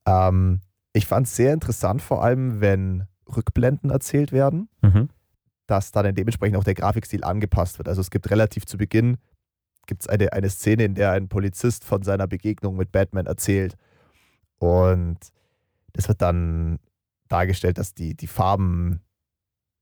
Ähm, 0.07 0.61
ich 0.92 1.07
fand 1.07 1.27
es 1.27 1.37
sehr 1.37 1.53
interessant, 1.53 2.01
vor 2.01 2.24
allem 2.24 2.61
wenn 2.61 3.07
Rückblenden 3.37 3.90
erzählt 3.90 4.33
werden, 4.33 4.68
mhm. 4.81 5.11
dass 5.66 5.92
dann 5.92 6.14
dementsprechend 6.14 6.57
auch 6.57 6.64
der 6.64 6.74
Grafikstil 6.74 7.24
angepasst 7.24 7.79
wird. 7.79 7.88
Also 7.88 8.01
es 8.01 8.11
gibt 8.11 8.31
relativ 8.31 8.64
zu 8.64 8.79
Beginn 8.79 9.18
gibt's 9.88 10.07
eine, 10.07 10.33
eine 10.33 10.51
Szene, 10.51 10.85
in 10.85 10.94
der 10.94 11.11
ein 11.11 11.29
Polizist 11.29 11.85
von 11.85 12.05
seiner 12.05 12.29
Begegnung 12.29 12.77
mit 12.77 12.92
Batman 12.92 13.27
erzählt. 13.27 13.77
Und 14.59 15.18
es 15.94 16.09
wird 16.09 16.22
dann 16.22 16.79
dargestellt, 17.29 17.79
dass 17.79 17.94
die, 17.94 18.16
die 18.16 18.27
Farben, 18.27 19.01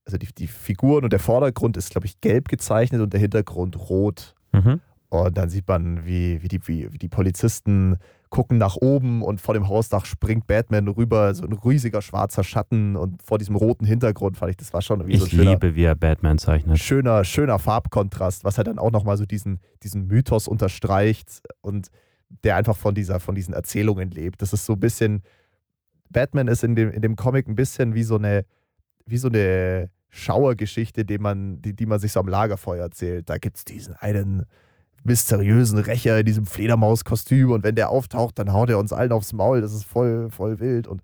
also 0.05 0.19
die, 0.19 0.29
die 0.35 0.49
Figuren 0.49 1.05
und 1.05 1.13
der 1.13 1.21
Vordergrund 1.21 1.77
ist, 1.77 1.91
glaube 1.91 2.07
ich, 2.07 2.21
gelb 2.21 2.49
gezeichnet 2.49 3.01
und 3.01 3.13
der 3.13 3.21
Hintergrund 3.21 3.77
rot. 3.89 4.35
Mhm. 4.53 4.81
Und 5.09 5.39
dann 5.39 5.49
sieht 5.49 5.69
man, 5.69 6.05
wie, 6.05 6.43
wie, 6.43 6.49
die, 6.49 6.67
wie, 6.67 6.93
wie 6.93 6.99
die 6.99 7.09
Polizisten 7.09 7.97
gucken 8.29 8.59
nach 8.59 8.77
oben 8.77 9.23
und 9.23 9.41
vor 9.41 9.55
dem 9.55 9.69
Hausdach 9.69 10.05
springt 10.05 10.47
Batman 10.47 10.89
rüber, 10.89 11.33
so 11.35 11.45
ein 11.45 11.53
riesiger 11.53 12.03
schwarzer 12.03 12.43
Schatten 12.43 12.97
und 12.97 13.23
vor 13.23 13.39
diesem 13.39 13.55
roten 13.55 13.87
Hintergrund 13.87 14.37
fand 14.37 14.51
ich, 14.51 14.57
das 14.57 14.73
war 14.73 14.83
schon 14.83 15.07
wie 15.07 15.13
ich 15.13 15.21
so 15.21 15.27
ein 15.27 15.31
schöner, 15.31 15.51
liebe, 15.53 15.75
wie 15.77 15.85
er 15.85 15.95
Batman 15.95 16.39
zeichnet. 16.39 16.79
Schöner, 16.79 17.25
schöner 17.25 17.59
Farbkontrast, 17.59 18.45
was 18.45 18.59
halt 18.59 18.67
dann 18.67 18.81
auch 18.81 18.91
nochmal 18.91 19.17
so 19.17 19.27
diesen, 19.27 19.61
diesen 19.85 20.09
Mythos 20.09 20.49
unterstreicht 20.49 21.41
und 21.61 21.89
der 22.43 22.57
einfach 22.57 22.77
von, 22.77 22.95
dieser, 22.95 23.21
von 23.21 23.37
diesen 23.37 23.55
Erzählungen 23.55 24.11
lebt. 24.11 24.43
Das 24.43 24.53
ist 24.53 24.67
so 24.67 24.73
ein 24.73 24.81
bisschen, 24.81 25.23
Batman 26.11 26.49
ist 26.49 26.65
in 26.65 26.75
dem, 26.75 26.91
in 26.91 27.03
dem 27.03 27.17
Comic 27.17 27.49
ein 27.49 27.55
bisschen 27.55 27.95
wie 27.95 28.03
so 28.03 28.17
eine, 28.17 28.45
wie 29.07 29.19
so 29.19 29.29
eine 29.29 29.91
Schauergeschichte, 30.09 31.05
die 31.05 31.19
man, 31.19 31.61
die, 31.63 31.75
die 31.75 31.87
man 31.87 31.99
sich 31.99 32.13
so 32.13 32.21
am 32.21 32.29
Lagerfeuer 32.29 32.83
erzählt. 32.83 33.29
Da 33.29 33.39
gibt 33.39 33.59
es 33.59 33.65
diesen 33.65 33.95
einen 33.95 34.47
mysteriösen 35.05 35.79
Rächer 35.79 36.19
in 36.19 36.27
diesem 36.27 36.47
Fledermauskostüm 36.47 37.53
und 37.53 37.63
wenn 37.63 37.75
der 37.75 37.91
auftaucht, 37.91 38.39
dann 38.39 38.53
haut 38.53 38.71
er 38.71 38.79
uns 38.79 38.93
allen 38.93 39.13
aufs 39.13 39.33
Maul. 39.33 39.61
Das 39.61 39.73
ist 39.73 39.85
voll, 39.85 40.31
voll 40.31 40.59
wild 40.59 40.89
und 40.89 41.01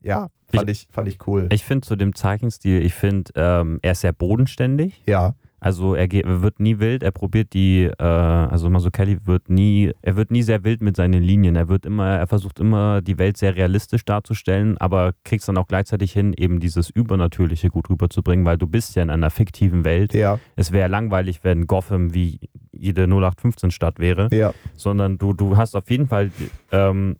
ja, 0.00 0.28
fand 0.52 0.68
ich, 0.68 0.86
ich 0.88 0.94
fand 0.94 1.08
ich 1.08 1.26
cool. 1.26 1.48
Ich 1.52 1.64
finde 1.64 1.86
zu 1.86 1.96
dem 1.96 2.14
Zeichenstil, 2.14 2.84
ich 2.84 2.94
finde, 2.94 3.32
ähm, 3.36 3.78
er 3.82 3.92
ist 3.92 4.00
sehr 4.00 4.12
bodenständig. 4.12 5.02
Ja. 5.06 5.34
Also 5.64 5.94
er, 5.94 6.08
geht, 6.08 6.26
wird 6.26 6.60
nie 6.60 6.78
wild, 6.78 7.02
er 7.02 7.10
probiert 7.10 7.54
die, 7.54 7.84
äh, 7.84 8.04
also 8.04 8.68
Kelly 8.90 9.16
wird 9.24 9.48
nie, 9.48 9.92
er 10.02 10.14
wird 10.14 10.30
nie 10.30 10.42
sehr 10.42 10.62
wild 10.62 10.82
mit 10.82 10.94
seinen 10.94 11.22
Linien. 11.22 11.56
Er 11.56 11.70
wird 11.70 11.86
immer, 11.86 12.06
er 12.18 12.26
versucht 12.26 12.60
immer 12.60 13.00
die 13.00 13.16
Welt 13.16 13.38
sehr 13.38 13.56
realistisch 13.56 14.04
darzustellen, 14.04 14.76
aber 14.76 15.14
kriegt 15.24 15.40
es 15.40 15.46
dann 15.46 15.56
auch 15.56 15.66
gleichzeitig 15.66 16.12
hin, 16.12 16.34
eben 16.36 16.60
dieses 16.60 16.90
Übernatürliche 16.90 17.70
gut 17.70 17.88
rüberzubringen, 17.88 18.44
weil 18.44 18.58
du 18.58 18.66
bist 18.66 18.94
ja 18.94 19.02
in 19.02 19.08
einer 19.08 19.30
fiktiven 19.30 19.86
Welt. 19.86 20.12
Ja. 20.12 20.38
Es 20.54 20.70
wäre 20.70 20.90
langweilig, 20.90 21.44
wenn 21.44 21.66
Gotham 21.66 22.12
wie 22.12 22.40
jede 22.70 23.04
0815-Stadt 23.04 23.98
wäre. 24.00 24.28
Ja. 24.32 24.52
Sondern 24.76 25.16
du, 25.16 25.32
du 25.32 25.56
hast 25.56 25.76
auf 25.76 25.90
jeden 25.90 26.08
Fall 26.08 26.30
ähm, 26.72 27.16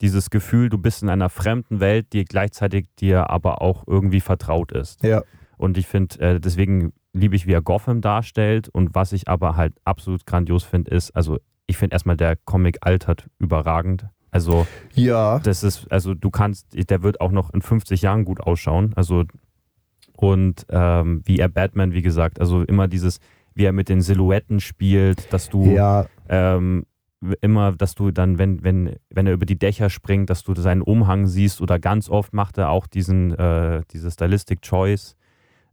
dieses 0.00 0.30
Gefühl, 0.30 0.70
du 0.70 0.78
bist 0.78 1.02
in 1.02 1.10
einer 1.10 1.28
fremden 1.28 1.80
Welt, 1.80 2.14
die 2.14 2.24
gleichzeitig 2.24 2.86
dir 2.98 3.28
aber 3.28 3.60
auch 3.60 3.84
irgendwie 3.86 4.20
vertraut 4.20 4.72
ist. 4.72 5.02
Ja. 5.02 5.22
Und 5.58 5.76
ich 5.76 5.86
finde, 5.86 6.18
äh, 6.20 6.40
deswegen 6.40 6.94
liebe 7.14 7.36
ich, 7.36 7.46
wie 7.46 7.52
er 7.52 7.62
Gotham 7.62 8.00
darstellt. 8.02 8.68
Und 8.68 8.94
was 8.94 9.12
ich 9.12 9.28
aber 9.28 9.56
halt 9.56 9.72
absolut 9.84 10.26
grandios 10.26 10.64
finde, 10.64 10.90
ist, 10.90 11.16
also 11.16 11.38
ich 11.66 11.78
finde 11.78 11.94
erstmal, 11.94 12.16
der 12.16 12.36
Comic 12.36 12.78
altert 12.82 13.26
überragend. 13.38 14.06
Also, 14.30 14.66
ja. 14.94 15.38
das 15.38 15.62
ist, 15.62 15.90
also 15.90 16.12
du 16.12 16.28
kannst, 16.28 16.66
der 16.90 17.02
wird 17.02 17.20
auch 17.20 17.30
noch 17.30 17.54
in 17.54 17.62
50 17.62 18.02
Jahren 18.02 18.24
gut 18.24 18.40
ausschauen. 18.40 18.92
Also, 18.96 19.24
und 20.16 20.66
ähm, 20.68 21.22
wie 21.24 21.38
er 21.38 21.48
Batman, 21.48 21.92
wie 21.92 22.02
gesagt, 22.02 22.40
also 22.40 22.62
immer 22.62 22.88
dieses, 22.88 23.20
wie 23.54 23.64
er 23.64 23.72
mit 23.72 23.88
den 23.88 24.00
Silhouetten 24.00 24.60
spielt, 24.60 25.32
dass 25.32 25.48
du 25.48 25.66
ja. 25.66 26.06
ähm, 26.28 26.84
immer, 27.40 27.72
dass 27.72 27.94
du 27.94 28.10
dann, 28.10 28.38
wenn, 28.38 28.62
wenn, 28.64 28.96
wenn 29.10 29.26
er 29.26 29.32
über 29.32 29.46
die 29.46 29.58
Dächer 29.58 29.88
springt, 29.88 30.30
dass 30.30 30.42
du 30.42 30.54
seinen 30.54 30.82
Umhang 30.82 31.26
siehst 31.26 31.60
oder 31.60 31.78
ganz 31.78 32.08
oft 32.08 32.32
macht 32.32 32.58
er 32.58 32.70
auch 32.70 32.86
diesen, 32.86 33.34
äh, 33.34 33.82
diese 33.92 34.10
Stylistic 34.10 34.62
Choice, 34.62 35.16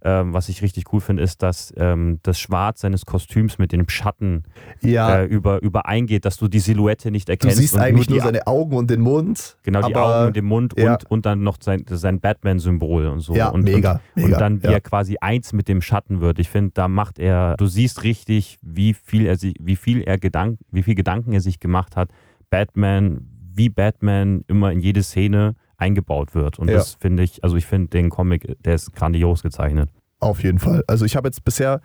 ähm, 0.03 0.33
was 0.33 0.49
ich 0.49 0.61
richtig 0.61 0.91
cool 0.91 0.99
finde, 0.99 1.23
ist, 1.23 1.43
dass 1.43 1.73
ähm, 1.77 2.19
das 2.23 2.39
Schwarz 2.39 2.81
seines 2.81 3.05
Kostüms 3.05 3.57
mit 3.57 3.71
dem 3.71 3.87
Schatten 3.87 4.43
ja. 4.81 5.19
äh, 5.19 5.25
über, 5.25 5.61
übereingeht, 5.61 6.25
dass 6.25 6.37
du 6.37 6.47
die 6.47 6.59
Silhouette 6.59 7.11
nicht 7.11 7.29
erkennst. 7.29 7.57
Du 7.57 7.61
siehst 7.61 7.77
eigentlich 7.77 8.09
nur, 8.09 8.17
nur 8.17 8.25
seine 8.25 8.47
Augen 8.47 8.75
und 8.75 8.89
den 8.89 9.01
Mund. 9.01 9.57
Genau, 9.63 9.87
die 9.87 9.95
Augen 9.95 10.27
und 10.27 10.35
den 10.35 10.45
Mund 10.45 10.73
ja. 10.77 10.93
und, 10.93 11.11
und 11.11 11.25
dann 11.25 11.43
noch 11.43 11.57
sein, 11.61 11.85
sein 11.87 12.19
Batman-Symbol 12.19 13.07
und 13.07 13.19
so. 13.19 13.35
Ja, 13.35 13.49
und, 13.49 13.63
mega, 13.63 14.01
und, 14.15 14.23
mega. 14.23 14.35
Und 14.35 14.41
dann, 14.41 14.63
wie 14.63 14.67
ja. 14.67 14.73
er 14.73 14.81
quasi 14.81 15.17
eins 15.21 15.53
mit 15.53 15.67
dem 15.67 15.81
Schatten 15.81 16.19
wird. 16.19 16.39
Ich 16.39 16.49
finde, 16.49 16.71
da 16.73 16.87
macht 16.87 17.19
er, 17.19 17.55
du 17.57 17.67
siehst 17.67 18.03
richtig, 18.03 18.57
wie 18.61 18.93
viel 18.93 19.27
er 19.27 19.37
sich, 19.37 19.55
wie 19.59 19.75
viel 19.75 20.01
er 20.01 20.17
Gedanken, 20.17 20.63
wie 20.71 20.83
viel 20.83 20.95
Gedanken 20.95 21.33
er 21.33 21.41
sich 21.41 21.59
gemacht 21.59 21.95
hat. 21.95 22.09
Batman, 22.49 23.27
wie 23.53 23.69
Batman 23.69 24.43
immer 24.47 24.71
in 24.71 24.79
jede 24.79 25.03
Szene 25.03 25.55
eingebaut 25.81 26.35
wird. 26.35 26.59
Und 26.59 26.69
ja. 26.69 26.75
das 26.75 26.93
finde 26.93 27.23
ich, 27.23 27.43
also 27.43 27.57
ich 27.57 27.65
finde 27.65 27.89
den 27.89 28.09
Comic, 28.09 28.55
der 28.63 28.75
ist 28.75 28.93
grandios 28.93 29.41
gezeichnet. 29.41 29.89
Auf 30.19 30.43
jeden 30.43 30.59
Fall. 30.59 30.83
Also 30.87 31.05
ich 31.05 31.15
habe 31.15 31.27
jetzt 31.27 31.43
bisher 31.43 31.81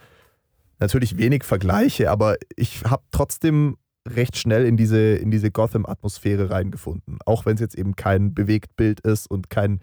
natürlich 0.78 1.16
wenig 1.16 1.42
Vergleiche, 1.42 2.10
aber 2.10 2.36
ich 2.54 2.84
habe 2.84 3.02
trotzdem 3.10 3.78
recht 4.06 4.36
schnell 4.36 4.66
in 4.66 4.76
diese, 4.76 5.16
in 5.16 5.30
diese 5.30 5.50
Gotham-Atmosphäre 5.50 6.50
reingefunden. 6.50 7.18
Auch 7.24 7.46
wenn 7.46 7.54
es 7.54 7.60
jetzt 7.60 7.74
eben 7.74 7.96
kein 7.96 8.34
Bewegtbild 8.34 9.00
ist 9.00 9.28
und 9.28 9.50
kein, 9.50 9.80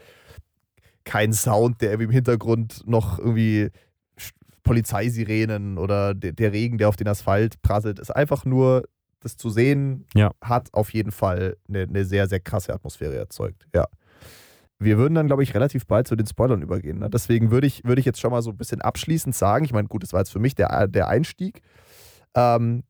kein 1.04 1.34
Sound, 1.34 1.82
der 1.82 1.94
im 1.94 2.12
Hintergrund 2.12 2.88
noch 2.88 3.18
irgendwie 3.18 3.70
Polizeisirenen 4.62 5.78
oder 5.78 6.14
der, 6.14 6.32
der 6.32 6.54
Regen, 6.54 6.78
der 6.78 6.88
auf 6.88 6.96
den 6.96 7.08
Asphalt 7.08 7.62
prasselt, 7.64 8.00
ist 8.00 8.16
einfach 8.16 8.46
nur 8.46 8.84
das 9.20 9.38
zu 9.38 9.50
sehen, 9.50 10.06
ja. 10.14 10.32
hat 10.42 10.74
auf 10.74 10.94
jeden 10.94 11.12
Fall 11.12 11.58
eine, 11.68 11.84
eine 11.84 12.06
sehr, 12.06 12.28
sehr 12.28 12.40
krasse 12.40 12.74
Atmosphäre 12.74 13.16
erzeugt. 13.16 13.68
Ja. 13.74 13.88
Wir 14.84 14.98
würden 14.98 15.16
dann, 15.16 15.28
glaube 15.28 15.44
ich, 15.44 15.54
relativ 15.54 15.88
bald 15.88 16.08
zu 16.08 16.16
den 16.16 16.28
Spoilern 16.28 16.62
übergehen. 16.62 17.00
Ne? 17.00 17.10
Deswegen 17.10 17.52
würde 17.52 17.68
ich, 17.68 17.84
würd 17.84 18.00
ich 18.00 18.06
jetzt 18.06 18.20
schon 18.20 18.32
mal 18.32 18.42
so 18.42 18.52
ein 18.52 18.58
bisschen 18.58 18.82
abschließend 18.82 19.36
sagen, 19.36 19.66
ich 19.66 19.74
meine, 19.74 19.88
gut, 19.88 20.04
das 20.04 20.14
war 20.14 20.22
jetzt 20.22 20.32
für 20.32 20.40
mich 20.40 20.56
der, 20.56 20.88
der 20.88 21.08
Einstieg. 21.08 21.62
Ähm, 22.36 22.84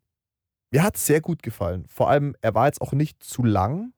mir 0.72 0.84
hat 0.84 0.96
es 0.96 1.06
sehr 1.06 1.22
gut 1.22 1.44
gefallen. 1.44 1.86
Vor 1.88 2.10
allem, 2.10 2.36
er 2.42 2.56
war 2.56 2.66
jetzt 2.66 2.82
auch 2.82 2.94
nicht 2.94 3.24
zu 3.24 3.44
lang. 3.44 3.94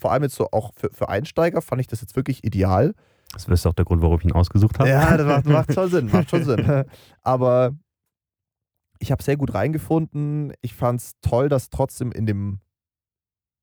Vor 0.00 0.12
allem 0.12 0.22
jetzt 0.24 0.34
so 0.34 0.48
auch 0.52 0.72
für, 0.76 0.90
für 0.92 1.08
Einsteiger 1.08 1.62
fand 1.62 1.80
ich 1.80 1.86
das 1.86 2.00
jetzt 2.00 2.16
wirklich 2.16 2.44
ideal. 2.44 2.94
Das 3.32 3.46
ist 3.46 3.66
auch 3.66 3.74
der 3.74 3.84
Grund, 3.84 4.02
warum 4.02 4.18
ich 4.18 4.24
ihn 4.24 4.32
ausgesucht 4.32 4.78
habe. 4.78 4.88
Ja, 4.88 5.16
das 5.16 5.26
macht, 5.26 5.46
macht 5.46 5.72
schon 5.74 5.90
Sinn, 5.90 6.10
macht 6.10 6.30
schon 6.30 6.44
Sinn. 6.44 6.84
Aber 7.22 7.72
ich 8.98 9.10
habe 9.10 9.22
sehr 9.22 9.36
gut 9.36 9.54
reingefunden. 9.54 10.52
Ich 10.60 10.74
fand 10.74 11.00
es 11.00 11.12
toll, 11.20 11.48
dass 11.48 11.70
trotzdem 11.70 12.12
in 12.12 12.26
dem 12.26 12.60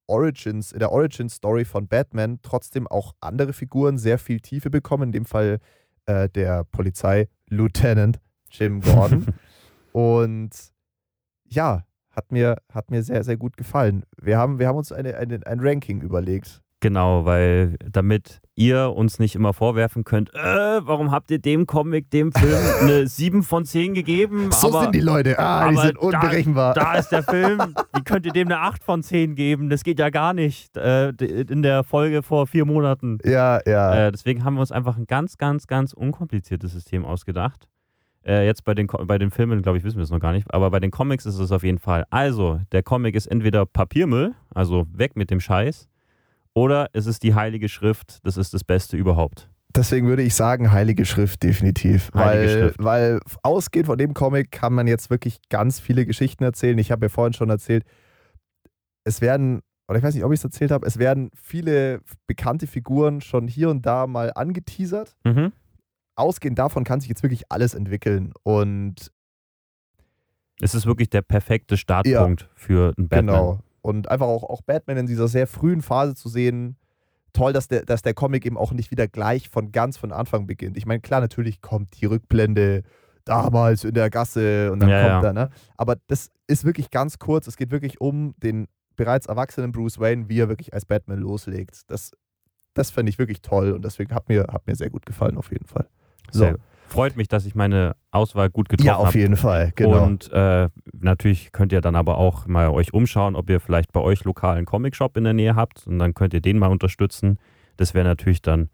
Origins, 0.08 0.72
in 0.72 0.80
der 0.80 0.91
Origin-Story 0.91 1.65
von 1.65 1.88
Batman 1.88 2.39
trotzdem 2.41 2.88
auch 2.88 3.13
andere 3.22 3.54
Figuren 3.54 3.98
sehr 3.98 4.18
viel 4.18 4.39
Tiefe 4.39 4.70
bekommen. 4.70 5.10
In 5.10 5.12
dem 5.12 5.26
Fall 5.26 5.60
äh, 6.06 6.30
der 6.30 6.63
Polizei-Lieutenant 6.65 8.20
Jim 8.50 8.82
Gordon. 8.82 9.28
Und 9.91 10.52
ja, 11.44 11.86
hat 12.12 12.32
mir, 12.32 12.58
hat 12.72 12.91
mir 12.91 13.04
sehr, 13.04 13.24
sehr 13.24 13.38
gut 13.38 13.58
gefallen. 13.58 14.04
Wir 14.22 14.38
haben, 14.38 14.60
wir 14.60 14.68
haben 14.68 14.78
uns 14.78 14.91
eine, 14.91 15.18
eine, 15.18 15.46
ein 15.46 15.60
Ranking 15.60 16.02
überlegt. 16.02 16.62
Genau, 16.86 17.26
weil 17.26 17.78
damit 17.91 18.41
ihr 18.54 18.93
uns 18.95 19.17
nicht 19.17 19.34
immer 19.34 19.54
vorwerfen 19.54 20.04
könnt, 20.04 20.32
äh, 20.36 20.38
warum 20.38 21.10
habt 21.10 21.32
ihr 21.32 21.39
dem 21.39 21.65
Comic, 21.65 22.12
dem 22.12 22.32
Film 22.32 22.60
eine 22.82 23.08
7 23.08 23.41
von 23.41 23.65
10 23.65 23.95
gegeben? 23.95 24.52
So 24.52 24.67
aber, 24.67 24.84
sind 24.84 24.93
die 24.93 25.00
Leute, 25.00 25.39
ah, 25.39 25.67
die 25.67 25.78
sind 25.78 25.98
unberechenbar. 25.98 26.76
Da, 26.76 26.93
da, 26.93 26.93
ist 27.00 27.10
der 27.10 27.24
Film, 27.24 27.74
wie 27.95 28.04
könnt 28.04 28.28
ihr 28.28 28.34
dem 28.34 28.50
eine 28.50 28.60
8 28.60 28.84
von 28.84 29.02
10 29.02 29.34
geben? 29.34 29.71
Das 29.71 29.84
geht 29.84 29.98
ja 29.98 30.12
gar 30.12 30.36
nicht 30.36 30.78
äh, 30.78 31.10
in 31.10 31.63
der 31.63 31.84
Folge 31.84 32.21
vor 32.21 32.45
vier 32.45 32.65
Monaten. 32.65 33.17
Ja, 33.26 33.62
ja. 33.65 34.06
Äh, 34.06 34.12
deswegen 34.12 34.43
haben 34.43 34.54
wir 34.54 34.62
uns 34.62 34.71
einfach 34.71 34.95
ein 34.95 35.08
ganz, 35.08 35.39
ganz, 35.39 35.65
ganz 35.65 35.91
unkompliziertes 35.91 36.71
System 36.71 37.04
ausgedacht. 37.04 37.67
Äh, 38.24 38.45
jetzt 38.45 38.63
bei 38.63 38.76
den, 38.76 38.86
bei 38.86 39.17
den 39.17 39.32
Filmen, 39.32 39.63
glaube 39.63 39.80
ich, 39.80 39.84
wissen 39.84 39.98
wir 39.98 40.04
es 40.04 40.12
noch 40.12 40.19
gar 40.19 40.34
nicht, 40.34 40.54
aber 40.54 40.69
bei 40.69 40.80
den 40.80 40.91
Comics 40.91 41.26
ist 41.26 41.39
es 41.39 41.52
auf 41.52 41.63
jeden 41.63 41.80
Fall. 41.80 42.06
Also, 42.12 42.60
der 42.71 42.84
Comic 42.84 43.15
ist 43.15 43.26
entweder 43.26 43.65
Papiermüll, 43.65 44.36
also 44.54 44.86
weg 44.93 45.15
mit 45.15 45.32
dem 45.32 45.39
Scheiß, 45.39 45.88
oder 46.56 46.88
es 46.94 47.06
ist 47.06 47.22
die 47.22 47.36
Heilige 47.36 47.70
Schrift, 47.70 48.20
das 48.24 48.38
ist 48.38 48.54
das 48.54 48.63
Beste 48.63 48.98
überhaupt. 48.98 49.50
Deswegen 49.76 50.08
würde 50.08 50.24
ich 50.24 50.34
sagen, 50.36 50.72
Heilige 50.72 51.06
Schrift 51.06 51.44
definitiv. 51.44 52.10
Heilige 52.15 52.54
weil, 52.54 52.60
Schrift. 52.60 52.84
weil 52.84 53.20
ausgehend 53.44 53.88
von 53.88 53.98
dem 53.98 54.13
Comic 54.13 54.52
kann 54.52 54.74
man 54.74 54.88
jetzt 54.88 55.10
wirklich 55.10 55.39
ganz 55.50 55.80
viele 55.82 56.06
Geschichten 56.06 56.44
erzählen. 56.46 56.78
Ich 56.78 56.91
habe 56.91 57.06
ja 57.06 57.10
vorhin 57.10 57.34
schon 57.34 57.50
erzählt, 57.50 57.84
es 59.04 59.20
werden 59.22 59.62
oder 59.88 60.00
ich 60.00 60.04
weiß 60.04 60.15
nicht, 60.15 60.24
ob 60.24 60.32
ich 60.32 60.39
es 60.39 60.44
erzählt 60.44 60.72
habe, 60.72 60.88
es 60.88 60.98
werden 60.98 61.30
viele 61.36 62.02
bekannte 62.26 62.68
Figuren 62.68 63.22
schon 63.22 63.48
hier 63.48 63.70
und 63.70 63.86
da 63.86 64.08
mal 64.08 64.32
angeteasert. 64.34 65.15
Mhm. 65.24 65.52
Ausgehend 66.15 66.58
davon 66.58 66.84
kann 66.84 67.02
sich 67.02 67.10
jetzt 67.10 67.24
wirklich 67.24 67.52
alles 67.52 67.74
entwickeln. 67.74 68.34
Und 68.44 69.12
Es 70.62 70.74
ist 70.74 70.86
wirklich 70.86 71.10
der 71.10 71.22
perfekte 71.22 71.78
Startpunkt 71.78 72.50
für 72.56 72.94
einen 72.98 73.10
Batman. 73.10 73.36
Genau. 73.36 73.60
Und 73.86 74.10
einfach 74.10 74.26
auch, 74.26 74.43
auch 74.43 74.62
Batman 74.63 74.98
in 74.98 75.06
dieser 75.06 75.28
sehr 75.28 75.45
frühen 75.45 75.82
Phase 75.84 76.15
zu 76.15 76.28
sehen. 76.28 76.76
Toll, 77.34 77.54
dass 77.54 77.67
der, 77.67 77.86
dass 77.86 78.02
der 78.02 78.13
Comic 78.15 78.45
eben 78.45 78.58
auch 78.58 78.71
nicht 78.71 78.89
wieder 78.91 79.08
gleich 79.08 79.50
von 79.50 79.71
ganz 79.71 79.98
von 79.98 80.12
Anfang 80.12 80.48
beginnt. 80.48 80.76
Ich 80.78 80.86
meine, 80.86 81.02
klar, 81.02 81.21
natürlich 81.21 81.62
kommt 81.62 82.00
die 82.02 82.06
Rückblende 82.06 82.82
damals 83.26 83.84
in 83.84 83.93
der 83.93 84.10
Gasse 84.10 84.71
und 84.71 84.80
dann 84.80 84.89
Ja, 84.89 85.02
kommt 85.02 85.24
ja. 85.24 85.30
er, 85.30 85.34
ne? 85.34 85.50
Aber 85.78 85.98
das 86.08 86.32
ist 86.48 86.63
wirklich 86.63 86.89
ganz 86.89 87.19
kurz. 87.19 87.48
Es 87.48 87.58
geht 87.58 87.71
wirklich 87.71 88.00
um 88.02 88.34
den 88.38 88.67
bereits 88.95 89.26
erwachsenen 89.28 89.71
Bruce 89.71 90.00
Wayne, 90.00 90.30
wie 90.30 90.39
er 90.39 90.48
wirklich 90.50 90.74
als 90.74 90.86
Batman 90.86 91.19
loslegt. 91.19 91.82
Das, 91.88 92.12
das 92.74 92.89
fände 92.91 93.10
ich 93.10 93.19
wirklich 93.19 93.41
toll 93.41 93.71
und 93.74 93.84
deswegen 93.84 94.15
hat 94.15 94.30
mir, 94.30 94.48
hat 94.52 94.65
mir 94.65 94.76
sehr 94.76 94.89
gut 94.89 95.06
gefallen, 95.06 95.38
auf 95.38 95.52
jeden 95.52 95.65
Fall. 95.67 95.88
So. 96.32 96.39
Sehr- 96.39 96.58
Freut 96.88 97.17
mich, 97.17 97.28
dass 97.28 97.45
ich 97.45 97.56
meine 97.56 97.95
Auswahl 98.12 98.50
gut 98.50 98.69
getroffen 98.69 98.88
Ja, 98.88 98.95
auf 98.95 99.08
habe. 99.08 99.17
jeden 99.17 99.36
Fall, 99.36 99.71
genau. 99.76 100.04
Und 100.04 100.32
äh, 100.32 100.69
natürlich 100.93 101.52
könnt 101.52 101.71
ihr 101.71 101.82
dann 101.82 101.95
aber 101.95 102.17
auch 102.17 102.48
mal 102.48 102.69
euch 102.69 102.93
umschauen, 102.93 103.36
ob 103.36 103.50
ihr 103.50 103.60
vielleicht 103.60 103.91
bei 103.91 104.00
euch 104.00 104.24
lokalen 104.24 104.65
Comic-Shop 104.65 105.17
in 105.17 105.24
der 105.24 105.34
Nähe 105.34 105.56
habt 105.56 105.86
und 105.88 106.00
dann 106.00 106.13
könnt 106.13 106.34
ihr 106.34 106.41
den 106.41 106.58
mal 106.60 106.69
unterstützen. 106.71 107.38
Das 107.78 107.93
wäre 107.93 108.06
natürlich 108.06 108.41
dann 108.41 108.69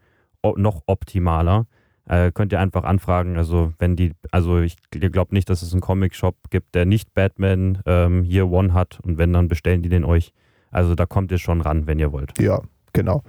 noch 0.56 0.82
optimaler. 0.86 1.66
Äh, 2.06 2.32
könnt 2.32 2.52
ihr 2.52 2.58
einfach 2.60 2.82
anfragen. 2.84 3.36
Also 3.36 3.72
wenn 3.78 3.94
die, 3.96 4.12
also 4.32 4.58
ich 4.60 4.76
glaube 4.90 5.34
nicht, 5.34 5.48
dass 5.48 5.62
es 5.62 5.72
einen 5.72 5.80
Comic-Shop 5.80 6.36
gibt, 6.50 6.74
der 6.74 6.84
nicht 6.84 7.14
Batman 7.14 7.78
ähm, 7.86 8.24
hier 8.24 8.48
One 8.50 8.74
hat 8.74 8.98
und 9.02 9.18
wenn, 9.18 9.32
dann 9.32 9.48
bestellen 9.48 9.82
die 9.82 9.88
den 9.88 10.04
euch. 10.04 10.32
Also 10.70 10.94
da 10.94 11.06
kommt 11.06 11.30
ihr 11.30 11.38
schon 11.38 11.60
ran, 11.60 11.86
wenn 11.86 11.98
ihr 11.98 12.12
wollt. 12.12 12.38
Ja, 12.40 12.60
genau. 12.92 13.22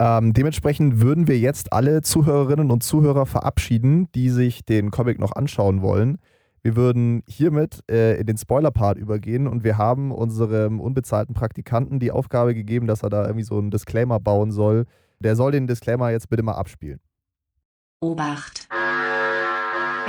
Ähm, 0.00 0.32
dementsprechend 0.32 1.00
würden 1.00 1.26
wir 1.26 1.38
jetzt 1.38 1.72
alle 1.72 2.02
Zuhörerinnen 2.02 2.70
und 2.70 2.82
Zuhörer 2.82 3.26
verabschieden, 3.26 4.08
die 4.14 4.30
sich 4.30 4.64
den 4.64 4.90
Comic 4.90 5.18
noch 5.18 5.32
anschauen 5.32 5.82
wollen. 5.82 6.18
Wir 6.62 6.76
würden 6.76 7.22
hiermit 7.26 7.82
äh, 7.90 8.20
in 8.20 8.26
den 8.26 8.36
Spoiler-Part 8.36 8.98
übergehen 8.98 9.46
und 9.46 9.64
wir 9.64 9.78
haben 9.78 10.12
unserem 10.12 10.80
unbezahlten 10.80 11.34
Praktikanten 11.34 11.98
die 11.98 12.12
Aufgabe 12.12 12.54
gegeben, 12.54 12.86
dass 12.86 13.02
er 13.02 13.10
da 13.10 13.22
irgendwie 13.22 13.44
so 13.44 13.58
einen 13.58 13.70
Disclaimer 13.70 14.20
bauen 14.20 14.50
soll. 14.50 14.86
Der 15.20 15.34
soll 15.34 15.52
den 15.52 15.66
Disclaimer 15.66 16.10
jetzt 16.10 16.28
bitte 16.28 16.42
mal 16.42 16.54
abspielen. 16.54 17.00
Obacht! 18.00 18.68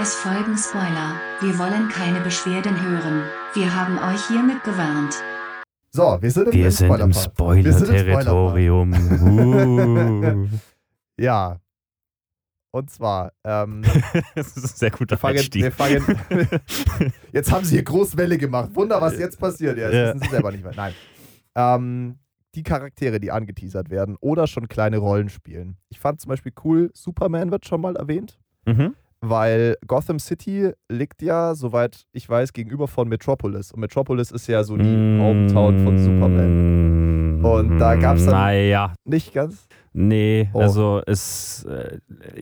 Es 0.02 0.16
folgen 0.16 0.58
Spoiler. 0.58 1.20
Wir 1.42 1.58
wollen 1.60 1.90
keine 1.90 2.22
Beschwerden 2.22 2.80
hören. 2.82 3.24
Wir 3.54 3.76
haben 3.76 3.98
euch 3.98 4.28
hiermit 4.28 4.64
gewarnt. 4.64 5.16
So, 5.92 6.18
wir 6.22 6.32
sind 6.32 6.48
im, 6.48 6.54
Wir 6.54 6.66
im 6.66 6.72
sind 6.72 6.90
im 6.92 7.14
sind 7.14 7.14
im 7.14 7.14
Spoiler-Territorium. 7.14 8.94
Uh. 10.44 10.48
Ja. 11.20 11.60
Und 12.72 12.92
zwar, 12.92 13.34
ähm, 13.44 13.82
das 14.36 14.56
ist 14.56 14.64
ein 14.64 14.68
sehr 14.78 14.92
guter 14.92 15.16
wir 15.16 15.18
fangen, 15.18 15.38
Einstieg. 15.40 15.64
wir 15.64 15.72
fangen 15.72 16.04
Jetzt 17.32 17.52
haben 17.52 17.66
sie 17.66 17.76
hier 17.76 17.84
Großwelle 17.84 18.38
gemacht. 18.38 18.70
Wunder, 18.76 19.02
was 19.02 19.18
jetzt 19.18 19.40
passiert. 19.40 19.78
Ja, 19.80 19.86
das 19.88 19.96
Ja. 19.96 20.08
wissen 20.14 20.20
sie 20.22 20.30
selber 20.30 20.52
nicht 20.52 20.64
mehr. 20.64 20.74
Nein. 20.76 20.94
Ähm, 21.56 22.20
die 22.54 22.62
Charaktere, 22.64 23.20
die 23.20 23.32
angeteasert 23.32 23.90
werden 23.90 24.18
oder 24.22 24.46
schon 24.46 24.68
kleine 24.68 24.98
Rollen 25.00 25.30
spielen. 25.30 25.78
Ich 25.90 26.00
fand 26.00 26.22
zum 26.22 26.30
Beispiel 26.30 26.54
cool, 26.64 26.92
Superman 26.94 27.50
wird 27.52 27.66
schon 27.66 27.82
mal 27.82 27.96
erwähnt, 27.96 28.40
Mhm. 28.66 28.94
Weil 29.22 29.76
Gotham 29.86 30.20
City 30.20 30.72
liegt 30.90 31.22
ja, 31.22 31.54
soweit 31.56 32.04
ich 32.14 32.28
weiß, 32.30 32.54
gegenüber 32.54 32.88
von 32.88 33.10
Metropolis. 33.10 33.72
Und 33.72 33.82
Metropolis 33.82 34.32
ist 34.32 34.48
ja 34.48 34.64
so 34.64 34.78
die 34.78 34.84
Mm. 34.86 35.22
Hometown 35.22 35.84
von 35.84 35.98
Superman. 35.98 37.44
Und 37.44 37.78
da 37.80 37.96
gab's 37.96 38.26
dann- 38.26 38.34
Naja, 38.34 38.94
Nicht 39.06 39.34
ganz? 39.34 39.68
nee, 39.94 40.50
Oh. 40.54 40.60
also 40.62 41.02
es, 41.06 41.64
äh, 41.66 41.98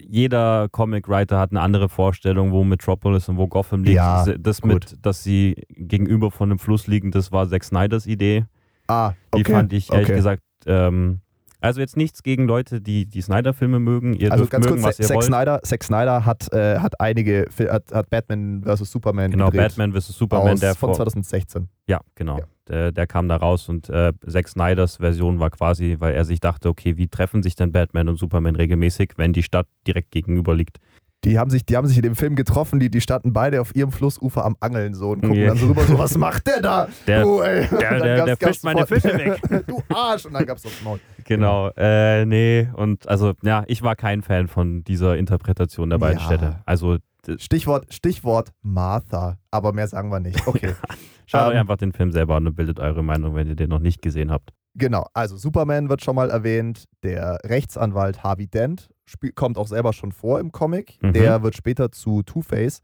jeder 0.08 0.70
Comic-Writer 0.70 1.40
hat 1.40 1.52
eine 1.52 1.62
andere 1.62 1.88
Vorstellung, 1.90 2.52
wo 2.52 2.64
Metropolis 2.64 3.28
und 3.30 3.38
wo 3.38 3.48
Gotham 3.48 3.84
liegt. 3.84 3.96
Ja, 3.96 4.26
das 4.40 4.62
gut. 4.62 4.74
mit, 4.74 5.06
dass 5.06 5.24
sie 5.24 5.56
gegenüber 5.70 6.32
von 6.32 6.50
einem 6.52 6.60
Fluss 6.60 6.88
liegen, 6.88 7.12
das 7.12 7.32
war 7.32 7.48
Zack 7.50 7.64
Snyders 7.64 8.06
Idee. 8.08 8.46
Ah, 8.88 9.14
Die 9.36 9.42
okay. 9.42 9.52
fand 9.52 9.74
ich 9.74 9.92
ehrlich 9.92 10.08
okay. 10.08 10.16
gesagt, 10.16 10.42
ähm, 10.66 11.20
also 11.60 11.80
jetzt 11.80 11.98
nichts 11.98 12.24
gegen 12.24 12.48
Leute, 12.48 12.82
die 12.82 13.06
die 13.06 13.22
Snyder-Filme 13.22 13.80
mögen. 13.80 14.14
Ihr 14.14 14.32
Also 14.32 14.46
ganz 14.46 14.66
mögen, 14.66 14.82
kurz, 14.82 14.88
was 14.88 15.00
ihr 15.00 15.06
Zack 15.06 15.16
wollt. 15.16 15.26
Snyder, 15.26 15.62
Zack 15.64 15.84
Snyder 15.84 16.26
hat, 16.26 16.52
äh, 16.54 16.80
hat 16.80 17.00
einige, 17.00 17.48
hat, 17.70 17.92
hat 17.92 18.10
Batman 18.10 18.64
vs. 18.64 18.92
Superman 18.92 19.32
Genau, 19.32 19.50
gedreht. 19.50 19.70
Batman 19.70 19.94
vs. 19.94 20.10
Superman, 20.10 20.54
aus, 20.54 20.60
der 20.60 20.76
von 20.76 20.90
vor, 20.90 20.96
2016. 20.96 21.68
Ja, 21.88 22.02
genau. 22.16 22.40
Ja. 22.40 22.46
Der, 22.68 22.92
der 22.92 23.08
kam 23.08 23.28
da 23.28 23.38
raus 23.38 23.70
und 23.70 23.90
äh, 23.90 24.14
Zack 24.28 24.50
Snyders 24.50 24.98
Version 24.98 25.40
war 25.40 25.50
quasi, 25.50 25.96
weil 26.00 26.14
er 26.14 26.26
sich 26.26 26.40
dachte, 26.40 26.70
okay, 26.70 26.98
wie 26.98 27.08
treffen 27.08 27.42
sich 27.42 27.56
denn 27.56 27.72
Batman 27.72 28.10
und 28.10 28.18
Superman 28.18 28.56
regelmäßig, 28.56 29.14
wenn 29.16 29.34
die 29.34 29.44
Stadt 29.44 29.68
direkt 29.88 30.12
gegenüber 30.12 30.54
liegt? 30.54 30.78
Die 31.24 31.40
haben 31.40 31.50
sich, 31.50 31.66
die 31.66 31.76
haben 31.76 31.88
sich 31.88 31.98
in 31.98 32.04
dem 32.04 32.16
Film 32.16 32.36
getroffen, 32.36 32.80
die, 32.80 32.90
die 32.92 33.02
standen 33.02 33.34
beide 33.34 33.60
auf 33.60 33.76
ihrem 33.76 33.92
Flussufer 33.92 34.46
am 34.46 34.56
Angeln 34.60 34.94
so 34.94 35.10
und 35.10 35.22
gucken 35.22 35.36
Ja. 35.38 35.48
dann 35.50 35.58
so 35.58 35.68
rüber, 35.68 35.82
so, 35.84 35.98
was 35.98 36.16
macht 36.18 36.46
der 36.48 36.62
da? 36.62 36.88
Der, 37.08 37.24
du, 37.24 37.42
ey. 37.42 37.68
Der, 37.70 38.00
der, 38.00 38.26
der 38.26 38.38
fischt 38.38 38.64
meine 38.64 38.86
Fische 38.86 39.14
weg. 39.18 39.42
du 39.68 39.82
Arsch! 39.94 40.26
Und 40.26 40.34
dann 40.34 40.46
gab's 40.46 40.66
aufs 40.66 40.82
Maul. 40.84 41.00
genau, 41.26 41.70
äh, 41.76 42.24
nee, 42.26 42.70
und 42.76 43.08
also, 43.10 43.34
ja, 43.42 43.64
ich 43.68 43.82
war 43.82 43.96
kein 43.96 44.22
Fan 44.22 44.48
von 44.48 44.84
dieser 44.84 45.18
Interpretation 45.18 45.90
der 45.90 45.98
beiden 45.98 46.20
Ja. 46.20 46.26
Städte. 46.26 46.60
Also, 46.66 46.98
Stichwort, 47.38 47.92
Stichwort 47.94 48.52
Martha. 48.62 49.38
Aber 49.52 49.74
mehr 49.74 49.88
sagen 49.88 50.10
wir 50.12 50.20
nicht. 50.22 50.48
Okay. 50.48 50.76
schaut 51.26 51.48
euch 51.50 51.56
Ähm, 51.56 51.62
einfach 51.62 51.76
den 51.78 51.92
Film 51.92 52.12
selber 52.12 52.36
an 52.36 52.48
und 52.48 52.56
bildet 52.56 52.80
eure 52.80 53.04
Meinung, 53.04 53.36
wenn 53.36 53.48
ihr 53.48 53.56
den 53.56 53.70
noch 53.70 53.80
nicht 53.80 54.02
gesehen 54.02 54.32
habt. 54.32 54.52
Genau, 54.80 55.08
also 55.14 55.38
Superman 55.38 55.90
wird 55.90 56.04
schon 56.04 56.16
mal 56.16 56.30
erwähnt. 56.30 56.86
Der 57.02 57.40
Rechtsanwalt 57.44 58.24
Harvey 58.24 58.48
Dent 58.48 58.90
kommt 59.34 59.58
auch 59.58 59.68
selber 59.68 59.92
schon 59.92 60.12
vor 60.12 60.40
im 60.40 60.52
Comic. 60.52 61.00
Mhm. 61.02 61.14
Der 61.14 61.42
wird 61.42 61.56
später 61.56 61.92
zu 61.92 62.22
Two-Face. 62.22 62.82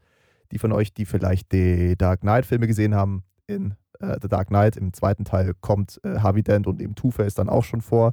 Die 0.50 0.58
von 0.58 0.72
euch, 0.72 0.92
die 0.92 1.04
vielleicht 1.04 1.52
die 1.52 1.96
Dark 1.96 2.20
Knight-Filme 2.20 2.66
gesehen 2.66 2.94
haben, 2.94 3.22
in 3.46 3.74
äh, 4.00 4.18
The 4.20 4.28
Dark 4.28 4.48
Knight 4.48 4.76
im 4.76 4.92
zweiten 4.92 5.24
Teil 5.24 5.54
kommt 5.60 6.00
äh, 6.02 6.18
Harvey 6.18 6.42
Dent 6.42 6.66
und 6.66 6.80
eben 6.82 6.96
Two-Face 6.96 7.34
dann 7.34 7.48
auch 7.48 7.64
schon 7.64 7.80
vor. 7.80 8.12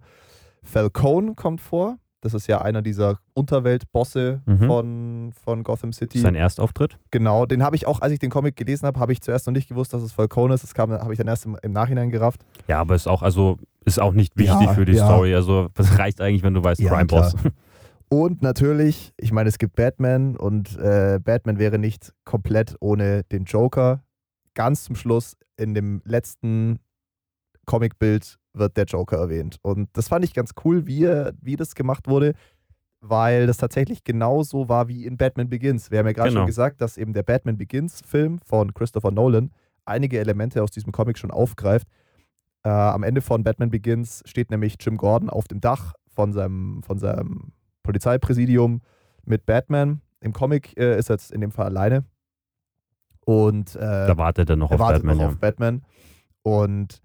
Falcone 0.63 1.33
kommt 1.35 1.59
vor. 1.59 1.97
Das 2.21 2.33
ist 2.35 2.47
ja 2.47 2.61
einer 2.61 2.81
dieser 2.81 3.19
Unterweltbosse 3.33 4.41
Mhm. 4.45 4.67
von, 4.67 5.33
von 5.43 5.63
Gotham 5.63 5.91
City. 5.91 6.19
Sein 6.19 6.35
Erstauftritt? 6.35 6.97
Genau, 7.09 7.45
den 7.45 7.63
habe 7.63 7.75
ich 7.75 7.87
auch, 7.87 8.01
als 8.01 8.13
ich 8.13 8.19
den 8.19 8.29
Comic 8.29 8.55
gelesen 8.55 8.85
habe, 8.85 8.99
habe 8.99 9.11
ich 9.11 9.21
zuerst 9.21 9.47
noch 9.47 9.53
nicht 9.53 9.67
gewusst, 9.67 9.93
dass 9.93 10.03
es 10.03 10.11
Falcone 10.11 10.53
ist. 10.53 10.63
Das 10.63 10.73
habe 10.77 11.11
ich 11.11 11.17
dann 11.17 11.27
erst 11.27 11.45
im, 11.45 11.57
im 11.61 11.71
Nachhinein 11.71 12.11
gerafft. 12.11 12.41
Ja, 12.67 12.79
aber 12.79 12.95
ist 12.95 13.07
auch, 13.07 13.21
also, 13.23 13.57
ist 13.85 13.99
auch 13.99 14.13
nicht 14.13 14.37
wichtig 14.37 14.61
Ja, 14.61 14.73
für 14.73 14.85
die 14.85 14.93
ja. 14.93 15.05
Story. 15.05 15.33
Also, 15.35 15.69
das 15.73 15.97
reicht 15.97 16.21
eigentlich, 16.21 16.43
wenn 16.43 16.53
du 16.53 16.63
weißt, 16.63 16.79
Ja, 16.79 16.89
Crime 16.91 17.05
Boss. 17.07 17.35
Und 18.09 18.41
natürlich, 18.41 19.13
ich 19.17 19.31
meine, 19.31 19.47
es 19.47 19.57
gibt 19.57 19.77
Batman 19.77 20.35
und 20.35 20.77
äh, 20.77 21.17
Batman 21.23 21.59
wäre 21.59 21.79
nicht 21.79 22.11
komplett 22.25 22.75
ohne 22.81 23.23
den 23.23 23.45
Joker. 23.45 24.03
Ganz 24.53 24.83
zum 24.83 24.97
Schluss 24.97 25.37
in 25.55 25.73
dem 25.73 26.01
letzten 26.03 26.79
Comicbild 27.65 28.37
wird 28.53 28.77
der 28.77 28.85
Joker 28.85 29.17
erwähnt. 29.17 29.57
Und 29.61 29.89
das 29.93 30.07
fand 30.07 30.25
ich 30.25 30.33
ganz 30.33 30.51
cool, 30.65 30.85
wie, 30.87 31.05
wie 31.41 31.55
das 31.55 31.75
gemacht 31.75 32.07
wurde, 32.07 32.33
weil 32.99 33.47
das 33.47 33.57
tatsächlich 33.57 34.03
genauso 34.03 34.69
war 34.69 34.87
wie 34.87 35.05
in 35.05 35.17
Batman 35.17 35.49
Begins. 35.49 35.89
Wir 35.89 35.99
haben 35.99 36.05
ja 36.07 36.13
gerade 36.13 36.29
Genau. 36.29 36.41
schon 36.41 36.47
gesagt, 36.47 36.81
dass 36.81 36.97
eben 36.97 37.13
der 37.13 37.23
Batman 37.23 37.57
Begins-Film 37.57 38.39
von 38.45 38.73
Christopher 38.73 39.11
Nolan 39.11 39.51
einige 39.85 40.19
Elemente 40.19 40.61
aus 40.61 40.71
diesem 40.71 40.91
Comic 40.91 41.17
schon 41.17 41.31
aufgreift. 41.31 41.87
Äh, 42.63 42.69
am 42.69 43.01
Ende 43.03 43.21
von 43.21 43.43
Batman 43.43 43.71
Begins 43.71 44.21
steht 44.25 44.51
nämlich 44.51 44.75
Jim 44.79 44.97
Gordon 44.97 45.29
auf 45.29 45.47
dem 45.47 45.61
Dach 45.61 45.93
von 46.13 46.31
seinem, 46.33 46.83
von 46.83 46.99
seinem 46.99 47.53
Polizeipräsidium 47.81 48.81
mit 49.25 49.45
Batman. 49.47 50.01
Im 50.19 50.33
Comic 50.33 50.77
äh, 50.77 50.99
ist 50.99 51.09
er 51.09 51.15
jetzt 51.15 51.31
in 51.31 51.41
dem 51.41 51.51
Fall 51.51 51.65
alleine. 51.67 52.05
Und 53.25 53.75
äh, 53.75 53.79
Da 53.79 54.17
wartet 54.17 54.49
er 54.49 54.55
noch 54.57 54.69
er 54.69 54.75
auf 54.75 54.79
wartet 54.79 55.01
Batman, 55.03 55.17
noch 55.17 55.23
ja. 55.23 55.29
auf 55.29 55.37
Batman 55.39 55.81
und 56.43 57.01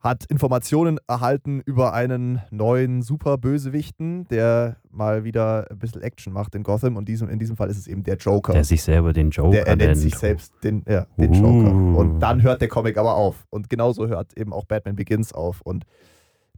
hat 0.00 0.24
Informationen 0.26 0.98
erhalten 1.06 1.60
über 1.60 1.92
einen 1.92 2.40
neuen 2.50 3.02
Superbösewichten, 3.02 4.26
der 4.28 4.76
mal 4.90 5.24
wieder 5.24 5.66
ein 5.70 5.78
bisschen 5.78 6.00
Action 6.00 6.32
macht 6.32 6.54
in 6.54 6.62
Gotham. 6.62 6.96
Und 6.96 7.06
diesem, 7.06 7.28
in 7.28 7.38
diesem 7.38 7.54
Fall 7.56 7.68
ist 7.68 7.76
es 7.76 7.86
eben 7.86 8.02
der 8.02 8.16
Joker. 8.16 8.54
Der 8.54 8.64
sich 8.64 8.82
selber 8.82 9.12
den 9.12 9.28
Joker 9.30 9.50
Der, 9.50 9.66
er 9.66 9.76
nennt 9.76 9.96
sich 9.98 10.12
nennt. 10.12 10.20
selbst 10.20 10.54
den, 10.64 10.82
ja, 10.88 11.06
den 11.18 11.30
Uh. 11.30 11.34
Joker. 11.34 11.98
Und 11.98 12.20
dann 12.20 12.42
hört 12.42 12.62
der 12.62 12.68
Comic 12.68 12.96
aber 12.96 13.14
auf. 13.14 13.46
Und 13.50 13.68
genauso 13.68 14.08
hört 14.08 14.36
eben 14.38 14.54
auch 14.54 14.64
Batman 14.64 14.96
Begins 14.96 15.34
auf. 15.34 15.60
Und 15.60 15.84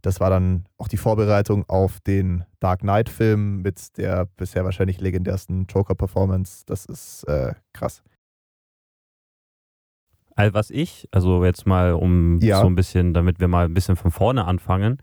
das 0.01 0.21
war 0.21 0.29
dann 0.29 0.65
auch 0.77 0.87
die 0.87 0.97
Vorbereitung 0.97 1.65
auf 1.67 1.99
den 1.99 2.45
Dark 2.61 2.79
Knight-Film 2.79 3.61
mit 3.61 3.97
der 3.97 4.25
bisher 4.37 4.63
wahrscheinlich 4.63 5.01
legendärsten 5.01 5.65
Joker-Performance. 5.65 6.63
Das 6.65 6.85
ist 6.85 7.25
äh, 7.27 7.53
krass. 7.73 8.03
Also 10.35 10.53
was 10.53 10.69
ich, 10.71 11.07
also 11.11 11.43
jetzt 11.45 11.65
mal 11.65 11.93
um 11.93 12.39
Ja. 12.41 12.59
so 12.61 12.67
ein 12.67 12.75
bisschen, 12.75 13.13
damit 13.13 13.39
wir 13.39 13.47
mal 13.47 13.65
ein 13.65 13.73
bisschen 13.73 13.95
von 13.95 14.11
vorne 14.11 14.45
anfangen. 14.45 14.97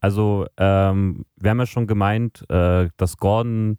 Also 0.00 0.46
ähm, 0.58 1.24
wir 1.36 1.50
haben 1.50 1.58
ja 1.58 1.66
schon 1.66 1.86
gemeint, 1.86 2.44
äh, 2.50 2.88
dass 2.96 3.16
Gordon 3.16 3.78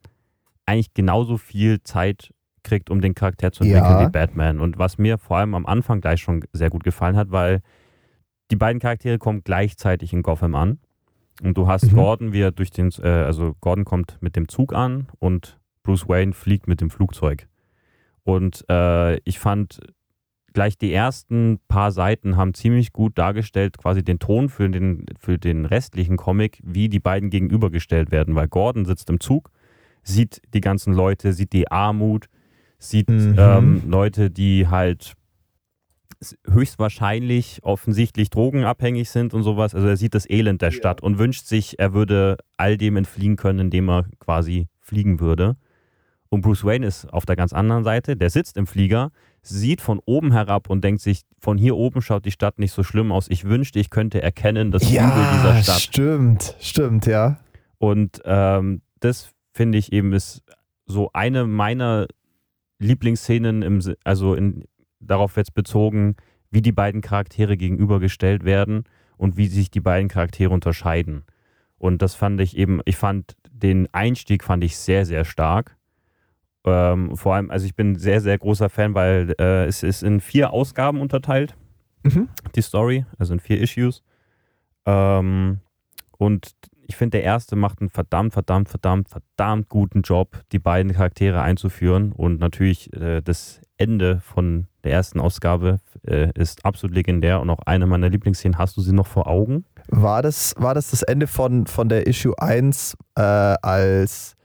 eigentlich 0.65 0.93
genauso 0.93 1.37
viel 1.37 1.81
Zeit 1.83 2.31
kriegt, 2.63 2.89
um 2.89 2.99
den 2.99 3.13
Charakter 3.15 3.51
zu 3.51 3.63
entwickeln 3.63 3.91
Ja. 3.99 4.07
wie 4.07 4.11
Batman. 4.11 4.59
Und 4.59 4.77
was 4.77 4.97
mir 4.97 5.17
vor 5.17 5.37
allem 5.37 5.53
am 5.55 5.65
Anfang 5.65 6.01
gleich 6.01 6.19
schon 6.21 6.43
sehr 6.51 6.69
gut 6.69 6.83
gefallen 6.83 7.15
hat, 7.15 7.31
weil 7.31 7.61
die 8.51 8.55
beiden 8.55 8.79
Charaktere 8.81 9.17
kommen 9.19 9.43
gleichzeitig 9.43 10.11
in 10.13 10.23
Gotham 10.23 10.55
an. 10.55 10.79
Und 11.43 11.55
du 11.57 11.67
hast 11.67 11.91
Mhm. 11.91 11.95
Gordon, 11.95 12.33
wie 12.33 12.41
er 12.41 12.51
durch 12.51 12.71
den, 12.71 12.89
äh, 13.03 13.07
also 13.07 13.55
Gordon 13.61 13.85
kommt 13.85 14.17
mit 14.21 14.35
dem 14.35 14.47
Zug 14.49 14.73
an 14.73 15.07
und 15.19 15.59
Bruce 15.83 16.09
Wayne 16.09 16.33
fliegt 16.33 16.67
mit 16.67 16.81
dem 16.81 16.89
Flugzeug. 16.89 17.47
Und 18.23 18.65
äh, 18.69 19.17
ich 19.19 19.39
fand 19.39 19.79
gleich 20.57 20.75
die 20.75 20.91
ersten 20.91 21.59
paar 21.67 21.91
Seiten 21.91 22.35
haben 22.35 22.55
ziemlich 22.55 22.91
gut 22.91 23.15
dargestellt, 23.19 23.77
quasi 23.77 24.03
den 24.03 24.17
Ton 24.17 24.49
für 24.49 24.67
den, 24.67 25.05
für 25.19 25.37
den 25.37 25.65
restlichen 25.65 26.17
Comic, 26.17 26.59
wie 26.63 26.89
die 26.89 26.99
beiden 26.99 27.29
gegenübergestellt 27.29 28.09
werden. 28.09 28.33
Weil 28.33 28.47
Gordon 28.47 28.83
sitzt 28.83 29.07
im 29.11 29.19
Zug, 29.19 29.51
sieht 30.01 30.41
die 30.55 30.61
ganzen 30.61 30.93
Leute, 30.93 31.33
sieht 31.33 31.53
die 31.53 31.69
Armut, 31.69 32.25
sieht 32.79 33.07
Mhm. 33.07 33.35
ähm, 33.37 33.81
Leute, 33.87 34.31
die 34.31 34.67
halt 34.67 35.13
höchstwahrscheinlich 36.47 37.59
offensichtlich 37.61 38.31
drogenabhängig 38.31 39.11
sind 39.11 39.35
und 39.35 39.43
sowas. 39.43 39.75
Also 39.75 39.87
er 39.87 39.97
sieht 39.97 40.15
das 40.15 40.27
Elend 40.27 40.63
der 40.63 40.69
Ja. 40.69 40.75
Stadt 40.75 41.03
und 41.03 41.19
wünscht 41.19 41.45
sich, 41.45 41.77
er 41.77 41.93
würde 41.93 42.37
all 42.57 42.77
dem 42.77 42.97
entfliehen 42.97 43.35
können, 43.35 43.59
indem 43.59 43.89
er 43.91 44.05
quasi 44.19 44.69
fliegen 44.79 45.19
würde. 45.19 45.55
Und 46.29 46.41
Bruce 46.41 46.65
Wayne 46.65 46.87
ist 46.87 47.05
auf 47.13 47.27
der 47.27 47.35
ganz 47.35 47.53
anderen 47.53 47.83
Seite, 47.83 48.17
der 48.17 48.31
sitzt 48.31 48.57
im 48.57 48.65
Flieger, 48.65 49.11
sieht 49.49 49.81
von 49.81 49.99
oben 50.05 50.31
herab 50.31 50.69
und 50.69 50.83
denkt 50.83 51.01
sich, 51.01 51.21
von 51.39 51.57
hier 51.57 51.75
oben 51.75 52.01
schaut 52.01 52.25
die 52.25 52.31
Stadt 52.31 52.59
nicht 52.59 52.71
so 52.71 52.83
schlimm 52.83 53.11
aus. 53.11 53.27
Ich 53.29 53.45
wünschte, 53.45 53.79
ich 53.79 53.89
könnte 53.89 54.21
erkennen 54.21 54.71
das 54.71 54.83
Übel 54.83 54.93
dieser 55.33 55.55
Ja, 55.55 55.63
Stadt. 55.63 55.81
stimmt, 55.81 56.55
stimmt, 56.59 57.05
ja. 57.05 57.39
Und 57.77 58.21
ähm, 58.25 58.81
das 58.99 59.31
finde 59.53 59.77
ich 59.77 59.91
eben 59.93 60.13
ist 60.13 60.43
so 60.85 61.09
eine 61.13 61.45
meiner 61.45 62.07
Lieblingsszenen, 62.79 63.61
im, 63.61 63.81
also 64.03 64.35
in, 64.35 64.65
darauf 64.99 65.35
jetzt 65.37 65.53
bezogen, 65.53 66.15
wie 66.51 66.61
die 66.61 66.71
beiden 66.71 67.01
Charaktere 67.01 67.57
gegenübergestellt 67.57 68.43
werden 68.45 68.83
und 69.17 69.37
wie 69.37 69.47
sich 69.47 69.69
die 69.71 69.81
beiden 69.81 70.07
Charaktere 70.09 70.53
unterscheiden. 70.53 71.23
Und 71.77 72.01
das 72.01 72.15
fand 72.15 72.39
ich 72.41 72.57
eben, 72.57 72.81
ich 72.85 72.95
fand 72.97 73.35
den 73.51 73.87
Einstieg 73.93 74.43
fand 74.43 74.63
ich 74.63 74.77
sehr, 74.77 75.05
sehr 75.05 75.25
stark. 75.25 75.75
Ähm, 76.67 77.15
vor 77.15 77.35
allem, 77.35 77.49
also 77.49 77.65
ich 77.65 77.75
bin 77.75 77.95
sehr, 77.95 78.19
sehr 78.21 78.37
großer 78.37 78.69
Fan, 78.69 78.93
weil 78.93 79.33
äh, 79.39 79.65
es 79.65 79.83
ist 79.83 80.03
in 80.03 80.19
vier 80.19 80.51
Ausgaben 80.51 80.99
unterteilt 81.01 81.55
Mhm. 82.03 82.29
die 82.55 82.61
Story, 82.61 83.05
also 83.17 83.33
in 83.33 83.39
vier 83.39 83.59
Issues. 83.59 84.03
Ähm, 84.85 85.59
und 86.17 86.51
ich 86.89 86.95
finde, 86.95 87.17
der 87.17 87.23
erste 87.23 87.55
macht 87.55 87.81
einen 87.81 87.89
verdammt, 87.89 88.33
verdammt, 88.33 88.69
verdammt, 88.69 89.09
verdammt 89.09 89.67
guten 89.67 90.03
Job, 90.03 90.41
die 90.53 90.59
beiden 90.59 90.93
Charaktere 90.93 91.41
einzuführen. 91.41 92.13
Und 92.13 92.39
natürlich 92.39 92.93
äh, 92.93 93.21
das 93.21 93.61
Ende 93.77 94.21
von 94.21 94.67
der 94.85 94.93
ersten 94.93 95.19
Ausgabe 95.19 95.79
äh, 96.07 96.31
ist 96.35 96.63
absolut 96.63 96.95
legendär 96.95 97.41
und 97.41 97.49
auch 97.49 97.59
eine 97.65 97.87
meiner 97.87 98.09
Lieblingsszenen. 98.09 98.57
Hast 98.57 98.77
du 98.77 98.81
sie 98.81 98.93
noch 98.93 99.07
vor 99.07 99.27
Augen? 99.27 99.65
War 99.89 100.21
das, 100.21 100.55
war 100.57 100.73
das 100.73 100.91
das 100.91 101.03
Ende 101.03 101.27
von, 101.27 101.67
von 101.67 101.89
der 101.89 102.07
Issue 102.07 102.33
1, 102.39 102.95
äh, 103.15 103.21
als 103.21 104.36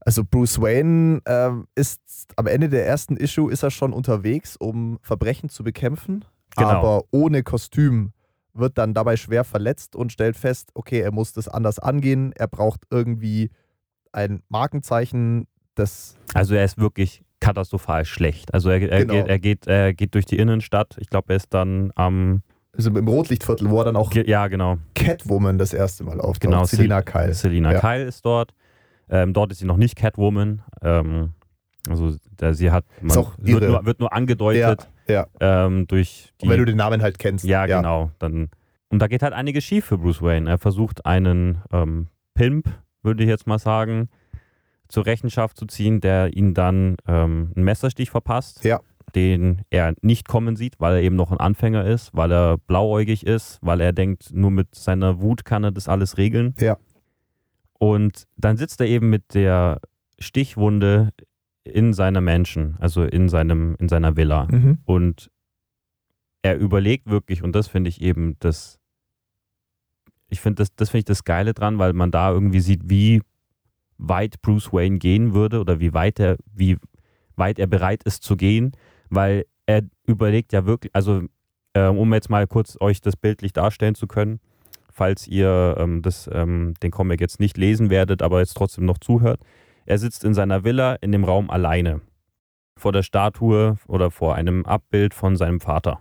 also 0.00 0.24
Bruce 0.24 0.60
Wayne 0.60 1.20
ähm, 1.26 1.66
ist 1.74 2.00
am 2.36 2.46
Ende 2.46 2.68
der 2.68 2.86
ersten 2.86 3.16
Issue 3.16 3.52
ist 3.52 3.62
er 3.62 3.70
schon 3.70 3.92
unterwegs, 3.92 4.56
um 4.56 4.98
Verbrechen 5.02 5.48
zu 5.48 5.62
bekämpfen, 5.64 6.24
Genau. 6.56 6.68
aber 6.68 7.04
ohne 7.12 7.42
Kostüm 7.42 8.12
wird 8.54 8.76
dann 8.78 8.94
dabei 8.94 9.16
schwer 9.16 9.44
verletzt 9.44 9.94
und 9.94 10.10
stellt 10.12 10.36
fest, 10.36 10.70
okay, 10.74 11.00
er 11.00 11.12
muss 11.12 11.32
das 11.32 11.46
anders 11.48 11.78
angehen, 11.78 12.32
er 12.34 12.48
braucht 12.48 12.80
irgendwie 12.90 13.50
ein 14.12 14.42
Markenzeichen, 14.48 15.46
das 15.76 16.16
Also 16.34 16.54
er 16.54 16.64
ist 16.64 16.76
wirklich 16.78 17.22
katastrophal 17.38 18.04
schlecht. 18.04 18.52
Also 18.52 18.68
er, 18.70 18.82
er, 18.90 19.04
Genau. 19.06 19.14
geht, 19.14 19.28
er, 19.28 19.38
geht, 19.38 19.66
er 19.66 19.94
geht 19.94 20.14
durch 20.14 20.26
die 20.26 20.36
Innenstadt. 20.38 20.96
Ich 20.98 21.08
glaube, 21.08 21.32
er 21.32 21.36
ist 21.36 21.54
dann 21.54 21.92
am... 21.94 22.42
also 22.76 22.90
im 22.90 23.06
Rotlichtviertel, 23.08 23.70
wo 23.70 23.78
er 23.78 23.84
dann 23.84 23.96
auch 23.96 24.10
Ge- 24.10 24.28
ja, 24.28 24.48
genau. 24.48 24.78
Catwoman 24.94 25.56
das 25.56 25.72
erste 25.72 26.04
Mal 26.04 26.20
auftaucht, 26.20 26.40
Genau, 26.40 26.64
Selina 26.64 27.00
Kyle. 27.02 27.32
Selina 27.32 27.72
Ja. 27.72 27.80
Kyle 27.80 28.04
ist 28.04 28.24
dort. 28.26 28.52
Ähm, 29.10 29.32
dort 29.32 29.52
ist 29.52 29.58
sie 29.58 29.66
noch 29.66 29.76
nicht 29.76 29.96
Catwoman. 29.96 30.62
Ähm, 30.82 31.34
also 31.88 32.14
da, 32.36 32.54
sie 32.54 32.70
hat, 32.70 32.84
man, 33.00 33.16
wird, 33.38 33.62
nur, 33.62 33.84
wird 33.84 34.00
nur 34.00 34.12
angedeutet 34.12 34.88
ja. 35.08 35.26
Ähm, 35.40 35.86
durch 35.86 36.32
die. 36.40 36.46
Und 36.46 36.52
wenn 36.52 36.58
du 36.58 36.64
den 36.64 36.76
Namen 36.76 37.02
halt 37.02 37.18
kennst. 37.18 37.44
ja, 37.44 37.66
genau. 37.66 38.10
Dann, 38.18 38.50
und 38.88 39.00
da 39.00 39.06
geht 39.06 39.22
halt 39.22 39.32
einiges 39.32 39.64
schief 39.64 39.86
für 39.86 39.98
Bruce 39.98 40.22
Wayne. 40.22 40.48
Er 40.48 40.58
versucht 40.58 41.06
einen 41.06 41.62
ähm, 41.72 42.08
Pimp, 42.34 42.68
würde 43.02 43.22
ich 43.22 43.28
jetzt 43.28 43.46
mal 43.46 43.58
sagen, 43.58 44.08
zur 44.88 45.06
Rechenschaft 45.06 45.56
zu 45.56 45.66
ziehen, 45.66 46.00
der 46.00 46.36
ihn 46.36 46.54
dann 46.54 46.96
ähm, 47.06 47.52
einen 47.54 47.64
Messerstich 47.64 48.10
verpasst. 48.10 48.64
Ja. 48.64 48.80
Den 49.14 49.62
er 49.70 49.94
nicht 50.02 50.28
kommen 50.28 50.54
sieht, 50.54 50.78
weil 50.78 50.94
er 50.94 51.02
eben 51.02 51.16
noch 51.16 51.32
ein 51.32 51.40
Anfänger 51.40 51.84
ist, 51.84 52.10
weil 52.12 52.30
er 52.30 52.58
blauäugig 52.58 53.26
ist, 53.26 53.58
weil 53.60 53.80
er 53.80 53.92
denkt, 53.92 54.32
nur 54.32 54.52
mit 54.52 54.72
seiner 54.76 55.20
Wut 55.20 55.44
kann 55.44 55.64
er 55.64 55.72
das 55.72 55.88
alles 55.88 56.16
regeln. 56.16 56.54
Ja. 56.60 56.76
Und 57.82 58.28
dann 58.36 58.58
sitzt 58.58 58.78
er 58.82 58.86
eben 58.86 59.08
mit 59.08 59.32
der 59.32 59.80
Stichwunde 60.18 61.12
in 61.64 61.94
seiner 61.94 62.20
Mansion, 62.20 62.76
also 62.78 63.04
in, 63.04 63.30
seinem, 63.30 63.74
in 63.78 63.88
seiner 63.88 64.16
Villa. 64.16 64.46
Mhm. 64.50 64.78
Und 64.84 65.30
er 66.42 66.58
überlegt 66.58 67.08
wirklich, 67.08 67.42
und 67.42 67.52
das 67.56 67.68
finde 67.68 67.88
ich 67.88 68.02
eben 68.02 68.36
das, 68.40 68.78
ich 70.28 70.42
finde 70.42 70.56
das, 70.56 70.74
das 70.76 70.90
finde 70.90 70.98
ich 70.98 71.04
das 71.06 71.24
Geile 71.24 71.54
dran, 71.54 71.78
weil 71.78 71.94
man 71.94 72.10
da 72.10 72.30
irgendwie 72.30 72.60
sieht, 72.60 72.82
wie 72.84 73.22
weit 73.96 74.42
Bruce 74.42 74.74
Wayne 74.74 74.98
gehen 74.98 75.32
würde 75.32 75.58
oder 75.58 75.80
wie 75.80 75.94
weit 75.94 76.20
er, 76.20 76.36
wie 76.52 76.76
weit 77.34 77.58
er 77.58 77.66
bereit 77.66 78.02
ist 78.02 78.22
zu 78.22 78.36
gehen, 78.36 78.72
weil 79.08 79.46
er 79.64 79.82
überlegt 80.06 80.52
ja 80.52 80.66
wirklich, 80.66 80.94
also 80.94 81.22
ähm, 81.74 81.96
um 81.96 82.12
jetzt 82.12 82.28
mal 82.28 82.46
kurz 82.46 82.76
euch 82.78 83.00
das 83.00 83.16
bildlich 83.16 83.54
darstellen 83.54 83.94
zu 83.94 84.06
können, 84.06 84.38
falls 84.92 85.26
ihr 85.26 85.76
ähm, 85.78 86.02
das, 86.02 86.28
ähm, 86.32 86.74
den 86.82 86.90
Comic 86.90 87.20
jetzt 87.20 87.40
nicht 87.40 87.56
lesen 87.56 87.90
werdet, 87.90 88.22
aber 88.22 88.40
jetzt 88.40 88.54
trotzdem 88.54 88.84
noch 88.84 88.98
zuhört. 88.98 89.40
Er 89.86 89.98
sitzt 89.98 90.24
in 90.24 90.34
seiner 90.34 90.64
Villa 90.64 90.94
in 90.94 91.12
dem 91.12 91.24
Raum 91.24 91.50
alleine 91.50 92.00
vor 92.76 92.92
der 92.92 93.02
Statue 93.02 93.76
oder 93.86 94.10
vor 94.10 94.34
einem 94.34 94.64
Abbild 94.64 95.14
von 95.14 95.36
seinem 95.36 95.60
Vater. 95.60 96.00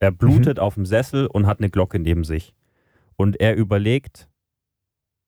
Er 0.00 0.10
blutet 0.10 0.58
auf 0.58 0.74
dem 0.74 0.86
Sessel 0.86 1.26
und 1.26 1.46
hat 1.46 1.58
eine 1.58 1.70
Glocke 1.70 1.98
neben 1.98 2.24
sich. 2.24 2.54
Und 3.16 3.40
er 3.40 3.56
überlegt, 3.56 4.28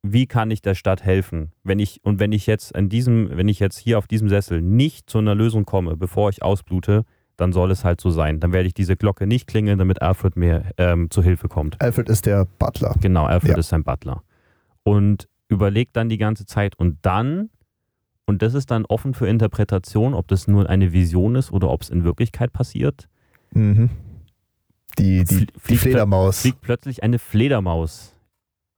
wie 0.02 0.26
kann 0.26 0.50
ich 0.50 0.62
der 0.62 0.74
Stadt 0.74 1.04
helfen? 1.04 1.52
Wenn 1.62 1.78
ich, 1.78 2.00
und 2.04 2.20
wenn 2.20 2.32
ich 2.32 2.46
jetzt 2.46 2.74
an 2.74 2.88
diesem, 2.88 3.36
wenn 3.36 3.48
ich 3.48 3.60
jetzt 3.60 3.78
hier 3.78 3.98
auf 3.98 4.06
diesem 4.06 4.28
Sessel 4.28 4.62
nicht 4.62 5.10
zu 5.10 5.18
einer 5.18 5.34
Lösung 5.34 5.66
komme, 5.66 5.96
bevor 5.96 6.30
ich 6.30 6.42
ausblute, 6.42 7.04
dann 7.40 7.52
soll 7.52 7.70
es 7.70 7.84
halt 7.84 8.00
so 8.00 8.10
sein. 8.10 8.38
Dann 8.40 8.52
werde 8.52 8.66
ich 8.66 8.74
diese 8.74 8.96
Glocke 8.96 9.26
nicht 9.26 9.46
klingeln, 9.46 9.78
damit 9.78 10.02
Alfred 10.02 10.36
mir 10.36 10.64
ähm, 10.76 11.10
zu 11.10 11.22
Hilfe 11.22 11.48
kommt. 11.48 11.80
Alfred 11.80 12.08
ist 12.08 12.26
der 12.26 12.46
Butler. 12.58 12.94
Genau, 13.00 13.24
Alfred 13.26 13.52
Ja. 13.52 13.58
ist 13.58 13.68
sein 13.70 13.82
Butler. 13.84 14.22
Und 14.82 15.28
überlegt 15.48 15.96
dann 15.96 16.08
die 16.08 16.18
ganze 16.18 16.46
Zeit 16.46 16.78
und 16.78 16.98
dann, 17.02 17.50
und 18.26 18.42
das 18.42 18.54
ist 18.54 18.70
dann 18.70 18.84
offen 18.84 19.14
für 19.14 19.26
Interpretation, 19.26 20.14
ob 20.14 20.28
das 20.28 20.46
nur 20.48 20.68
eine 20.70 20.92
Vision 20.92 21.34
ist 21.34 21.50
oder 21.50 21.70
ob 21.70 21.82
es 21.82 21.90
in 21.90 22.04
Wirklichkeit 22.04 22.52
passiert, 22.52 23.08
Mhm. 23.52 23.90
Die, 24.98 25.24
die, 25.24 25.46
die 25.68 25.76
Fledermaus. 25.76 26.40
fliegt 26.42 26.60
plötzlich 26.60 27.02
eine 27.02 27.18
Fledermaus 27.18 28.14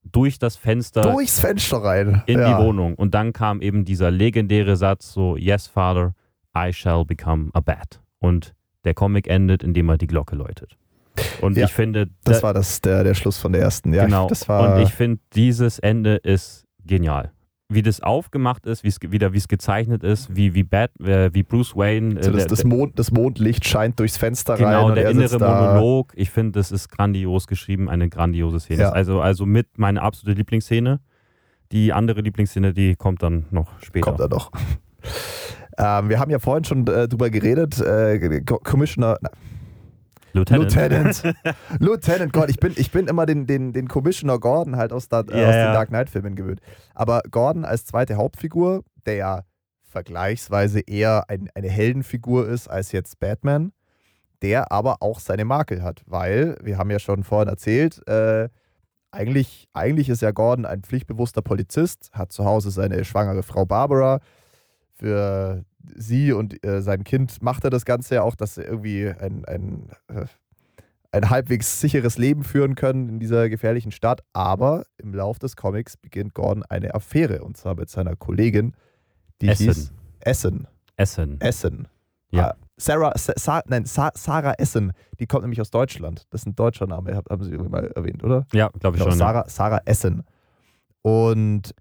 durch 0.04 0.38
das 0.38 0.56
Fenster 0.56 1.02
Durchs 1.02 1.40
Fenster 1.40 1.78
rein. 1.78 2.22
in 2.26 2.38
ja. 2.38 2.56
die 2.58 2.64
Wohnung. 2.64 2.94
Und 2.94 3.14
dann 3.14 3.32
kam 3.32 3.60
eben 3.60 3.84
dieser 3.84 4.10
legendäre 4.10 4.76
Satz 4.76 5.12
so, 5.12 5.36
Yes, 5.36 5.66
Father, 5.66 6.14
I 6.56 6.72
shall 6.72 7.04
become 7.04 7.50
a 7.54 7.60
bat. 7.60 8.00
Und 8.22 8.54
der 8.84 8.94
Comic 8.94 9.28
endet, 9.28 9.62
indem 9.62 9.88
er 9.90 9.98
die 9.98 10.06
Glocke 10.06 10.34
läutet. 10.36 10.76
Und 11.42 11.56
Ja, 11.58 11.66
ich 11.66 11.72
finde, 11.72 12.08
Das 12.24 12.38
da- 12.40 12.46
war 12.46 12.54
das, 12.54 12.80
der, 12.80 13.04
der 13.04 13.14
Schluss 13.14 13.36
von 13.38 13.52
der 13.52 13.60
ersten. 13.62 13.92
Ja, 13.92 14.06
genau. 14.06 14.28
das 14.28 14.48
war. 14.48 14.74
und 14.76 14.82
ich 14.82 14.90
finde, 14.94 15.20
dieses 15.34 15.78
Ende 15.78 16.16
ist 16.16 16.64
genial. 16.86 17.32
Wie 17.68 17.82
das 17.82 18.00
aufgemacht 18.02 18.66
ist, 18.66 18.84
wie 18.84 18.88
es 18.88 19.00
ge- 19.00 19.12
wieder 19.12 19.32
wie 19.32 19.38
es 19.38 19.48
gezeichnet 19.48 20.02
ist, 20.04 20.34
wie, 20.36 20.54
wie, 20.54 20.62
Bat, 20.62 20.90
äh, 21.00 21.30
wie 21.32 21.42
Bruce 21.42 21.74
Wayne. 21.76 22.18
äh, 22.20 22.22
so 22.22 22.30
das, 22.30 22.40
der- 22.42 22.48
das, 22.48 22.64
Mond, 22.64 22.98
das 22.98 23.10
Mondlicht 23.12 23.66
scheint 23.66 23.98
durchs 23.98 24.16
Fenster 24.18 24.54
rein. 24.54 24.60
Genau, 24.60 24.90
der 24.90 25.04
er 25.04 25.10
innere. 25.10 25.38
Monolog. 25.38 26.12
Ich 26.16 26.30
finde, 26.30 26.52
das 26.58 26.70
ist 26.72 26.88
grandios 26.90 27.46
geschrieben, 27.46 27.88
eine 27.88 28.08
grandiose 28.08 28.60
Szene. 28.60 28.82
Ja. 28.82 28.90
Also, 28.90 29.20
also 29.20 29.46
mit 29.46 29.78
meiner 29.78 30.02
absolute 30.02 30.38
Lieblingsszene. 30.38 31.00
Die 31.72 31.92
andere 31.94 32.20
Lieblingsszene, 32.20 32.72
die 32.74 32.94
kommt 32.96 33.22
dann 33.22 33.46
noch 33.50 33.68
später. 33.82 34.04
Kommt 34.04 34.20
er 34.20 34.28
doch. 34.28 34.50
Ähm, 35.78 36.08
wir 36.08 36.18
haben 36.18 36.30
ja 36.30 36.38
vorhin 36.38 36.64
schon 36.64 36.86
äh, 36.86 37.08
drüber 37.08 37.30
geredet. 37.30 37.80
Äh, 37.80 38.40
Co- 38.42 38.58
Commissioner. 38.58 39.18
na, 39.22 39.30
Lieutenant. 40.32 40.74
Lieutenant. 40.74 41.22
Lieutenant, 41.78 42.32
Gott, 42.32 42.48
ich 42.50 42.58
bin, 42.58 42.72
ich 42.76 42.90
bin 42.90 43.06
immer 43.06 43.26
den, 43.26 43.46
den, 43.46 43.72
den 43.72 43.88
Commissioner 43.88 44.38
Gordon 44.38 44.76
halt 44.76 44.92
aus, 44.92 45.08
der, 45.08 45.24
äh, 45.30 45.40
Ja, 45.40 45.48
aus 45.48 45.54
den 45.54 45.72
Dark 45.74 45.88
Knight-Filmen 45.90 46.36
gewöhnt. 46.36 46.60
Aber 46.94 47.22
Gordon 47.30 47.64
als 47.64 47.84
zweite 47.84 48.16
Hauptfigur, 48.16 48.82
der 49.06 49.14
ja 49.16 49.40
vergleichsweise 49.82 50.80
eher 50.80 51.24
ein, 51.28 51.50
eine 51.54 51.68
Heldenfigur 51.68 52.48
ist 52.48 52.68
als 52.68 52.92
jetzt 52.92 53.20
Batman, 53.20 53.72
der 54.40 54.72
aber 54.72 54.96
auch 55.00 55.20
seine 55.20 55.44
Makel 55.44 55.82
hat, 55.82 56.02
weil, 56.06 56.56
wir 56.62 56.78
haben 56.78 56.90
ja 56.90 56.98
schon 56.98 57.24
vorhin 57.24 57.48
erzählt, 57.48 58.06
äh, 58.08 58.48
eigentlich, 59.10 59.68
eigentlich 59.74 60.08
ist 60.08 60.22
ja 60.22 60.30
Gordon 60.30 60.64
ein 60.64 60.82
pflichtbewusster 60.82 61.42
Polizist, 61.42 62.10
hat 62.14 62.32
zu 62.32 62.46
Hause 62.46 62.70
seine 62.70 63.04
schwangere 63.04 63.42
Frau 63.42 63.66
Barbara. 63.66 64.20
Für 65.02 65.64
sie 65.96 66.30
und 66.32 66.64
äh, 66.64 66.80
sein 66.80 67.02
Kind 67.02 67.42
macht 67.42 67.64
er 67.64 67.70
das 67.70 67.84
Ganze 67.84 68.14
ja 68.14 68.22
auch, 68.22 68.36
dass 68.36 68.56
er 68.56 68.66
irgendwie 68.68 69.08
ein, 69.08 69.44
ein, 69.46 69.88
äh, 70.06 70.26
ein 71.10 71.28
halbwegs 71.28 71.80
sicheres 71.80 72.18
Leben 72.18 72.44
führen 72.44 72.76
können 72.76 73.08
in 73.08 73.18
dieser 73.18 73.48
gefährlichen 73.48 73.90
Stadt. 73.90 74.20
Aber 74.32 74.84
im 74.98 75.12
Lauf 75.12 75.40
des 75.40 75.56
Comics 75.56 75.96
beginnt 75.96 76.34
Gordon 76.34 76.62
eine 76.68 76.94
Affäre 76.94 77.42
und 77.42 77.56
zwar 77.56 77.74
mit 77.74 77.90
seiner 77.90 78.14
Kollegin, 78.14 78.74
die 79.40 79.48
Essen. 79.48 79.64
hieß 79.66 79.92
Essen. 80.20 80.68
Essen. 80.96 81.40
Essen. 81.40 81.88
Ja. 82.30 82.50
Ah, 82.50 82.56
Sarah, 82.76 83.12
Sa 83.18 83.60
nein, 83.66 83.84
Sa 83.84 84.12
Sarah 84.14 84.54
Essen, 84.58 84.92
die 85.18 85.26
kommt 85.26 85.42
nämlich 85.42 85.60
aus 85.60 85.70
Deutschland. 85.72 86.26
Das 86.30 86.42
ist 86.42 86.46
ein 86.46 86.54
deutscher 86.54 86.86
Name, 86.86 87.16
hab- 87.16 87.28
haben 87.28 87.42
Sie 87.42 87.50
irgendwie 87.50 87.70
mal 87.72 87.86
erwähnt, 87.88 88.22
oder? 88.22 88.46
Ja, 88.52 88.68
glaube 88.78 88.96
ich 88.96 89.02
Genau, 89.02 89.10
schon. 89.10 89.18
ja. 89.20 89.26
Sarah, 89.26 89.48
Sarah 89.48 89.80
Essen. 89.84 90.22
Und 91.02 91.74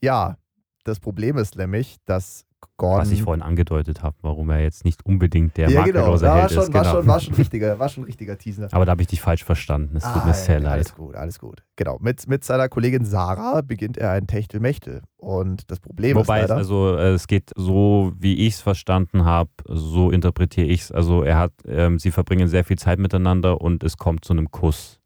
ja, 0.00 0.36
das 0.84 1.00
Problem 1.00 1.36
ist 1.38 1.56
nämlich, 1.56 1.96
dass 2.06 2.46
Gordon. 2.78 3.00
Was 3.02 3.10
ich 3.10 3.22
vorhin 3.22 3.42
angedeutet 3.42 4.02
habe, 4.02 4.16
warum 4.22 4.48
er 4.48 4.60
jetzt 4.62 4.86
nicht 4.86 5.04
unbedingt 5.04 5.56
der 5.58 5.68
ja, 5.68 5.82
genau, 5.84 5.98
makellose 6.00 6.26
war 6.26 6.40
Held 6.40 6.50
schon, 6.52 6.62
ist. 6.62 6.72
war, 6.72 6.82
Genau. 6.82 6.94
schon, 6.94 7.06
war 7.06 7.20
schon 7.20 7.34
richtiger, 7.34 7.78
war 7.78 7.88
schon 7.90 8.02
ein 8.04 8.06
richtiger 8.06 8.38
Teaser. 8.38 8.68
Aber 8.72 8.86
da 8.86 8.92
habe 8.92 9.02
ich 9.02 9.08
dich 9.08 9.20
falsch 9.20 9.44
verstanden. 9.44 9.96
Es 9.98 10.02
tut 10.02 10.22
Ah, 10.22 10.26
mir 10.26 10.32
sehr 10.34 10.60
ja, 10.62 10.70
Alles 10.70 10.88
leid. 10.88 10.96
gut, 10.96 11.14
alles 11.14 11.38
gut. 11.38 11.62
Genau. 11.76 11.98
Mit, 12.00 12.26
mit 12.26 12.42
seiner 12.42 12.70
Kollegin 12.70 13.04
Sarah 13.04 13.60
beginnt 13.60 13.98
er 13.98 14.12
ein 14.12 14.26
Techtelmechtel. 14.26 15.02
Und 15.18 15.70
das 15.70 15.78
Problem 15.78 16.16
Wobei 16.16 16.40
ist 16.40 16.48
leider, 16.48 16.56
also 16.56 16.96
es 16.96 17.26
geht 17.26 17.50
so, 17.54 18.12
wie 18.18 18.46
ich 18.46 18.54
es 18.54 18.60
verstanden 18.62 19.26
habe, 19.26 19.50
so 19.68 20.10
interpretiere 20.10 20.66
ich 20.66 20.80
es. 20.82 20.90
Also 20.92 21.22
er 21.22 21.38
hat, 21.38 21.52
ähm, 21.66 21.98
sie 21.98 22.10
verbringen 22.12 22.48
sehr 22.48 22.64
viel 22.64 22.78
Zeit 22.78 22.98
miteinander 22.98 23.60
und 23.60 23.84
es 23.84 23.98
kommt 23.98 24.24
zu 24.24 24.32
einem 24.32 24.50
Kuss. 24.50 25.00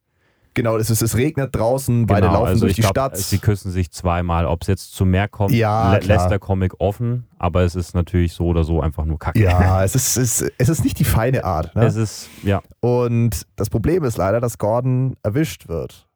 Genau, 0.59 0.77
es, 0.77 0.91
ist, 0.91 1.03
es 1.03 1.17
regnet 1.17 1.55
draußen, 1.55 2.07
beide 2.07 2.27
laufen 2.27 2.47
also 2.47 2.67
durch 2.67 2.75
die 2.75 2.81
glaub, 2.83 2.91
Stadt. 2.91 3.17
Sie 3.17 3.39
küssen 3.39 3.71
sich 3.71 3.91
zweimal. 3.91 4.45
Ob 4.47 4.63
es 4.63 4.69
jetzt 4.69 4.95
zu 4.95 5.05
mehr 5.07 5.29
kommt, 5.29 5.53
Ja, 5.55 5.95
lä- 5.95 6.05
lässt 6.07 6.31
der 6.31 6.39
Comic 6.39 6.75
offen, 6.81 7.27
aber 7.39 7.63
es 7.63 7.75
ist 7.75 7.95
natürlich 7.95 8.33
so 8.33 8.47
oder 8.47 8.65
so 8.65 8.81
einfach 8.81 9.05
nur 9.05 9.19
Kacke. 9.19 9.41
ja, 9.41 9.83
es 9.85 9.95
ist, 9.95 10.17
es, 10.17 10.51
es 10.59 10.69
ist 10.69 10.85
nicht 10.85 10.99
die 10.99 11.05
feine 11.05 11.45
Art. 11.45 11.75
Ne? 11.75 11.85
Es 11.87 11.97
ist, 11.97 12.29
ja, 12.43 12.61
Und 12.81 13.47
das 13.57 13.71
Problem 13.71 14.05
ist 14.05 14.17
leider, 14.19 14.41
dass 14.41 14.59
Gordon 14.59 15.17
erwischt 15.23 15.69
wird. 15.69 16.07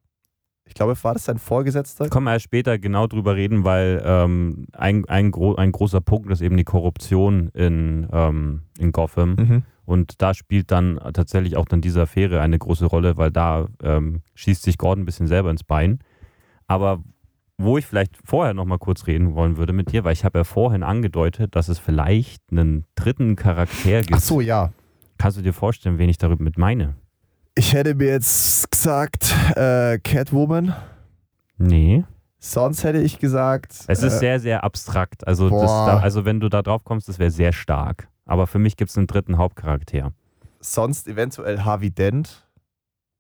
Ich 0.64 0.74
glaube, 0.74 0.95
war 1.03 1.12
das 1.12 1.24
sein 1.26 1.38
Vorgesetzter? 1.38 2.09
können 2.09 2.24
wir 2.24 2.38
später 2.40 2.78
genau 2.78 3.07
drüber 3.07 3.36
reden, 3.36 3.64
weil 3.64 4.03
ähm, 4.05 4.66
ein, 4.72 5.05
ein, 5.09 5.30
gro 5.30 5.55
ein 5.55 5.70
großer 5.70 6.01
Punkt 6.01 6.30
ist 6.30 6.40
eben 6.40 6.57
die 6.57 6.64
Korruption 6.64 7.49
in, 7.55 8.09
ähm, 8.12 8.62
in 8.78 8.90
Gotham. 8.93 9.34
Mhm. 9.34 9.62
Und 9.85 10.22
da 10.22 10.33
spielt 10.35 10.70
dann 10.70 11.01
tatsächlich 11.12 11.57
auch 11.57 11.64
dann 11.64 11.80
diese 11.80 12.03
Affäre 12.03 12.41
eine 12.41 12.59
große 12.59 12.87
Rolle, 12.87 13.16
weil 13.16 13.30
da 13.30 13.66
ähm, 13.83 14.22
schießt 14.35 14.62
sich 14.62 14.78
Gordon 14.78 15.03
ein 15.03 15.07
bisschen 15.07 15.26
selber 15.26 15.51
ins 15.51 15.64
Bein. 15.64 15.99
Aber 16.66 17.03
wo 17.59 17.78
ich 17.78 17.87
vielleicht 17.87 18.16
vorher 18.24 18.55
noch 18.55 18.64
mal 18.64 18.78
kurz 18.78 19.07
reden 19.07 19.35
wollen 19.35 19.57
würde 19.57 19.72
mit 19.72 19.93
dir, 19.93 20.05
weil 20.05 20.12
ich 20.12 20.24
habe 20.24 20.41
ja 20.41 20.45
vorhin 20.45 20.83
angedeutet, 20.83 21.55
dass 21.55 21.68
es 21.68 21.78
vielleicht 21.78 22.43
einen 22.51 22.85
dritten 22.95 23.37
Charakter 23.37 24.01
gibt. 24.01 24.14
Ach 24.14 24.20
so, 24.20 24.41
ja. 24.41 24.72
Kannst 25.18 25.39
du 25.39 25.43
dir 25.43 25.53
vorstellen, 25.53 25.99
wen 25.99 26.09
ich 26.09 26.18
darüber 26.18 26.43
mit 26.43 26.59
meine? 26.59 26.95
Ich 27.55 27.74
hätte 27.74 27.95
mir 27.95 28.09
jetzt 28.09 28.70
gesagt, 28.70 29.35
äh, 29.57 29.99
Catwoman. 29.99 30.74
Nee. 31.59 32.05
Sonst 32.39 32.83
hätte 32.83 33.01
ich 33.01 33.18
gesagt. 33.18 33.85
Es 33.87 34.03
ist 34.03 34.14
äh, 34.14 34.18
sehr, 34.18 34.41
sehr 34.41 34.64
abstrakt. 34.64 35.26
Also, 35.26 35.49
das, 35.49 35.70
also 35.70 36.24
wenn 36.24 36.41
du 36.41 36.49
da 36.49 36.62
drauf 36.62 36.83
kommst, 36.83 37.09
das 37.09 37.18
wäre 37.18 37.30
sehr 37.30 37.53
stark. 37.53 38.09
Aber 38.24 38.46
für 38.46 38.58
mich 38.58 38.76
gibt 38.76 38.90
es 38.90 38.96
einen 38.96 39.06
dritten 39.06 39.38
Hauptcharakter. 39.38 40.12
sonst 40.60 41.08
eventuell 41.08 41.60
Harvey 41.60 41.90
Dent, 41.90 42.46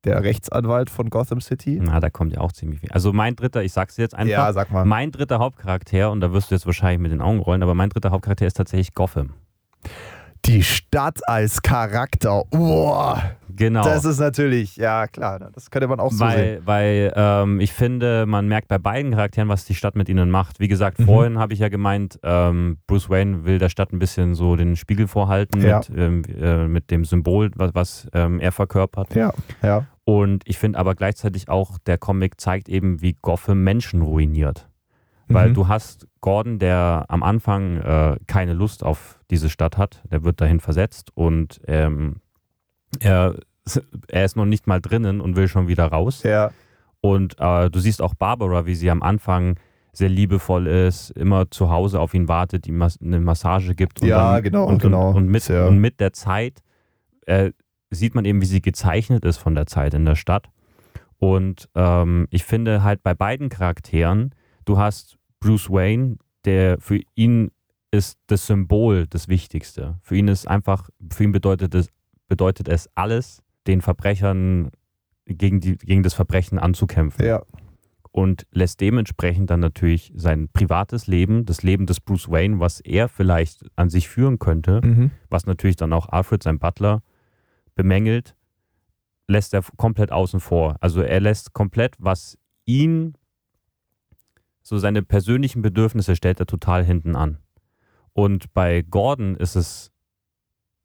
der 0.04 0.22
Rechtsanwalt 0.22 0.90
von 0.90 1.10
Gotham 1.10 1.40
City. 1.40 1.78
Na, 1.80 2.00
da 2.00 2.10
kommt 2.10 2.32
ja 2.32 2.40
auch 2.40 2.52
ziemlich 2.52 2.80
viel. 2.80 2.90
Also 2.92 3.12
mein 3.12 3.36
dritter, 3.36 3.62
ich 3.62 3.72
sag's 3.72 3.94
dir 3.96 4.02
jetzt 4.02 4.14
einfach, 4.14 4.30
Ja, 4.32 4.52
sag 4.52 4.70
mal. 4.72 4.84
Mein 4.84 5.12
dritter 5.12 5.38
Hauptcharakter, 5.38 6.10
und 6.10 6.20
da 6.20 6.32
wirst 6.32 6.50
du 6.50 6.54
jetzt 6.54 6.66
wahrscheinlich 6.66 7.00
mit 7.00 7.12
den 7.12 7.20
Augen 7.20 7.38
rollen, 7.38 7.62
aber 7.62 7.74
mein 7.74 7.88
dritter 7.88 8.10
Hauptcharakter 8.10 8.46
ist 8.46 8.54
tatsächlich 8.56 8.94
Gotham. 8.94 9.34
Die 10.46 10.62
Stadt 10.62 11.20
als 11.28 11.62
Charakter. 11.62 12.42
Boah, 12.50 13.22
Genau. 13.54 13.84
das 13.84 14.04
ist 14.06 14.18
natürlich, 14.18 14.76
ja 14.76 15.06
klar, 15.06 15.38
das 15.54 15.70
könnte 15.70 15.86
man 15.86 16.00
auch 16.00 16.10
so 16.10 16.16
sehen. 16.26 16.26
weil 16.26 16.62
weil 16.64 17.12
ähm, 17.14 17.60
ich 17.60 17.72
finde, 17.72 18.24
man 18.26 18.48
merkt 18.48 18.66
bei 18.68 18.78
beiden 18.78 19.12
Charakteren, 19.12 19.48
was 19.50 19.66
die 19.66 19.74
Stadt 19.74 19.94
mit 19.94 20.08
ihnen 20.08 20.30
macht. 20.30 20.58
Wie 20.58 20.68
gesagt, 20.68 20.98
Mhm. 20.98 21.04
vorhin 21.04 21.38
habe 21.38 21.52
ich 21.52 21.58
ja 21.60 21.68
gemeint, 21.68 22.18
ähm, 22.22 22.78
Bruce 22.86 23.08
Wayne 23.10 23.44
will 23.44 23.58
der 23.58 23.68
Stadt 23.68 23.92
ein 23.92 23.98
bisschen 23.98 24.34
so 24.34 24.56
den 24.56 24.74
Spiegel 24.76 25.06
vorhalten 25.06 25.60
Ja. 25.62 25.78
mit, 25.78 25.90
ähm, 25.96 26.22
äh, 26.40 26.66
mit 26.66 26.90
dem 26.90 27.04
Symbol, 27.04 27.50
was, 27.54 27.74
was 27.74 28.08
ähm, 28.14 28.40
er 28.40 28.52
verkörpert. 28.52 29.14
Ja, 29.14 29.32
ja. 29.62 29.86
Und 30.04 30.42
ich 30.48 30.58
finde 30.58 30.78
aber 30.78 30.94
gleichzeitig 30.94 31.48
auch, 31.48 31.78
der 31.86 31.98
Comic 31.98 32.40
zeigt 32.40 32.68
eben, 32.68 33.00
wie 33.02 33.16
Gotham 33.22 33.62
Menschen 33.62 34.02
ruiniert. 34.02 34.66
Weil 35.34 35.50
Mhm. 35.50 35.54
du 35.54 35.68
hast 35.68 36.06
Gordon, 36.20 36.58
der 36.58 37.04
am 37.08 37.22
Anfang 37.22 37.78
äh, 37.78 38.16
keine 38.26 38.52
Lust 38.52 38.84
auf 38.84 39.18
diese 39.30 39.48
Stadt 39.50 39.76
hat, 39.78 40.02
der 40.10 40.24
wird 40.24 40.40
dahin 40.40 40.60
versetzt 40.60 41.10
und 41.14 41.60
ähm, 41.66 42.16
er, 43.00 43.36
er 44.08 44.24
ist 44.24 44.36
noch 44.36 44.44
nicht 44.46 44.66
mal 44.66 44.80
drinnen 44.80 45.20
und 45.20 45.36
will 45.36 45.48
schon 45.48 45.68
wieder 45.68 45.86
raus. 45.86 46.22
Ja, 46.22 46.50
Und 47.00 47.36
äh, 47.38 47.70
du 47.70 47.78
siehst 47.80 48.02
auch 48.02 48.14
Barbara, 48.14 48.66
wie 48.66 48.74
sie 48.74 48.90
am 48.90 49.02
Anfang 49.02 49.56
sehr 49.92 50.08
liebevoll 50.08 50.66
ist, 50.68 51.10
immer 51.10 51.50
zu 51.50 51.70
Hause 51.70 52.00
auf 52.00 52.14
ihn 52.14 52.28
wartet, 52.28 52.66
ihm 52.66 52.78
mas 52.78 52.98
eine 53.02 53.20
Massage 53.20 53.74
gibt. 53.74 54.00
Und 54.00 54.08
Ja, 54.08 54.34
dann, 54.34 54.42
genau, 54.42 54.64
und, 54.66 54.80
genau. 54.80 55.08
Und, 55.10 55.16
und, 55.16 55.26
mit, 55.28 55.42
Sehr- 55.42 55.68
und 55.68 55.78
mit 55.78 56.00
der 56.00 56.12
Zeit 56.12 56.62
äh, 57.26 57.50
sieht 57.90 58.14
man 58.14 58.24
eben, 58.24 58.40
wie 58.40 58.46
sie 58.46 58.62
gezeichnet 58.62 59.24
ist 59.24 59.36
von 59.38 59.54
der 59.54 59.66
Zeit 59.66 59.92
in 59.94 60.04
der 60.06 60.14
Stadt. 60.16 60.48
Und 61.18 61.68
ähm, 61.74 62.26
ich 62.30 62.44
finde 62.44 62.82
halt 62.82 63.02
bei 63.02 63.14
beiden 63.14 63.48
Charakteren, 63.48 64.34
du 64.64 64.78
hast 64.78 65.18
Bruce 65.42 65.68
Wayne, 65.70 66.16
der 66.44 66.78
für 66.80 67.00
ihn 67.14 67.50
ist 67.90 68.18
das 68.28 68.46
Symbol 68.46 69.06
das 69.08 69.28
Wichtigste. 69.28 69.98
Für 70.02 70.16
ihn 70.16 70.28
ist 70.28 70.46
einfach, 70.48 70.88
für 71.12 71.24
ihn 71.24 71.32
bedeutet 71.32 71.74
es, 71.74 71.88
bedeutet 72.28 72.68
es 72.68 72.88
alles, 72.94 73.42
den 73.66 73.80
Verbrechern 73.82 74.70
gegen, 75.26 75.60
die, 75.60 75.76
gegen 75.76 76.02
das 76.02 76.14
Verbrechen 76.14 76.58
anzukämpfen. 76.58 77.24
ja. 77.24 77.42
Und 78.14 78.46
lässt 78.50 78.82
dementsprechend 78.82 79.48
dann 79.48 79.60
natürlich 79.60 80.12
sein 80.14 80.48
privates 80.52 81.06
Leben, 81.06 81.46
das 81.46 81.62
Leben 81.62 81.86
des 81.86 81.98
Bruce 81.98 82.28
Wayne, 82.30 82.60
was 82.60 82.80
er 82.80 83.08
vielleicht 83.08 83.64
an 83.74 83.88
sich 83.88 84.06
führen 84.10 84.38
könnte, 84.38 84.82
Mhm. 84.84 85.10
was 85.30 85.46
natürlich 85.46 85.76
dann 85.76 85.94
auch 85.94 86.10
Alfred, 86.10 86.42
sein 86.42 86.58
Butler, 86.58 87.02
bemängelt, 87.74 88.36
lässt 89.28 89.54
er 89.54 89.62
komplett 89.78 90.12
außen 90.12 90.40
vor. 90.40 90.76
Also 90.80 91.00
er 91.00 91.20
lässt 91.20 91.54
komplett, 91.54 91.96
was 91.98 92.36
ihn, 92.66 93.14
so 94.62 94.78
seine 94.78 95.02
persönlichen 95.02 95.62
Bedürfnisse 95.62 96.16
stellt 96.16 96.40
er 96.40 96.46
total 96.46 96.84
hinten 96.84 97.16
an. 97.16 97.38
Und 98.12 98.52
bei 98.54 98.82
Gordon 98.82 99.36
ist 99.36 99.56
es, 99.56 99.90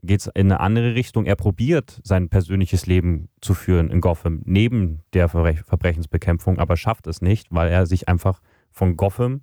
geht 0.02 0.22
es 0.22 0.28
in 0.28 0.52
eine 0.52 0.60
andere 0.60 0.96
Richtung. 0.96 1.26
Er 1.26 1.36
probiert, 1.36 2.00
sein 2.04 2.30
persönliches 2.30 2.86
Leben 2.86 3.30
zu 3.42 3.54
führen 3.54 3.90
in 3.90 4.02
Gotham, 4.02 4.42
neben 4.46 5.02
der 5.14 5.30
Verbrech 5.30 5.62
Verbrechensbekämpfung, 5.62 6.60
aber 6.60 6.78
schafft 6.78 7.08
es 7.08 7.22
nicht, 7.22 7.48
weil 7.52 7.70
er 7.70 7.86
sich 7.86 8.08
einfach 8.08 8.42
von 8.72 8.98
Gotham 8.98 9.42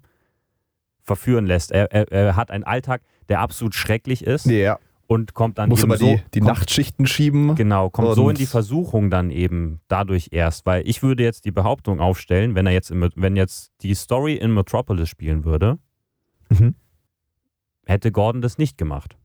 verführen 1.02 1.46
lässt. 1.46 1.70
Er, 1.70 1.92
er, 1.92 2.10
er 2.10 2.36
hat 2.36 2.50
einen 2.50 2.64
Alltag, 2.64 3.02
der 3.28 3.40
absolut 3.40 3.74
schrecklich 3.74 4.24
ist 4.24 4.46
Ja, 4.46 4.78
und 5.06 5.34
kommt 5.34 5.58
dann 5.58 5.68
muss 5.68 5.82
immer 5.82 5.96
so, 5.96 6.06
die, 6.06 6.22
die 6.34 6.40
kommt, 6.40 6.58
Nachtschichten 6.58 7.06
schieben. 7.06 7.54
Genau, 7.54 7.90
kommt 7.90 8.14
so 8.14 8.28
in 8.30 8.36
die 8.36 8.46
Versuchung 8.46 9.10
dann 9.10 9.30
eben 9.30 9.80
dadurch 9.88 10.28
erst, 10.32 10.64
weil 10.66 10.86
ich 10.88 11.02
würde 11.02 11.22
jetzt 11.22 11.44
die 11.44 11.50
Behauptung 11.52 12.00
aufstellen, 12.00 12.54
wenn 12.54 12.66
er 12.66 12.72
jetzt, 12.72 12.90
im, 12.90 13.08
wenn 13.14 13.36
jetzt 13.36 13.72
die 13.82 13.94
Story 13.94 14.34
in 14.34 14.52
Metropolis 14.54 15.08
spielen 15.08 15.44
würde, 15.44 15.78
Mhm. 16.50 16.74
hätte 17.86 18.12
Gordon 18.12 18.42
das 18.42 18.58
nicht 18.58 18.76
gemacht. 18.78 19.16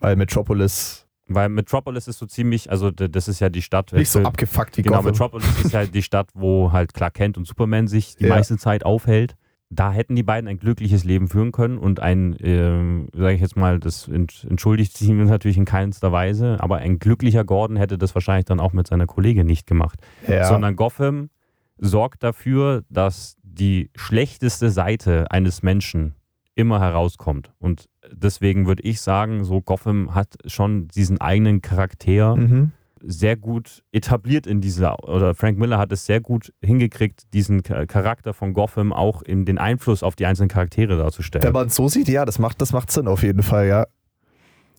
Weil 0.00 0.16
Metropolis 0.16 1.06
Weil 1.26 1.48
Metropolis 1.50 2.08
ist 2.08 2.18
so 2.18 2.26
ziemlich, 2.26 2.70
also 2.70 2.90
das 2.90 3.28
ist 3.28 3.40
ja 3.40 3.50
die 3.50 3.60
Stadt. 3.62 3.92
nicht 3.92 4.08
so 4.10 4.20
abgefuckt 4.22 4.78
wie 4.78 4.82
Genau, 4.82 4.96
Gotham. 4.96 5.10
Metropolis 5.12 5.64
ist 5.64 5.74
halt 5.74 5.94
die 5.94 6.02
Stadt, 6.02 6.30
wo 6.34 6.72
halt 6.72 6.94
Clark 6.94 7.14
Kent 7.14 7.36
und 7.36 7.46
Superman 7.46 7.86
sich 7.86 8.16
die 8.16 8.24
Ja. 8.24 8.30
meiste 8.30 8.56
Zeit 8.56 8.84
aufhält. 8.84 9.36
Da 9.70 9.92
hätten 9.92 10.16
die 10.16 10.22
beiden 10.22 10.48
ein 10.48 10.58
glückliches 10.58 11.04
Leben 11.04 11.28
führen 11.28 11.52
können 11.52 11.76
und 11.76 12.00
ein, 12.00 12.34
ähm, 12.40 13.08
sage 13.14 13.34
ich 13.34 13.40
jetzt 13.42 13.56
mal, 13.56 13.78
das 13.78 14.08
ent- 14.08 14.46
entschuldigt 14.48 14.96
sich 14.96 15.10
natürlich 15.10 15.58
in 15.58 15.66
keinster 15.66 16.10
Weise, 16.10 16.56
aber 16.60 16.78
ein 16.78 16.98
glücklicher 16.98 17.44
Gordon 17.44 17.76
hätte 17.76 17.98
das 17.98 18.14
wahrscheinlich 18.14 18.46
dann 18.46 18.60
auch 18.60 18.72
mit 18.72 18.86
seiner 18.86 19.06
Kollegin 19.06 19.46
nicht 19.46 19.66
gemacht. 19.66 19.98
ja. 20.26 20.44
Sondern 20.44 20.74
Gotham 20.74 21.28
sorgt 21.76 22.22
dafür, 22.22 22.82
dass 22.88 23.36
die 23.42 23.90
schlechteste 23.94 24.70
Seite 24.70 25.30
eines 25.30 25.62
Menschen 25.62 26.14
immer 26.54 26.80
herauskommt. 26.80 27.52
Und 27.58 27.88
deswegen 28.10 28.66
würde 28.66 28.82
ich 28.82 29.00
sagen, 29.00 29.44
so 29.44 29.60
Gotham 29.60 30.14
hat 30.14 30.34
schon 30.46 30.88
diesen 30.88 31.20
eigenen 31.20 31.62
Charakter 31.62 32.36
mhm. 32.36 32.72
Sehr 33.02 33.36
gut 33.36 33.82
etabliert 33.92 34.46
in 34.46 34.60
dieser, 34.60 35.02
oder 35.08 35.34
Frank 35.34 35.58
Miller 35.58 35.78
hat 35.78 35.92
es 35.92 36.06
sehr 36.06 36.20
gut 36.20 36.52
hingekriegt, 36.62 37.32
diesen 37.34 37.62
Cha- 37.62 37.86
Charakter 37.86 38.34
von 38.34 38.52
Gotham 38.54 38.92
auch 38.92 39.22
in 39.22 39.44
den 39.44 39.58
Einfluss 39.58 40.02
auf 40.02 40.16
die 40.16 40.26
einzelnen 40.26 40.48
Charaktere 40.48 40.92
Wenn 40.96 40.98
darzustellen. 40.98 41.52
man 41.52 41.66
es 41.68 41.74
so 41.76 41.88
sieht, 41.88 42.08
ja, 42.08 42.24
das 42.24 42.38
macht, 42.38 42.60
das 42.60 42.72
macht 42.72 42.90
Sinn 42.90 43.08
auf 43.08 43.22
jeden 43.22 43.42
Fall, 43.42 43.66
ja. 43.66 43.86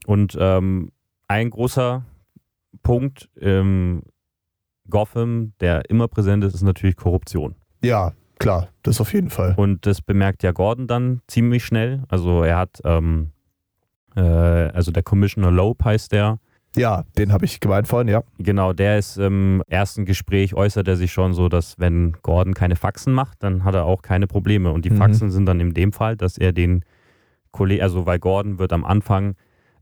Und 0.05 0.35
ähm, 0.39 0.91
ein 1.27 1.49
großer 1.49 2.03
Punkt 2.83 3.29
im 3.35 4.03
Gotham, 4.89 5.53
der 5.59 5.89
immer 5.89 6.07
präsent 6.07 6.43
ist, 6.43 6.55
ist 6.55 6.63
natürlich 6.63 6.95
Korruption. 6.95 7.55
Ja, 7.83 8.13
klar, 8.39 8.69
das 8.83 8.99
auf 9.01 9.13
jeden 9.13 9.29
Fall. 9.29 9.53
Und 9.57 9.85
das 9.85 10.01
bemerkt 10.01 10.41
ja 10.43 10.51
Gordon 10.51 10.87
dann 10.87 11.21
ziemlich 11.27 11.63
schnell. 11.65 12.03
Also 12.07 12.43
er 12.43 12.57
hat, 12.57 12.79
ähm, 12.85 13.31
äh, 14.15 14.21
also 14.21 14.91
der 14.91 15.03
Commissioner 15.03 15.51
Loeb 15.51 15.83
heißt 15.85 16.11
der, 16.11 16.39
Ja, 16.75 17.03
den 17.17 17.31
habe 17.31 17.45
ich 17.45 17.59
gemeint 17.59 17.87
vorhin, 17.87 18.07
ja. 18.07 18.23
Genau, 18.37 18.73
der 18.73 18.97
ist 18.99 19.17
im 19.17 19.63
ersten 19.67 20.05
Gespräch 20.05 20.53
äußert 20.53 20.87
er 20.87 20.95
sich 20.97 21.11
schon 21.11 21.33
so, 21.33 21.49
dass 21.49 21.79
wenn 21.79 22.13
Gordon 22.21 22.53
keine 22.53 22.75
Faxen 22.75 23.13
macht, 23.13 23.43
dann 23.43 23.63
hat 23.63 23.75
er 23.75 23.85
auch 23.85 24.01
keine 24.01 24.27
Probleme. 24.27 24.71
Und 24.71 24.85
die 24.85 24.91
Mhm. 24.91 24.97
Faxen 24.97 25.31
sind 25.31 25.45
dann 25.45 25.59
in 25.59 25.73
dem 25.73 25.91
Fall, 25.91 26.15
dass 26.15 26.37
er 26.37 26.51
den 26.53 26.83
Kollegen, 27.51 27.81
also 27.83 28.05
weil 28.05 28.19
Gordon 28.19 28.59
wird 28.59 28.71
am 28.73 28.85
Anfang, 28.85 29.35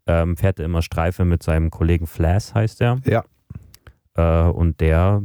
ähm, 0.08 0.38
fährt 0.38 0.60
er 0.60 0.66
immer 0.66 0.82
Streife 0.82 1.26
mit 1.26 1.44
seinem 1.44 1.70
Kollegen 1.70 2.08
Flass, 2.08 2.54
heißt 2.56 2.82
er. 2.82 3.00
Ja. 3.06 3.24
Äh, 4.16 4.50
und 4.50 4.80
der 4.80 5.24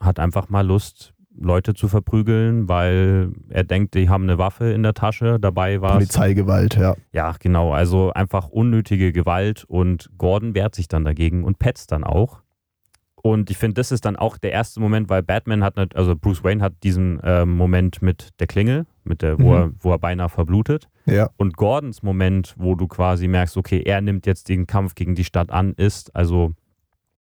hat 0.00 0.18
einfach 0.18 0.48
mal 0.48 0.66
Lust, 0.66 1.13
Leute 1.36 1.74
zu 1.74 1.88
verprügeln, 1.88 2.68
weil 2.68 3.32
er 3.48 3.64
denkt, 3.64 3.94
die 3.94 4.08
haben 4.08 4.22
eine 4.24 4.38
Waffe 4.38 4.70
in 4.72 4.82
der 4.82 4.94
Tasche. 4.94 5.38
Dabei 5.40 5.80
war 5.80 5.94
Polizeigewalt, 5.94 6.76
ja. 6.76 6.94
ja, 7.12 7.34
genau. 7.38 7.72
Also 7.72 8.12
einfach 8.12 8.48
unnötige 8.48 9.12
Gewalt 9.12 9.64
und 9.64 10.10
Gordon 10.16 10.54
wehrt 10.54 10.74
sich 10.74 10.86
dann 10.88 11.04
dagegen 11.04 11.42
und 11.44 11.58
petzt 11.58 11.90
dann 11.92 12.04
auch. 12.04 12.40
Und 13.16 13.50
ich 13.50 13.56
finde, 13.56 13.74
das 13.74 13.90
ist 13.90 14.04
dann 14.04 14.16
auch 14.16 14.36
der 14.36 14.52
erste 14.52 14.80
Moment, 14.80 15.08
weil 15.08 15.22
Batman 15.22 15.64
hat, 15.64 15.76
nicht, 15.78 15.96
also 15.96 16.14
Bruce 16.14 16.44
Wayne 16.44 16.62
hat 16.62 16.74
diesen 16.82 17.20
ähm, 17.24 17.56
Moment 17.56 18.02
mit 18.02 18.28
der 18.38 18.46
Klingel, 18.46 18.84
mit 19.02 19.22
der, 19.22 19.38
wo, 19.40 19.48
Mhm. 19.48 19.54
er, 19.54 19.70
wo 19.80 19.90
er 19.92 19.98
beinahe 19.98 20.28
verblutet. 20.28 20.88
Ja, 21.06 21.30
Und 21.38 21.56
Gordons 21.56 22.02
Moment, 22.02 22.54
wo 22.58 22.74
du 22.74 22.86
quasi 22.86 23.26
merkst, 23.26 23.56
okay, 23.56 23.82
er 23.82 24.02
nimmt 24.02 24.26
jetzt 24.26 24.50
den 24.50 24.66
Kampf 24.66 24.94
gegen 24.94 25.14
die 25.14 25.24
Stadt 25.24 25.50
an, 25.50 25.72
ist 25.72 26.14
also, 26.14 26.52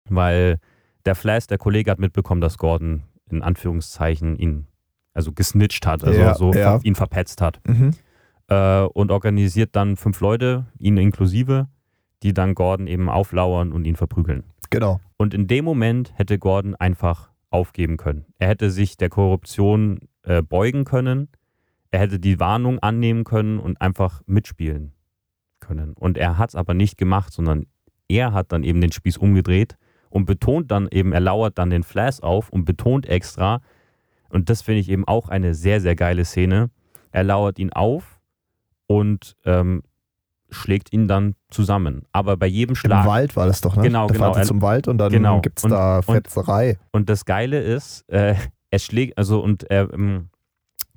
weil 0.08 0.58
der 1.04 1.14
Flash, 1.14 1.46
der 1.46 1.58
Kollege, 1.58 1.90
hat 1.90 1.98
mitbekommen, 1.98 2.40
dass 2.40 2.56
Gordon 2.58 3.02
in 3.32 3.42
Anführungszeichen 3.42 4.36
ihn 4.36 4.66
also 5.12 5.32
gesnitcht 5.32 5.86
hat, 5.86 6.04
also 6.04 6.18
Ja, 6.18 6.34
so 6.34 6.52
ja. 6.52 6.78
ihn 6.82 6.94
verpetzt 6.94 7.40
hat 7.40 7.60
mhm. 7.66 7.92
äh, 8.48 8.82
und 8.82 9.10
organisiert 9.10 9.70
dann 9.76 9.96
fünf 9.96 10.20
Leute, 10.20 10.66
ihn 10.78 10.96
inklusive, 10.96 11.68
die 12.22 12.32
dann 12.32 12.54
Gordon 12.54 12.86
eben 12.86 13.08
auflauern 13.08 13.72
und 13.72 13.86
ihn 13.86 13.96
verprügeln. 13.96 14.44
genau. 14.70 15.00
Und 15.16 15.34
in 15.34 15.46
dem 15.46 15.64
Moment 15.64 16.12
hätte 16.16 16.38
Gordon 16.38 16.74
einfach 16.74 17.30
aufgeben 17.50 17.96
können. 17.96 18.24
Er 18.38 18.48
hätte 18.48 18.70
sich 18.70 18.96
der 18.96 19.08
Korruption 19.08 20.00
äh, 20.22 20.42
beugen 20.42 20.84
können, 20.84 21.28
er 21.90 22.00
hätte 22.00 22.20
die 22.20 22.38
Warnung 22.38 22.78
annehmen 22.78 23.24
können 23.24 23.58
und 23.58 23.80
einfach 23.80 24.22
mitspielen 24.26 24.92
können. 25.58 25.92
Und 25.94 26.16
er 26.16 26.38
hat 26.38 26.50
es 26.50 26.54
aber 26.54 26.72
nicht 26.72 26.96
gemacht, 26.96 27.32
sondern 27.32 27.66
er 28.08 28.32
hat 28.32 28.52
dann 28.52 28.62
eben 28.62 28.80
den 28.80 28.92
Spieß 28.92 29.16
umgedreht 29.16 29.76
und 30.10 30.26
betont 30.26 30.70
dann 30.70 30.88
eben, 30.90 31.12
er 31.12 31.20
lauert 31.20 31.56
dann 31.58 31.70
den 31.70 31.82
Flash 31.82 32.20
auf 32.20 32.50
und 32.50 32.64
betont 32.66 33.06
extra, 33.06 33.60
und 34.28 34.50
das 34.50 34.62
finde 34.62 34.80
ich 34.80 34.88
eben 34.90 35.08
auch 35.08 35.28
eine 35.28 35.54
sehr, 35.54 35.80
sehr 35.80 35.96
geile 35.96 36.24
Szene, 36.24 36.70
er 37.10 37.24
lauert 37.24 37.58
ihn 37.58 37.72
auf 37.72 38.20
und 38.86 39.36
ähm, 39.44 39.82
schlägt 40.50 40.92
ihn 40.92 41.06
dann 41.08 41.34
zusammen. 41.48 42.02
Aber 42.12 42.36
bei 42.36 42.46
jedem 42.46 42.72
Im 42.72 42.76
Schlag. 42.76 43.06
Wald 43.06 43.36
war 43.36 43.46
das 43.46 43.60
doch, 43.60 43.76
ne? 43.76 43.82
Genau, 43.82 44.06
da 44.08 44.14
genau. 44.14 44.34
sie 44.34 44.42
zum 44.42 44.62
Wald 44.62 44.88
und 44.88 44.98
dann 44.98 45.10
Genau. 45.12 45.40
gibt 45.40 45.58
es 45.58 45.64
Und- 45.64 45.70
da 45.70 45.98
und- 45.98 46.04
Fetzerei. 46.04 46.76
Und 46.92 47.08
das 47.08 47.24
Geile 47.24 47.60
ist, 47.60 48.08
äh, 48.08 48.34
er 48.70 48.78
schlägt, 48.78 49.16
also 49.18 49.40
und 49.40 49.64
er, 49.70 49.92
ähm, 49.92 50.28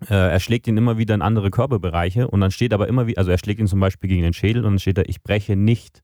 äh, 0.10 0.14
er 0.16 0.40
schlägt 0.40 0.68
ihn 0.68 0.78
immer 0.78 0.98
wieder 0.98 1.14
in 1.16 1.22
andere 1.22 1.50
Körperbereiche 1.52 2.28
und 2.28 2.42
dann 2.42 2.52
steht 2.52 2.74
aber 2.74 2.88
immer 2.88 3.06
wieder, 3.08 3.20
also 3.20 3.32
er 3.32 3.38
schlägt 3.38 3.60
ihn 3.60 3.68
zum 3.68 3.80
Beispiel 3.80 4.10
gegen 4.10 4.24
den 4.24 4.34
Schädel 4.34 4.66
und 4.66 4.74
dann 4.74 4.80
steht 4.80 4.98
da, 4.98 5.04
ich 5.06 5.22
breche 5.24 5.56
nicht 5.56 6.04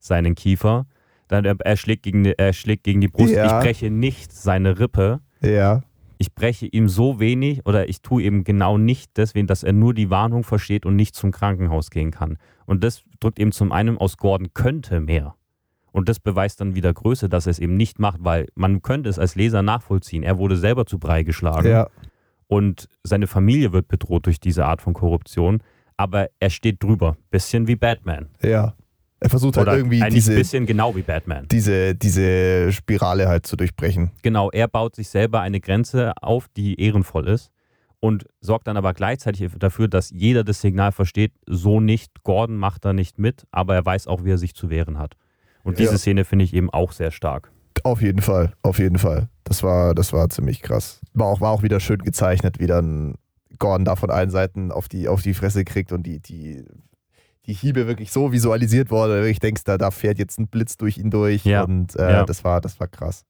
seinen 0.00 0.34
Kiefer. 0.34 0.86
Dann 1.28 1.44
er, 1.44 1.56
er, 1.60 1.76
schlägt 1.76 2.02
gegen, 2.02 2.24
die- 2.24 2.38
er 2.38 2.52
schlägt 2.52 2.84
gegen 2.84 3.00
die 3.00 3.08
Brust, 3.08 3.34
Ja. 3.34 3.44
ich 3.58 3.64
breche 3.64 3.90
nicht 3.90 4.32
seine 4.32 4.78
Rippe. 4.78 5.20
ja, 5.40 5.82
Ich 6.20 6.34
breche 6.34 6.66
ihm 6.66 6.88
so 6.88 7.20
wenig 7.20 7.64
oder 7.64 7.88
ich 7.88 8.02
tue 8.02 8.24
eben 8.24 8.42
genau 8.42 8.76
nicht 8.76 9.16
deswegen, 9.16 9.46
dass 9.46 9.62
er 9.62 9.72
nur 9.72 9.94
die 9.94 10.10
Warnung 10.10 10.42
versteht 10.42 10.84
und 10.84 10.96
nicht 10.96 11.14
zum 11.14 11.30
Krankenhaus 11.30 11.90
gehen 11.90 12.10
kann. 12.10 12.38
Und 12.66 12.82
das 12.82 13.04
drückt 13.20 13.38
eben 13.38 13.52
zum 13.52 13.70
einen 13.70 13.96
aus 13.98 14.16
Gordon 14.16 14.48
könnte 14.52 14.98
mehr. 14.98 15.36
Und 15.92 16.08
das 16.08 16.18
beweist 16.18 16.60
dann 16.60 16.74
wieder 16.74 16.92
Größe, 16.92 17.28
dass 17.28 17.46
er 17.46 17.50
es 17.52 17.58
eben 17.60 17.76
nicht 17.76 17.98
macht, 18.00 18.18
weil 18.24 18.48
man 18.56 18.82
könnte 18.82 19.08
es 19.08 19.18
als 19.20 19.36
Leser 19.36 19.62
nachvollziehen. 19.62 20.22
Er 20.24 20.38
wurde 20.38 20.56
selber 20.56 20.86
zu 20.86 20.98
Brei 20.98 21.22
geschlagen 21.22 21.68
ja, 21.68 21.88
und 22.48 22.88
seine 23.04 23.26
Familie 23.26 23.72
wird 23.72 23.86
bedroht 23.88 24.26
durch 24.26 24.40
diese 24.40 24.64
Art 24.66 24.82
von 24.82 24.94
Korruption, 24.94 25.62
aber 25.96 26.28
er 26.40 26.50
steht 26.50 26.82
drüber. 26.82 27.16
Bisschen 27.30 27.68
wie 27.68 27.76
Batman. 27.76 28.28
ja. 28.42 28.74
Er 29.20 29.30
versucht 29.30 29.56
halt 29.56 29.66
Oder 29.66 29.76
irgendwie 29.76 30.00
diese, 30.10 30.32
ein 30.32 30.36
bisschen 30.38 30.66
genau 30.66 30.94
wie 30.94 31.02
Batman. 31.02 31.46
diese, 31.48 31.94
diese 31.94 32.70
Spirale 32.72 33.28
halt 33.28 33.46
zu 33.46 33.56
durchbrechen. 33.56 34.12
Genau, 34.22 34.50
er 34.50 34.68
baut 34.68 34.94
sich 34.94 35.08
selber 35.08 35.40
eine 35.40 35.60
Grenze 35.60 36.12
auf, 36.22 36.46
die 36.56 36.80
ehrenvoll 36.80 37.26
ist 37.28 37.50
und 38.00 38.26
sorgt 38.40 38.68
dann 38.68 38.76
aber 38.76 38.94
gleichzeitig 38.94 39.50
dafür, 39.58 39.88
dass 39.88 40.10
jeder 40.10 40.44
das 40.44 40.60
Signal 40.60 40.92
versteht, 40.92 41.32
so 41.46 41.80
nicht, 41.80 42.22
Gordon 42.22 42.56
macht 42.56 42.84
da 42.84 42.92
nicht 42.92 43.18
mit, 43.18 43.44
aber 43.50 43.74
er 43.74 43.84
weiß 43.84 44.06
auch, 44.06 44.24
wie 44.24 44.30
er 44.30 44.38
sich 44.38 44.54
zu 44.54 44.70
wehren 44.70 44.98
hat. 44.98 45.14
Und 45.64 45.80
diese 45.80 45.92
Ja. 45.92 45.98
Szene 45.98 46.24
finde 46.24 46.44
ich 46.44 46.54
eben 46.54 46.70
auch 46.70 46.92
sehr 46.92 47.10
stark. 47.10 47.50
Auf 47.82 48.00
jeden 48.00 48.22
Fall, 48.22 48.52
auf 48.62 48.78
jeden 48.78 48.98
Fall. 48.98 49.28
Das 49.44 49.62
war, 49.64 49.94
das 49.94 50.12
war 50.12 50.28
ziemlich 50.28 50.62
krass. 50.62 51.00
War 51.14 51.26
auch, 51.26 51.40
war 51.40 51.50
auch 51.50 51.62
wieder 51.64 51.80
schön 51.80 51.98
gezeichnet, 51.98 52.60
wie 52.60 52.66
dann 52.66 53.14
Gordon 53.58 53.84
da 53.84 53.96
von 53.96 54.10
allen 54.10 54.30
Seiten 54.30 54.70
auf 54.70 54.88
die, 54.88 55.08
auf 55.08 55.22
die 55.22 55.34
Fresse 55.34 55.64
kriegt 55.64 55.90
und 55.90 56.04
die, 56.04 56.20
die, 56.20 56.64
die 57.48 57.54
Hiebe 57.54 57.86
wirklich 57.86 58.12
so 58.12 58.30
visualisiert 58.30 58.90
wurde. 58.90 59.28
Ich 59.28 59.40
denkst, 59.40 59.64
da, 59.64 59.78
da 59.78 59.90
fährt 59.90 60.18
jetzt 60.18 60.38
ein 60.38 60.48
Blitz 60.48 60.76
durch 60.76 60.98
ihn 60.98 61.10
durch 61.10 61.44
Ja, 61.44 61.64
und 61.64 61.96
äh, 61.96 62.12
ja. 62.12 62.24
das, 62.24 62.44
war, 62.44 62.60
das 62.60 62.78
war 62.78 62.88
krass. 62.88 63.24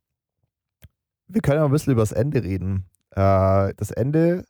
Wir 1.29 1.41
können 1.41 1.61
aber 1.61 1.69
ein 1.69 1.73
bisschen 1.73 1.93
über 1.93 2.03
das 2.03 2.13
Ende 2.13 2.43
reden. 2.43 2.87
Äh, 3.13 3.73
das 3.77 3.93
Ende 3.93 4.45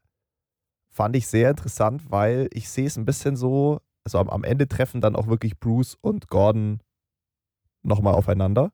fand 0.91 1.15
ich 1.17 1.27
sehr 1.27 1.51
interessant, 1.51 2.11
weil 2.11 2.49
ich 2.53 2.71
sehe 2.71 2.87
es 2.87 2.97
ein 2.97 3.05
bisschen 3.05 3.37
so, 3.37 3.81
also 4.05 4.19
am, 4.19 4.31
am 4.31 4.43
Ende 4.43 4.69
treffen 4.69 5.03
dann 5.03 5.15
auch 5.15 5.27
wirklich 5.27 5.61
Bruce 5.61 5.97
und 6.01 6.29
Gordon 6.29 6.81
nochmal 7.83 8.15
aufeinander. 8.15 8.73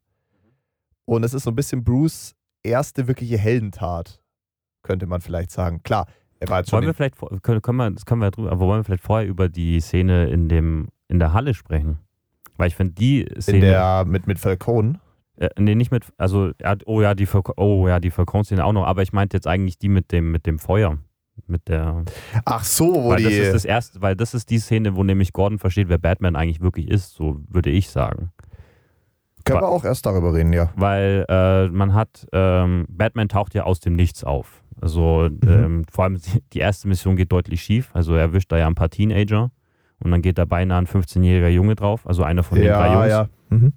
Und 1.06 1.24
es 1.24 1.34
ist 1.34 1.42
so 1.42 1.50
ein 1.50 1.56
bisschen 1.56 1.82
Bruce 1.82 2.36
erste 2.62 3.08
wirkliche 3.08 3.36
Heldentat, 3.36 4.22
könnte 4.82 5.06
man 5.06 5.20
vielleicht 5.20 5.50
sagen. 5.50 5.82
Klar, 5.82 6.06
er 6.40 6.48
war 6.48 6.58
jetzt 6.60 6.72
Wollen 6.72 6.86
wir 6.86 6.94
vielleicht, 6.94 7.16
können, 7.42 7.62
können 7.62 7.78
wir, 7.78 7.90
das 7.90 8.04
können 8.06 8.20
wir 8.20 8.30
drüber, 8.30 8.52
aber 8.52 8.66
wollen 8.66 8.80
wir 8.80 8.84
vielleicht 8.84 9.04
vorher 9.04 9.26
über 9.28 9.48
die 9.48 9.80
Szene 9.80 10.28
in, 10.28 10.48
dem, 10.48 10.88
in 11.08 11.18
der 11.18 11.32
Halle 11.32 11.54
sprechen? 11.54 11.98
Weil 12.56 12.68
ich 12.68 12.76
finde, 12.76 12.92
die 12.94 13.26
Szene. 13.40 13.58
in 13.58 13.60
der 13.62 14.04
mit, 14.06 14.26
mit 14.26 14.38
Falcone. 14.38 15.00
Äh, 15.36 15.48
nee, 15.58 15.74
nicht 15.74 15.90
mit, 15.90 16.04
also, 16.16 16.52
oh 16.86 17.00
ja, 17.02 17.14
die, 17.14 17.26
Falco- 17.26 17.54
oh 17.56 17.88
ja, 17.88 17.98
die 17.98 18.10
Falcon-Szene 18.10 18.64
auch 18.64 18.72
noch, 18.72 18.86
aber 18.86 19.02
ich 19.02 19.12
meinte 19.12 19.36
jetzt 19.36 19.48
eigentlich 19.48 19.78
die 19.78 19.88
mit 19.88 20.12
dem, 20.12 20.30
mit 20.30 20.46
dem 20.46 20.58
Feuer. 20.58 20.98
Mit 21.48 21.66
der, 21.66 22.04
Ach 22.44 22.62
so, 22.62 22.94
wo 22.94 23.08
weil 23.10 23.16
die. 23.16 23.24
das 23.24 23.32
ist 23.32 23.52
das 23.54 23.64
erste, 23.64 24.00
weil 24.00 24.14
das 24.14 24.34
ist 24.34 24.50
die 24.50 24.58
Szene, 24.58 24.94
wo 24.94 25.02
nämlich 25.02 25.32
Gordon 25.32 25.58
versteht, 25.58 25.88
wer 25.88 25.98
Batman 25.98 26.36
eigentlich 26.36 26.60
wirklich 26.60 26.88
ist, 26.88 27.14
so 27.14 27.40
würde 27.48 27.70
ich 27.70 27.90
sagen. 27.90 28.30
können 29.44 29.60
wir 29.60 29.68
auch 29.68 29.84
erst 29.84 30.06
darüber 30.06 30.32
reden, 30.32 30.52
ja. 30.52 30.70
Weil 30.76 31.24
äh, 31.28 31.66
man 31.68 31.92
hat, 31.92 32.26
ähm, 32.32 32.86
Batman 32.88 33.28
taucht 33.28 33.52
ja 33.54 33.64
aus 33.64 33.80
dem 33.80 33.94
Nichts 33.94 34.22
auf. 34.22 34.62
Also 34.80 35.28
Mhm. 35.30 35.38
ähm, 35.48 35.82
vor 35.90 36.04
allem 36.04 36.20
die 36.52 36.58
erste 36.58 36.88
Mission 36.88 37.16
geht 37.16 37.32
deutlich 37.32 37.62
schief. 37.62 37.90
Also 37.94 38.14
er 38.14 38.20
erwischt 38.22 38.50
da 38.52 38.58
ja 38.58 38.66
ein 38.66 38.74
paar 38.74 38.90
Teenager 38.90 39.50
und 40.00 40.10
dann 40.10 40.22
geht 40.22 40.38
da 40.38 40.44
beinahe 40.44 40.78
ein 40.78 40.86
15-jähriger 40.86 41.48
Junge 41.48 41.74
drauf, 41.74 42.06
also 42.06 42.22
einer 42.24 42.42
von 42.42 42.58
den 42.58 42.68
drei 42.68 42.92
Jungs. 42.92 43.08
ja. 43.08 43.28
Mhm. 43.50 43.72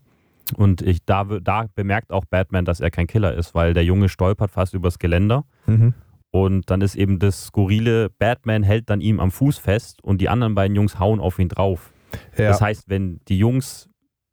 Und 0.56 0.82
ich, 0.82 1.04
da, 1.06 1.26
da 1.26 1.66
bemerkt 1.76 2.12
auch 2.14 2.24
Batman, 2.26 2.64
dass 2.64 2.80
er 2.80 2.90
kein 2.90 3.06
Killer 3.06 3.34
ist, 3.34 3.54
weil 3.54 3.74
der 3.74 3.84
Junge 3.84 4.08
stolpert 4.08 4.50
fast 4.50 4.74
übers 4.74 4.98
Geländer. 4.98 5.44
Mhm. 5.66 5.94
Und 6.32 6.70
dann 6.70 6.80
ist 6.82 6.96
eben 6.96 7.20
das 7.20 7.48
skurrile, 7.48 8.10
Batman 8.18 8.64
hält 8.64 8.90
dann 8.90 9.02
ihm 9.02 9.20
am 9.20 9.32
Fuß 9.32 9.58
fest 9.58 10.02
und 10.04 10.22
die 10.22 10.30
anderen 10.30 10.56
beiden 10.56 10.76
Jungs 10.76 11.00
hauen 11.00 11.20
auf 11.20 11.38
ihn 11.40 11.50
drauf. 11.50 11.92
Ja. 12.38 12.48
Das 12.50 12.62
heißt, 12.62 12.90
wenn 12.90 13.20
die 13.28 13.38
Jungs 13.38 13.90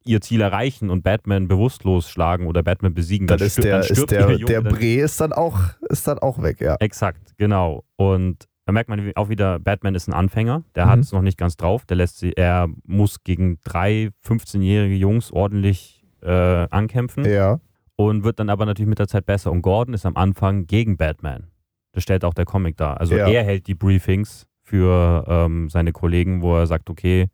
ihr 0.07 0.20
Ziel 0.20 0.40
erreichen 0.40 0.90
und 0.90 1.02
Batman 1.02 1.48
bewusstlos 1.48 2.09
schlagen 2.11 2.46
oder 2.46 2.62
Batman 2.62 2.94
besiegen, 2.94 3.26
dann 3.26 3.38
dann, 3.38 3.46
ist 3.46 3.62
der, 3.62 3.80
dann 3.80 3.90
ist 3.90 4.11
der, 4.11 4.30
Junge. 4.32 4.44
der 4.44 4.62
dann, 4.62 4.72
Bre 4.74 4.94
ist 4.96 5.20
dann 5.20 5.32
auch, 5.32 5.59
ist 5.88 6.07
dann 6.07 6.18
auch 6.18 6.42
weg, 6.42 6.61
ja. 6.61 6.76
exakt, 6.80 7.32
genau. 7.38 7.84
Und 7.96 8.46
da 8.66 8.72
merkt 8.72 8.88
man 8.88 9.12
auch 9.16 9.28
wieder, 9.28 9.59
Batman 9.59 9.94
ist 9.94 10.09
ein 10.09 10.14
Anfänger, 10.14 10.62
der 10.74 10.86
Mhm. 10.86 10.90
hat 10.90 10.98
es 11.00 11.12
noch 11.12 11.20
nicht 11.22 11.36
ganz 11.38 11.57
drauf. 11.57 11.84
Der 11.86 11.96
lässt 11.98 12.18
sie, 12.18 12.32
er 12.34 12.68
muss 12.86 13.22
gegen 13.24 13.59
drei 13.64 14.11
15-jährige 14.26 14.94
Jungs 14.94 15.30
ordentlich 15.32 16.02
äh, 16.22 16.30
ankämpfen 16.70 17.24
Ja. 17.26 17.61
und 17.96 18.24
wird 18.24 18.38
dann 18.40 18.48
aber 18.48 18.64
natürlich 18.64 18.88
mit 18.88 18.98
der 18.98 19.09
Zeit 19.09 19.26
besser. 19.26 19.52
Und 19.52 19.61
Gordon 19.62 19.92
ist 19.94 20.07
am 20.07 20.16
Anfang 20.16 20.66
gegen 20.66 20.96
Batman. 20.96 21.48
Das 21.92 22.02
stellt 22.02 22.24
auch 22.24 22.32
der 22.34 22.46
Comic 22.46 22.76
dar. 22.78 22.98
Also 23.00 23.14
Ja. 23.16 23.28
er 23.28 23.44
hält 23.44 23.66
die 23.66 23.74
Briefings 23.74 24.46
für 24.62 25.24
ähm, 25.28 25.68
seine 25.68 25.92
Kollegen, 25.92 26.40
wo 26.40 26.57
er 26.57 26.66
sagt, 26.66 26.88
okay, 26.88 27.28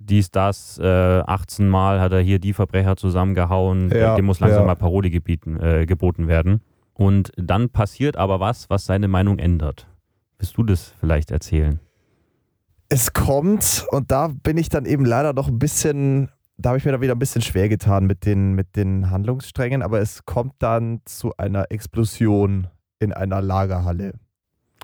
dies, 0.00 0.30
das, 0.30 0.78
äh, 0.78 1.20
18 1.26 1.68
Mal 1.68 2.00
hat 2.00 2.12
er 2.12 2.20
hier 2.20 2.38
die 2.38 2.52
Verbrecher 2.52 2.96
zusammengehauen, 2.96 3.90
Ja, 3.90 4.14
dem 4.16 4.24
muss 4.26 4.40
langsam 4.40 4.60
ja. 4.62 4.66
mal 4.66 4.76
Paroli 4.76 5.10
gebieten, 5.10 5.60
äh, 5.60 5.86
geboten 5.86 6.28
werden. 6.28 6.62
Und 6.94 7.32
dann 7.36 7.68
passiert 7.70 8.16
aber 8.16 8.40
was, 8.40 8.70
was 8.70 8.84
seine 8.86 9.08
Meinung 9.08 9.38
ändert. 9.38 9.86
Willst 10.38 10.56
du 10.56 10.62
das 10.62 10.92
vielleicht 11.00 11.30
erzählen? 11.30 11.80
Es 12.88 13.12
kommt, 13.12 13.86
und 13.90 14.10
da 14.10 14.28
bin 14.42 14.56
ich 14.56 14.68
dann 14.68 14.86
eben 14.86 15.04
leider 15.04 15.32
noch 15.32 15.48
ein 15.48 15.58
bisschen, 15.58 16.30
da 16.56 16.70
habe 16.70 16.78
ich 16.78 16.84
mir 16.84 16.92
dann 16.92 17.02
wieder 17.02 17.14
ein 17.14 17.18
bisschen 17.18 17.42
schwer 17.42 17.68
getan 17.68 18.06
mit 18.06 18.24
den, 18.24 18.54
mit 18.54 18.76
den 18.76 19.10
Handlungssträngen, 19.10 19.82
aber 19.82 20.00
es 20.00 20.24
kommt 20.24 20.54
dann 20.60 21.00
zu 21.04 21.36
einer 21.36 21.66
Explosion 21.70 22.68
in 22.98 23.12
einer 23.12 23.42
Lagerhalle. 23.42 24.14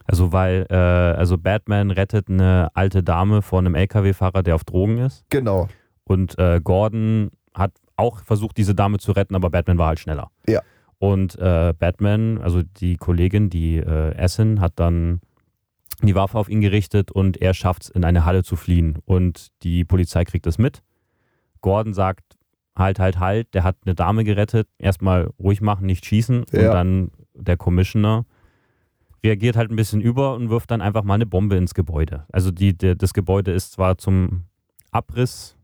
Also 0.05 0.33
weil, 0.33 0.67
äh, 0.71 0.75
also 0.75 1.39
Batman 1.39 1.91
rettet 1.91 2.29
eine 2.29 2.69
alte 2.75 3.03
Dame 3.03 3.43
vor 3.43 3.59
einem 3.59 3.75
LKW-Fahrer, 3.75 4.43
der 4.43 4.55
auf 4.55 4.65
Drogen 4.65 4.99
ist. 4.99 5.25
Genau. 5.31 5.69
Und 6.05 6.39
äh, 6.39 6.61
Gordon 6.63 7.31
hat 7.55 7.73
auch 7.97 8.23
versucht, 8.23 8.57
diese 8.57 8.75
Dame 8.75 8.99
zu 8.99 9.13
retten, 9.13 9.35
aber 9.35 9.51
Batman 9.51 9.79
war 9.79 9.89
halt 9.89 10.01
schneller. 10.01 10.31
Ja. 10.47 10.61
Und 10.99 11.39
äh, 11.39 11.73
Batman, 11.79 12.39
also 12.39 12.63
die 12.63 12.97
Kollegin, 12.97 13.51
die 13.51 13.77
äh, 13.77 14.15
Essen, 14.15 14.61
hat 14.61 14.73
dann 14.77 15.21
die 16.03 16.15
Waffe 16.15 16.39
auf 16.39 16.49
ihn 16.49 16.61
gerichtet 16.61 17.11
und 17.11 17.41
er 17.41 17.55
schafft 17.55 17.85
es, 17.85 17.89
in 17.89 18.05
eine 18.05 18.25
Halle 18.25 18.43
zu 18.43 18.57
fliehen. 18.57 18.99
Und 19.05 19.49
die 19.63 19.85
Polizei 19.85 20.25
kriegt 20.25 20.47
es 20.47 20.59
mit. 20.59 20.83
Gordon 21.61 21.95
sagt, 21.95 22.37
halt, 22.77 22.99
halt, 22.99 23.19
halt, 23.21 23.55
der 23.55 23.65
hat 23.65 23.77
eine 23.85 23.95
Dame 23.95 24.25
gerettet. 24.25 24.69
Erstmal 24.79 25.31
ruhig 25.39 25.61
machen, 25.61 25.87
nicht 25.87 26.05
schießen. 26.05 26.45
Ja. 26.53 26.69
Und 26.69 26.75
dann 26.75 27.11
der 27.35 27.57
Commissioner 27.57 28.27
reagiert 29.25 29.57
halt 29.57 29.71
ein 29.71 29.77
bisschen 29.77 30.01
über 30.01 30.35
und 30.35 30.51
wirft 30.51 30.71
dann 30.71 30.83
einfach 30.83 31.03
mal 31.03 31.15
eine 31.15 31.27
Bombe 31.27 31.57
ins 31.57 31.75
Gebäude. 31.75 32.27
Also 32.31 32.51
die, 32.51 32.77
der, 32.77 32.95
das 32.95 33.15
Gebäude 33.15 33.51
ist 33.53 33.73
zwar 33.73 33.99
zum 33.99 34.45
Abriss 34.91 35.57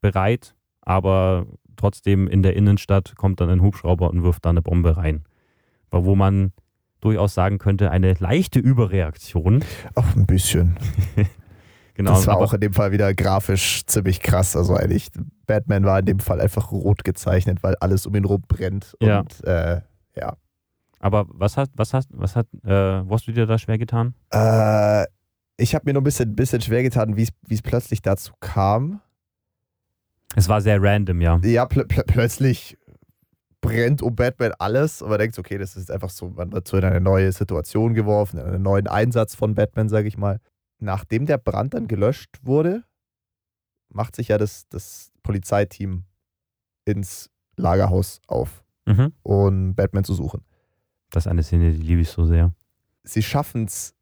bereit, 0.00 0.54
aber 0.82 1.46
trotzdem 1.76 2.26
in 2.26 2.42
der 2.42 2.56
Innenstadt 2.56 3.14
kommt 3.16 3.40
dann 3.40 3.48
ein 3.48 3.62
Hubschrauber 3.62 4.10
und 4.10 4.24
wirft 4.24 4.44
da 4.44 4.50
eine 4.50 4.60
Bombe 4.60 4.96
rein. 4.96 5.24
Wo 5.92 6.14
man 6.14 6.52
durchaus 7.00 7.34
sagen 7.34 7.58
könnte, 7.58 7.90
eine 7.90 8.14
leichte 8.14 8.58
Überreaktion. 8.58 9.64
Auch 9.94 10.16
ein 10.16 10.26
bisschen. 10.26 10.76
Genau, 11.94 12.12
das 12.12 12.26
war 12.26 12.38
auch 12.38 12.54
in 12.54 12.60
dem 12.60 12.72
Fall 12.72 12.92
wieder 12.92 13.12
grafisch 13.12 13.84
ziemlich 13.84 14.20
krass. 14.20 14.56
Also 14.56 14.74
eigentlich, 14.74 15.10
Batman 15.46 15.84
war 15.84 15.98
in 15.98 16.06
dem 16.06 16.18
Fall 16.18 16.40
einfach 16.40 16.72
rot 16.72 17.04
gezeichnet, 17.04 17.62
weil 17.62 17.74
alles 17.80 18.06
um 18.06 18.14
ihn 18.14 18.24
rum 18.24 18.42
brennt. 18.48 18.96
Ja. 19.02 19.20
Und 19.20 19.44
äh, 19.44 19.82
ja. 20.16 20.36
Aber 21.00 21.26
was 21.28 21.56
hat, 21.56 21.70
was 21.74 21.92
hast, 21.94 22.08
was 22.12 22.36
hat, 22.36 22.46
äh, 22.64 22.68
wo 23.08 23.14
hast 23.14 23.26
du 23.26 23.32
dir 23.32 23.46
da 23.46 23.58
schwer 23.58 23.78
getan? 23.78 24.14
Äh, 24.30 25.06
ich 25.56 25.74
habe 25.74 25.84
mir 25.86 25.94
nur 25.94 26.02
ein 26.02 26.04
bisschen, 26.04 26.36
bisschen 26.36 26.60
schwer 26.60 26.82
getan, 26.82 27.16
wie 27.16 27.26
es 27.48 27.62
plötzlich 27.62 28.00
dazu 28.02 28.32
kam. 28.40 29.00
Es 30.36 30.48
war 30.48 30.60
sehr 30.60 30.80
random, 30.80 31.20
ja. 31.20 31.40
Ja, 31.42 31.66
pl 31.66 31.86
pl 31.86 32.04
plötzlich 32.04 32.78
brennt 33.60 34.00
um 34.00 34.14
Batman 34.14 34.52
alles 34.58 35.02
und 35.02 35.10
man 35.10 35.18
denkt, 35.18 35.38
okay, 35.38 35.58
das 35.58 35.76
ist 35.76 35.90
einfach 35.90 36.08
so, 36.10 36.30
man 36.30 36.52
wird 36.52 36.66
so 36.68 36.76
in 36.78 36.84
eine 36.84 37.00
neue 37.00 37.32
Situation 37.32 37.92
geworfen, 37.94 38.38
in 38.38 38.46
einen 38.46 38.62
neuen 38.62 38.86
Einsatz 38.86 39.34
von 39.34 39.54
Batman, 39.54 39.88
sage 39.88 40.08
ich 40.08 40.16
mal. 40.16 40.38
Nachdem 40.78 41.26
der 41.26 41.36
Brand 41.36 41.74
dann 41.74 41.88
gelöscht 41.88 42.38
wurde, 42.42 42.84
macht 43.90 44.16
sich 44.16 44.28
ja 44.28 44.38
das, 44.38 44.66
das 44.68 45.10
Polizeiteam 45.22 46.04
ins 46.84 47.28
Lagerhaus 47.56 48.20
auf, 48.26 48.64
Mhm. 48.86 49.12
um 49.22 49.74
Batman 49.74 50.04
zu 50.04 50.14
suchen. 50.14 50.42
Das 51.10 51.26
ist 51.26 51.30
eine 51.30 51.42
Szene, 51.42 51.72
die 51.72 51.82
liebe 51.82 52.00
ich 52.02 52.08
so 52.08 52.24
sehr. 52.24 52.52
Sie 53.02 53.22
schaffen 53.22 53.64
es 53.64 53.94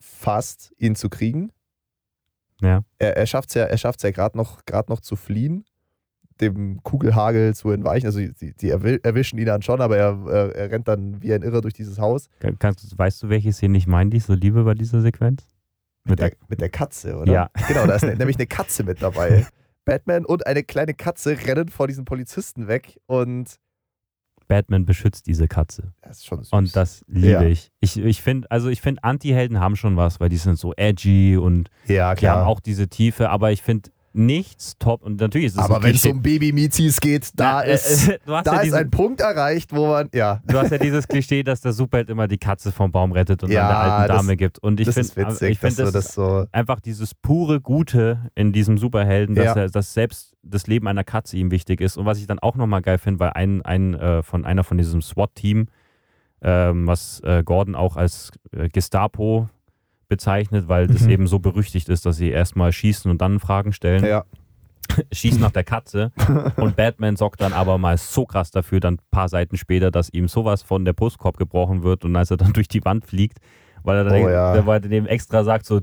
fast, 0.00 0.72
ihn 0.78 0.94
zu 0.94 1.08
kriegen. 1.08 1.50
Ja. 2.60 2.82
Er, 2.98 3.16
er 3.16 3.26
schafft 3.26 3.50
es 3.50 3.54
ja, 3.54 3.64
er 3.64 3.78
schafft's 3.78 4.02
ja 4.02 4.10
gerade 4.10 4.36
noch, 4.36 4.64
grad 4.64 4.88
noch 4.88 5.00
zu 5.00 5.16
fliehen, 5.16 5.64
dem 6.40 6.82
Kugelhagel 6.82 7.54
zu 7.54 7.70
entweichen. 7.70 8.06
Also 8.06 8.18
die, 8.20 8.54
die 8.54 8.74
erwi- 8.74 9.00
erwischen 9.04 9.38
ihn 9.38 9.46
dann 9.46 9.62
schon, 9.62 9.80
aber 9.80 9.96
er, 9.96 10.18
er, 10.28 10.54
er 10.54 10.70
rennt 10.70 10.88
dann 10.88 11.22
wie 11.22 11.32
ein 11.32 11.42
Irrer 11.42 11.60
durch 11.60 11.74
dieses 11.74 11.98
Haus. 11.98 12.28
Kann- 12.40 12.58
Kannst, 12.58 12.96
weißt 12.98 13.22
du, 13.22 13.28
welche 13.28 13.52
Szene 13.52 13.76
ich 13.78 13.86
meine, 13.86 14.10
die 14.10 14.18
ich 14.18 14.24
so 14.24 14.34
liebe 14.34 14.64
bei 14.64 14.74
dieser 14.74 15.00
Sequenz? 15.02 15.46
Mit 16.04 16.20
der, 16.20 16.32
mit 16.48 16.60
der 16.60 16.68
Katze, 16.70 17.16
oder? 17.18 17.32
Ja. 17.32 17.50
Genau, 17.68 17.86
da 17.86 17.96
ist 17.96 18.04
ne, 18.04 18.14
nämlich 18.18 18.36
eine 18.36 18.46
Katze 18.46 18.84
mit 18.84 19.02
dabei. 19.02 19.46
Batman 19.84 20.24
und 20.24 20.46
eine 20.46 20.62
kleine 20.62 20.94
Katze 20.94 21.36
rennen 21.46 21.68
vor 21.68 21.88
diesen 21.88 22.04
Polizisten 22.04 22.68
weg 22.68 22.98
und 23.06 23.56
Batman 24.48 24.84
beschützt 24.86 25.26
diese 25.26 25.48
Katze. 25.48 25.92
das 26.02 26.18
ist 26.18 26.26
schon 26.26 26.42
süß. 26.44 26.52
Und 26.52 26.74
das 26.76 27.04
liebe 27.08 27.28
Ja. 27.28 27.42
ich. 27.42 27.70
Ich, 27.80 27.96
ich 27.98 28.22
finde, 28.22 28.50
also 28.50 28.68
ich 28.68 28.80
finde, 28.80 29.02
Anti-Helden 29.04 29.60
haben 29.60 29.76
schon 29.76 29.96
was, 29.96 30.20
weil 30.20 30.28
die 30.28 30.36
sind 30.36 30.58
so 30.58 30.72
edgy 30.76 31.36
und 31.36 31.68
ja, 31.86 32.14
die 32.14 32.28
haben 32.28 32.46
auch 32.46 32.60
diese 32.60 32.88
Tiefe, 32.88 33.30
aber 33.30 33.52
ich 33.52 33.62
finde 33.62 33.90
nichts 34.18 34.78
top. 34.78 35.02
Und 35.02 35.20
natürlich 35.20 35.48
ist 35.48 35.52
es 35.54 35.58
aber 35.58 35.82
wenn 35.82 35.94
es 35.94 36.06
um 36.06 36.22
Baby-Mizis 36.22 37.00
geht, 37.00 37.30
da 37.34 37.62
Ja, 37.62 37.68
äh, 37.70 37.74
ist, 37.74 38.08
äh, 38.08 38.18
du 38.24 38.34
hast 38.34 38.46
da 38.46 38.52
ja 38.52 38.58
ist 38.60 38.64
diesen, 38.64 38.78
ein 38.78 38.90
Punkt 38.90 39.20
erreicht, 39.20 39.74
wo 39.74 39.88
man, 39.88 40.08
ja, 40.14 40.40
Du 40.46 40.56
hast 40.58 40.70
ja 40.70 40.78
dieses 40.78 41.06
Klischee, 41.06 41.42
dass 41.42 41.60
der 41.60 41.74
Superheld 41.74 42.08
immer 42.08 42.26
die 42.26 42.38
Katze 42.38 42.72
vom 42.72 42.90
Baum 42.90 43.12
rettet 43.12 43.42
und 43.42 43.50
Ja, 43.50 43.68
dann 43.68 43.70
der 43.70 43.78
alten 43.92 44.08
das- 44.08 44.16
Dame 44.16 44.36
gibt. 44.38 44.58
Und 44.60 44.80
ich 44.80 44.86
das 44.86 44.94
finde, 44.94 45.08
ist 45.08 45.16
witzig, 45.16 45.50
ich 45.50 45.58
finde, 45.58 45.82
das, 45.82 45.92
das 45.92 46.14
so, 46.14 46.46
einfach 46.50 46.80
dieses 46.80 47.14
pure 47.14 47.60
Gute 47.60 48.30
in 48.34 48.54
diesem 48.54 48.78
Superhelden, 48.78 49.34
dass, 49.34 49.54
er, 49.54 49.68
dass 49.68 49.92
selbst 49.92 50.32
das 50.48 50.66
Leben 50.66 50.86
einer 50.88 51.04
Katze 51.04 51.36
ihm 51.36 51.50
wichtig 51.50 51.80
ist. 51.80 51.96
Und 51.96 52.06
was 52.06 52.18
ich 52.18 52.26
dann 52.26 52.38
auch 52.38 52.56
nochmal 52.56 52.82
geil 52.82 52.98
finde, 52.98 53.20
weil 53.20 53.30
ein, 53.30 53.62
ein 53.62 53.94
äh, 53.94 54.22
von 54.22 54.44
einer 54.44 54.64
von 54.64 54.78
diesem 54.78 55.02
SWAT-Team, 55.02 55.68
ähm, 56.42 56.86
was 56.86 57.20
äh, 57.20 57.42
Gordon 57.44 57.74
auch 57.74 57.96
als 57.96 58.30
äh, 58.52 58.68
Gestapo 58.68 59.48
bezeichnet, 60.08 60.68
weil 60.68 60.86
das 60.86 61.02
Mhm. 61.02 61.10
eben 61.10 61.26
so 61.26 61.38
berüchtigt 61.38 61.88
ist, 61.88 62.06
dass 62.06 62.16
sie 62.16 62.30
erstmal 62.30 62.72
schießen 62.72 63.10
und 63.10 63.20
dann 63.20 63.40
Fragen 63.40 63.72
stellen, 63.72 64.04
ja, 64.04 64.24
schießen 65.12 65.40
nach 65.40 65.50
der 65.50 65.64
Katze. 65.64 66.12
und 66.56 66.76
Batman 66.76 67.16
sorgt 67.16 67.40
dann 67.40 67.52
aber 67.52 67.76
mal 67.78 67.96
so 67.98 68.24
krass 68.24 68.50
dafür, 68.52 68.78
dann 68.80 68.94
ein 68.94 69.00
paar 69.10 69.28
Seiten 69.28 69.56
später, 69.56 69.90
dass 69.90 70.08
ihm 70.10 70.28
sowas 70.28 70.62
von 70.62 70.84
der 70.84 70.92
Brustkorb 70.92 71.38
gebrochen 71.38 71.82
wird 71.82 72.04
und 72.04 72.14
als 72.14 72.30
er 72.30 72.36
dann 72.36 72.52
durch 72.54 72.68
die 72.68 72.84
Wand 72.84 73.04
fliegt, 73.04 73.38
weil 73.82 73.96
er 73.98 74.04
dann 74.04 74.22
Oh 74.22 74.28
ja. 74.28 74.52
der, 74.52 74.66
weil 74.66 74.80
er 74.82 74.88
dem 74.88 75.06
extra 75.06 75.42
sagt, 75.42 75.66
so, 75.66 75.80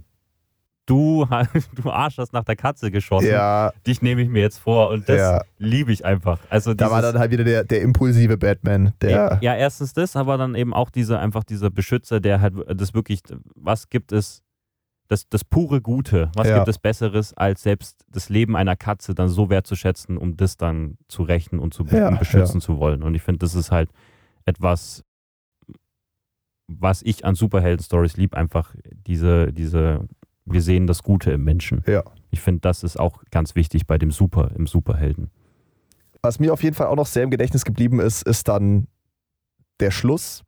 du, 0.86 1.26
du 1.76 1.90
Arsch 1.92 2.18
hast 2.18 2.34
nach 2.34 2.44
der 2.44 2.56
Katze 2.56 2.92
geschossen, 2.92 3.30
ja, 3.30 3.72
dich 3.88 4.02
nehme 4.02 4.22
ich 4.22 4.30
mir 4.30 4.42
jetzt 4.42 4.60
vor 4.60 4.90
und 4.90 5.08
das 5.10 5.18
Ja. 5.20 5.42
liebe 5.58 5.92
ich 5.92 6.06
einfach. 6.06 6.40
Also 6.50 6.74
da 6.74 6.92
war 6.92 7.02
dann 7.02 7.18
halt 7.20 7.32
wieder 7.32 7.44
der, 7.44 7.64
der 7.64 7.82
impulsive 7.82 8.38
Batman, 8.38 8.94
der, 9.02 9.40
ja, 9.42 9.56
erstens 9.56 9.94
das, 9.94 10.16
aber 10.16 10.38
dann 10.38 10.56
eben 10.56 10.74
auch 10.74 10.90
dieser, 10.90 11.20
einfach 11.20 11.44
dieser 11.44 11.70
Beschützer, 11.70 12.20
der 12.20 12.42
halt 12.42 12.54
das 12.76 12.94
wirklich, 12.94 13.22
was 13.56 13.90
gibt 13.90 14.12
es, 14.12 14.42
das, 15.10 15.28
das 15.30 15.44
pure 15.44 15.82
Gute, 15.82 16.32
was 16.34 16.48
Ja. 16.48 16.56
gibt 16.56 16.68
es 16.70 16.80
Besseres, 16.80 17.34
als 17.34 17.62
selbst 17.64 18.06
das 18.10 18.30
Leben 18.30 18.56
einer 18.56 18.76
Katze 18.76 19.14
dann 19.14 19.30
so 19.30 19.50
wertzuschätzen, 19.50 20.18
um 20.18 20.38
das 20.38 20.58
dann 20.58 20.98
zu 21.08 21.24
rächen 21.24 21.60
und 21.60 21.74
zu 21.74 21.84
Ja, 21.86 22.10
beschützen 22.10 22.62
zu 22.62 22.78
wollen. 22.78 23.04
Und 23.04 23.14
ich 23.14 23.22
finde, 23.22 23.40
das 23.40 23.54
ist 23.54 23.70
halt 23.72 23.90
etwas, 24.46 25.04
was 26.68 27.02
ich 27.04 27.26
an 27.26 27.36
Superhelden-Stories 27.36 28.16
lieb, 28.18 28.34
einfach 28.36 28.74
diese, 29.06 29.52
diese, 29.52 30.08
wir 30.46 30.62
sehen 30.62 30.88
das 30.88 31.04
Gute 31.04 31.32
im 31.32 31.44
Menschen. 31.44 31.84
Ja. 31.88 32.04
Ich 32.32 32.42
finde, 32.42 32.62
das 32.62 32.84
ist 32.84 33.00
auch 33.00 33.24
ganz 33.32 33.56
wichtig 33.56 33.88
bei 33.88 33.98
dem 33.98 34.12
Super, 34.12 34.52
im 34.56 34.68
Superhelden. 34.68 35.30
Was 36.22 36.40
mir 36.40 36.54
auf 36.54 36.64
jeden 36.64 36.76
Fall 36.76 36.88
auch 36.88 36.96
noch 36.96 37.06
sehr 37.06 37.24
im 37.24 37.32
Gedächtnis 37.32 37.66
geblieben 37.66 38.00
ist, 38.00 38.24
ist 38.24 38.48
dann 38.48 38.88
der 39.80 39.92
Schluss. 39.92 40.44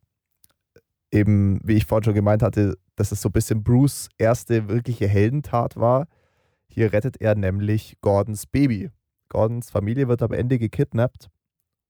Eben, 1.12 1.60
wie 1.64 1.76
ich 1.76 1.86
vorhin 1.86 2.04
schon 2.04 2.14
gemeint 2.14 2.42
hatte, 2.42 2.78
dass 2.96 3.12
es 3.12 3.22
so 3.22 3.30
ein 3.30 3.34
bisschen 3.34 3.64
Bruce 3.64 4.10
erste 4.18 4.68
wirkliche 4.68 5.08
Heldentat 5.08 5.76
war. 5.76 6.08
Hier 6.68 6.92
rettet 6.92 7.22
er 7.22 7.36
nämlich 7.36 7.98
Gordons 8.02 8.48
Baby. 8.48 8.90
Gordons 9.30 9.70
Familie 9.70 10.08
wird 10.08 10.22
am 10.22 10.34
Ende 10.34 10.60
gekidnappt 10.60 11.30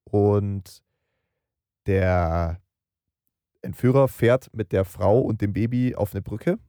und 0.03 0.84
der 1.86 2.60
Entführer 3.62 4.08
fährt 4.08 4.49
mit 4.53 4.72
der 4.72 4.86
Frau 4.86 5.20
und 5.20 5.41
dem 5.41 5.53
Baby 5.53 5.95
auf 5.95 6.14
eine 6.14 6.22
Brücke. 6.22 6.60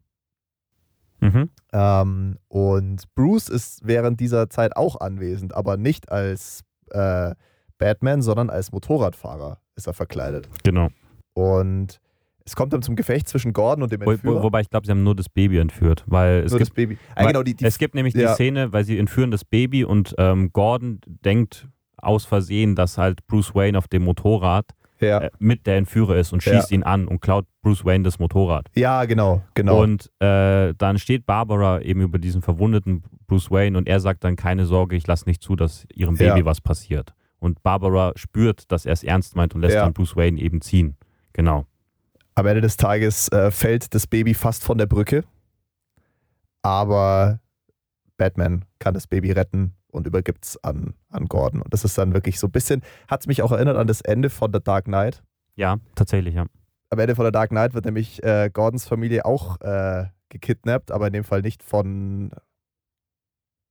Mhm. 1.21 1.51
Ähm, 1.73 2.39
und 2.49 3.15
Bruce 3.15 3.49
ist 3.49 3.87
während 3.87 4.21
dieser 4.21 4.49
Zeit 4.51 4.77
auch 4.77 5.01
anwesend, 5.01 5.55
aber 5.55 5.77
nicht 5.77 6.11
als 6.11 6.63
äh, 6.91 7.35
Batman, 7.79 8.23
sondern 8.23 8.51
als 8.51 8.73
Motorradfahrer 8.73 9.61
ist 9.77 9.87
er 9.87 9.93
verkleidet. 9.93 10.49
Genau. 10.65 10.89
Und 11.35 12.01
es 12.45 12.55
kommt 12.55 12.73
dann 12.73 12.81
zum 12.81 12.95
Gefecht 12.95 13.29
zwischen 13.29 13.53
Gordon 13.53 13.83
und 13.83 13.93
dem 13.93 14.01
Entführer. 14.03 14.37
wo, 14.37 14.43
wobei 14.45 14.61
ich 14.61 14.71
glaube, 14.71 14.87
sie 14.87 14.93
haben 14.93 15.03
nur 15.03 15.17
das 15.17 15.29
Baby 15.29 15.59
entführt, 15.59 16.05
weil 16.07 16.45
es 16.45 16.53
Nur 16.53 16.61
gibt 16.61 16.71
das 16.71 16.75
Baby. 16.75 16.97
Ah, 17.15 17.23
weil 17.25 17.33
genau, 17.33 17.43
die, 17.43 17.55
die, 17.55 17.65
es 17.65 17.79
gibt 17.79 17.95
nämlich 17.95 18.15
die 18.15 18.21
ja. 18.21 18.35
Szene, 18.35 18.73
weil 18.73 18.85
sie 18.85 18.99
entführen 18.99 19.33
das 19.33 19.45
Baby 19.45 19.85
und 19.85 20.15
ähm, 20.17 20.51
Gordon 20.53 21.01
denkt 21.07 21.69
aus 21.97 22.25
Versehen, 22.25 22.77
dass 22.77 22.99
halt 22.99 23.27
Bruce 23.27 23.55
Wayne 23.55 23.77
auf 23.77 23.89
dem 23.89 24.05
Motorrad 24.05 24.67
ja. 25.01 25.19
äh, 25.21 25.31
mit 25.39 25.67
der 25.67 25.77
Entführer 25.77 26.17
ist 26.17 26.33
und 26.33 26.45
Ja. 26.45 26.53
schießt 26.55 26.73
ihn 26.73 26.83
an 26.83 27.07
und 27.09 27.21
klaut 27.21 27.47
Bruce 27.63 27.85
Wayne 27.85 28.05
das 28.05 28.19
Motorrad. 28.19 28.69
ja, 28.75 29.05
genau, 29.05 29.43
genau. 29.55 29.83
Und 29.83 30.11
äh, 30.21 30.75
dann 30.79 30.99
steht 30.99 31.27
Barbara 31.27 31.81
eben 31.81 32.01
über 32.01 32.19
diesen 32.19 32.43
verwundeten 32.43 33.03
Bruce 33.27 33.51
Wayne 33.51 33.77
und 33.77 33.89
er 33.89 34.01
sagt 34.01 34.25
dann, 34.25 34.37
keine 34.37 34.67
Sorge, 34.67 34.97
ich 34.97 35.07
lasse 35.07 35.27
nicht 35.29 35.43
zu, 35.43 35.57
dass 35.57 35.87
ihrem 35.95 36.17
Ja. 36.17 36.35
Baby 36.35 36.45
was 36.47 36.61
passiert. 36.61 37.13
Und 37.39 37.63
Barbara 37.63 38.13
spürt, 38.17 38.71
dass 38.73 38.87
er 38.87 38.93
es 38.93 39.03
ernst 39.05 39.37
meint 39.37 39.55
und 39.55 39.61
lässt 39.61 39.75
Ja. 39.75 39.83
dann 39.85 39.93
Bruce 39.93 40.17
Wayne 40.17 40.41
eben 40.41 40.61
ziehen. 40.61 40.97
Genau. 41.33 41.67
Am 42.35 42.47
Ende 42.47 42.61
des 42.61 42.77
Tages 42.77 43.29
äh, 43.33 43.51
fällt 43.51 43.95
das 43.95 44.07
Baby 44.07 44.35
fast 44.35 44.63
von 44.65 44.79
der 44.79 44.87
Brücke, 44.87 45.25
aber 46.63 47.41
Batman 48.17 48.65
kann 48.79 48.95
das 48.95 49.07
Baby 49.07 49.33
retten 49.33 49.75
und 49.91 50.07
übergibt 50.07 50.45
es 50.45 50.63
an, 50.63 50.95
an 51.11 51.27
Gordon. 51.27 51.63
Und 51.63 51.73
das 51.73 51.85
ist 51.85 51.97
dann 51.99 52.15
wirklich 52.15 52.39
so 52.39 52.49
ein 52.49 52.53
bisschen, 52.53 52.83
hat 53.09 53.21
es 53.21 53.27
mich 53.27 53.43
auch 53.43 53.53
erinnert 53.53 53.77
an 53.77 53.87
das 53.87 54.01
Ende 54.01 54.31
von 54.31 54.53
The 54.53 54.61
Dark 54.63 54.85
Knight. 54.85 55.23
Ja, 55.55 55.79
tatsächlich, 55.95 56.35
ja. 56.35 56.47
am 56.91 56.99
Ende 56.99 57.15
von 57.15 57.25
der 57.25 57.33
Dark 57.33 57.51
Knight 57.51 57.75
wird 57.75 57.85
nämlich 57.85 58.23
äh, 58.23 58.51
Gordons 58.53 58.87
Familie 58.87 59.25
auch 59.25 59.61
äh, 59.61 60.07
gekidnappt, 60.29 60.91
aber 60.91 61.07
in 61.07 61.13
dem 61.13 61.25
Fall 61.25 61.43
nicht 61.43 61.63
von. 61.63 62.31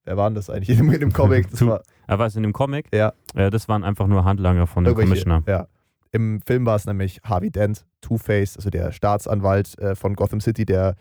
Wer 0.03 0.18
war 0.18 0.30
denn 0.30 0.36
das 0.36 0.49
eigentlich 0.49 0.70
in 0.80 0.89
dem 0.91 1.13
Comic? 1.13 1.49
Das 1.49 1.66
war 1.66 1.82
Aber 2.07 2.24
was 2.24 2.36
in 2.36 2.43
dem 2.43 2.53
Comic? 2.53 2.88
Ja. 2.93 3.13
Äh, 3.34 3.49
das 3.49 3.68
waren 3.68 3.84
einfach 3.84 4.07
nur 4.07 4.24
Handlanger 4.26 4.68
von 4.68 4.84
dem 4.84 4.95
Commissioner. 4.95 5.43
Ja. 5.47 5.68
Im 6.11 6.41
Film 6.45 6.66
war 6.66 6.78
es 6.78 6.86
nämlich 6.86 7.20
Harvey 7.24 7.51
Dent, 7.51 7.86
Two-Face, 7.99 8.55
also 8.55 8.70
der 8.70 8.93
Staatsanwalt 8.93 9.78
äh, 9.80 9.95
von 9.95 10.16
Gotham 10.16 10.39
City, 10.39 10.66
der 10.66 10.95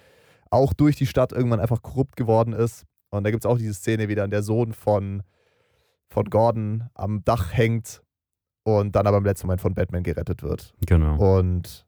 auch 0.51 0.73
durch 0.73 0.97
die 0.97 1.07
Stadt 1.07 1.33
irgendwann 1.33 1.61
einfach 1.61 1.83
korrupt 1.83 2.17
geworden 2.17 2.53
ist. 2.53 2.85
Und 3.17 3.25
da 3.25 3.31
gibt 3.31 3.45
es 3.45 3.51
auch 3.51 3.59
diese 3.59 3.75
Szene, 3.75 4.09
wie 4.09 4.15
dann 4.15 4.31
der 4.31 4.43
Sohn 4.43 4.73
von, 4.73 5.23
von 6.09 6.25
Gordon 6.27 6.85
am 6.95 7.25
Dach 7.25 7.53
hängt 7.53 8.03
und 8.65 8.97
dann 8.97 9.07
aber 9.07 9.19
im 9.19 9.25
letzten 9.25 9.47
Moment 9.47 9.61
von 9.61 9.75
Batman 9.75 10.03
gerettet 10.03 10.43
wird. 10.43 10.75
Genau. 10.87 11.17
Und 11.39 11.87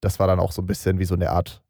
das 0.00 0.18
war 0.18 0.26
dann 0.26 0.40
auch 0.40 0.52
so 0.52 0.62
ein 0.62 0.66
bisschen 0.66 0.98
wie 0.98 1.04
so 1.04 1.14
eine 1.14 1.30
Art. 1.30 1.62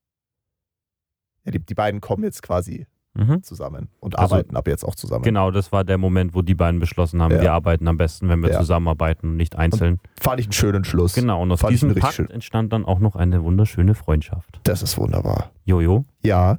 Ja, 1.45 1.53
die, 1.53 1.61
die 1.61 1.75
beiden 1.75 2.01
kommen 2.01 2.25
jetzt 2.25 2.43
quasi 2.43 2.87
Mhm. 3.19 3.43
zusammen 3.43 3.89
und 3.99 4.19
Also- 4.19 4.35
arbeiten 4.35 4.57
ab 4.57 4.69
jetzt 4.69 4.85
auch 4.85 4.95
zusammen. 4.95 5.23
Genau, 5.25 5.51
das 5.51 5.73
war 5.73 5.85
der 5.85 5.97
Moment, 5.97 6.35
wo 6.35 6.43
die 6.43 6.55
beiden 6.55 6.81
beschlossen 6.81 7.23
haben, 7.23 7.33
Ja. 7.37 7.41
wir 7.41 7.53
arbeiten 7.55 7.89
am 7.89 7.97
besten, 7.97 8.29
wenn 8.29 8.43
wir 8.43 8.51
Ja. 8.51 8.59
zusammenarbeiten 8.59 9.31
und 9.31 9.37
nicht 9.37 9.57
einzeln. 9.57 10.01
Fand 10.21 10.39
ich 10.39 10.45
einen 10.47 10.53
schönen 10.53 10.85
Schluss. 10.85 11.15
Genau, 11.15 11.41
und 11.41 11.51
aus 11.51 11.61
Fand 11.63 11.73
diesem 11.73 11.95
Pakt 11.95 12.19
entstand 12.19 12.75
dann 12.75 12.85
auch 12.85 12.99
noch 12.99 13.17
eine 13.17 13.43
wunderschöne 13.43 13.95
Freundschaft. 13.95 14.61
Das 14.65 14.83
ist 14.83 14.99
wunderbar. 14.99 15.51
Jojo, 15.65 16.05
Ja, 16.23 16.59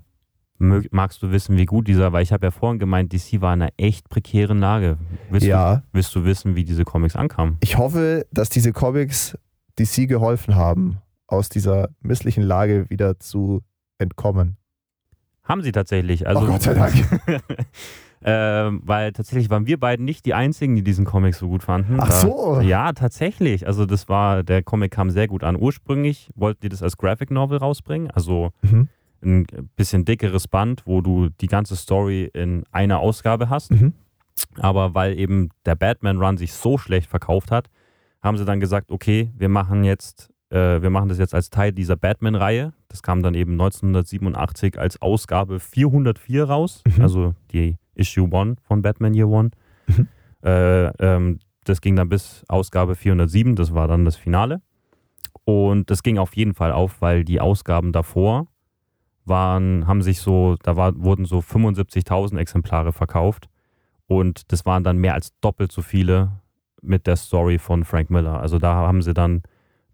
magst 0.60 1.22
du 1.22 1.32
wissen, 1.32 1.58
wie 1.58 1.66
gut 1.66 1.88
dieser, 1.88 2.14
weil 2.14 2.24
ich 2.24 2.32
habe 2.32 2.47
ja 2.47 2.51
vorhin 2.51 2.80
gemeint, 2.80 3.14
DC 3.14 3.41
war 3.41 3.53
in 3.53 3.62
einer 3.62 3.72
echt 3.78 4.10
prekären 4.10 4.60
Lage. 4.60 4.97
Willst, 5.30 5.45
ja. 5.45 5.76
du, 5.78 5.82
willst 5.93 6.16
du 6.16 6.26
wissen, 6.26 6.55
wie 6.55 6.64
diese 6.64 6.84
Comics 6.84 7.16
ankamen? 7.16 7.58
Ich 7.62 7.78
hoffe, 7.78 8.26
dass 8.32 8.49
diese 8.49 8.74
Comics 8.74 9.38
DC 9.78 10.08
geholfen 10.08 10.55
haben, 10.55 10.97
aus 11.28 11.49
dieser 11.49 11.89
misslichen 12.01 12.43
Lage 12.43 12.89
wieder 12.89 13.20
zu 13.20 13.62
entkommen. 13.99 14.58
Haben 15.43 15.62
sie 15.62 15.72
tatsächlich. 15.72 16.28
Also, 16.28 16.43
oh 16.43 16.47
Gott 16.47 16.62
sei 16.64 16.74
Dank. 16.74 16.93
ähm, 18.24 18.82
weil 18.84 19.12
tatsächlich 19.14 19.49
waren 19.49 19.68
wir 19.68 19.80
beiden 19.80 20.05
nicht 20.05 20.26
die 20.26 20.34
einzigen, 20.34 20.76
die 20.76 20.84
diesen 20.84 21.05
Comic 21.05 21.36
so 21.36 21.47
gut 21.47 21.64
fanden. 21.64 21.97
Ach 21.99 22.10
Da- 22.10 22.20
so. 22.22 22.60
Ja, 22.62 22.91
tatsächlich. 22.93 23.68
Also 23.68 23.86
das 23.86 24.10
war, 24.10 24.43
der 24.43 24.64
Comic 24.64 24.91
kam 24.91 25.10
sehr 25.10 25.28
gut 25.28 25.43
an. 25.43 25.55
Ursprünglich 25.55 26.32
wollten 26.36 26.62
die 26.62 26.70
das 26.70 26.82
als 26.84 26.97
Graphic 26.97 27.32
Novel 27.32 27.60
rausbringen, 27.60 28.10
also 28.12 28.51
Mhm. 28.62 28.89
Ein 29.24 29.45
bisschen 29.76 30.05
dickeres 30.05 30.47
Band, 30.47 30.84
wo 30.86 31.01
du 31.01 31.30
die 31.41 31.47
ganze 31.47 31.76
Story 31.76 32.30
in 32.34 32.63
einer 32.72 32.99
Ausgabe 32.99 33.49
hast. 33.49 33.72
Mhm. 33.72 33.93
Aber 34.59 34.93
weil 34.93 35.18
eben 35.18 35.49
der 35.65 35.76
Batman 35.76 36.22
Run 36.22 36.38
sich 36.38 36.53
so 36.53 36.78
schlecht 36.78 37.09
verkauft 37.09 37.51
hat, 37.51 37.70
haben 38.22 38.38
sie 38.38 38.45
dann 38.45 38.59
gesagt, 38.59 38.91
okay, 38.91 39.32
wir 39.38 39.49
machen 39.49 39.84
jetzt, 39.84 40.30
äh, 40.49 40.82
wir 40.82 40.89
machen 40.89 41.09
das 41.09 41.18
jetzt 41.18 41.34
als 41.34 41.49
Teil 41.49 41.72
dieser 41.72 41.95
Batman-Reihe. 41.95 42.74
Das 42.88 43.01
kam 43.03 43.24
dann 43.24 43.34
eben 43.34 43.53
1987 43.53 44.78
als 44.80 45.01
Ausgabe 45.01 45.59
404 45.59 46.43
raus, 46.43 46.84
Mhm. 46.86 47.01
also 47.01 47.34
die 47.51 47.78
Issue 47.95 48.30
1 48.32 48.59
von 48.63 48.82
Batman 48.82 49.13
Year 49.13 49.28
One. 49.28 49.51
Mhm. 49.88 50.07
Äh, 50.43 50.86
ähm, 51.03 51.39
das 51.63 51.82
ging 51.82 51.95
dann 51.95 52.09
bis 52.09 52.43
Ausgabe 52.47 52.95
407, 52.95 53.55
das 53.55 53.74
war 53.74 53.88
dann 53.88 54.05
das 54.05 54.15
Finale. 54.15 54.61
Und 55.43 55.89
das 55.89 56.03
ging 56.03 56.18
auf 56.18 56.36
jeden 56.36 56.53
Fall 56.53 56.72
auf, 56.72 57.01
weil 57.01 57.24
die 57.24 57.39
Ausgaben 57.41 57.91
davor 57.91 58.47
waren, 59.28 59.88
haben 59.88 60.01
sich 60.01 60.19
so, 60.19 60.55
da 60.63 60.75
war, 60.75 60.97
wurden 60.97 61.25
so 61.25 61.39
75.000 61.39 62.38
Exemplare 62.38 62.93
verkauft. 62.93 63.49
Und 64.07 64.51
das 64.51 64.65
waren 64.65 64.84
dann 64.84 64.97
mehr 64.97 65.13
als 65.13 65.38
doppelt 65.41 65.71
so 65.71 65.82
viele 65.82 66.32
mit 66.82 67.07
der 67.07 67.15
Story 67.15 67.59
von 67.59 67.84
Frank 67.84 68.09
Miller. 68.09 68.39
Also 68.39 68.59
da 68.59 68.73
haben 68.73 69.01
sie 69.01 69.13
dann 69.13 69.43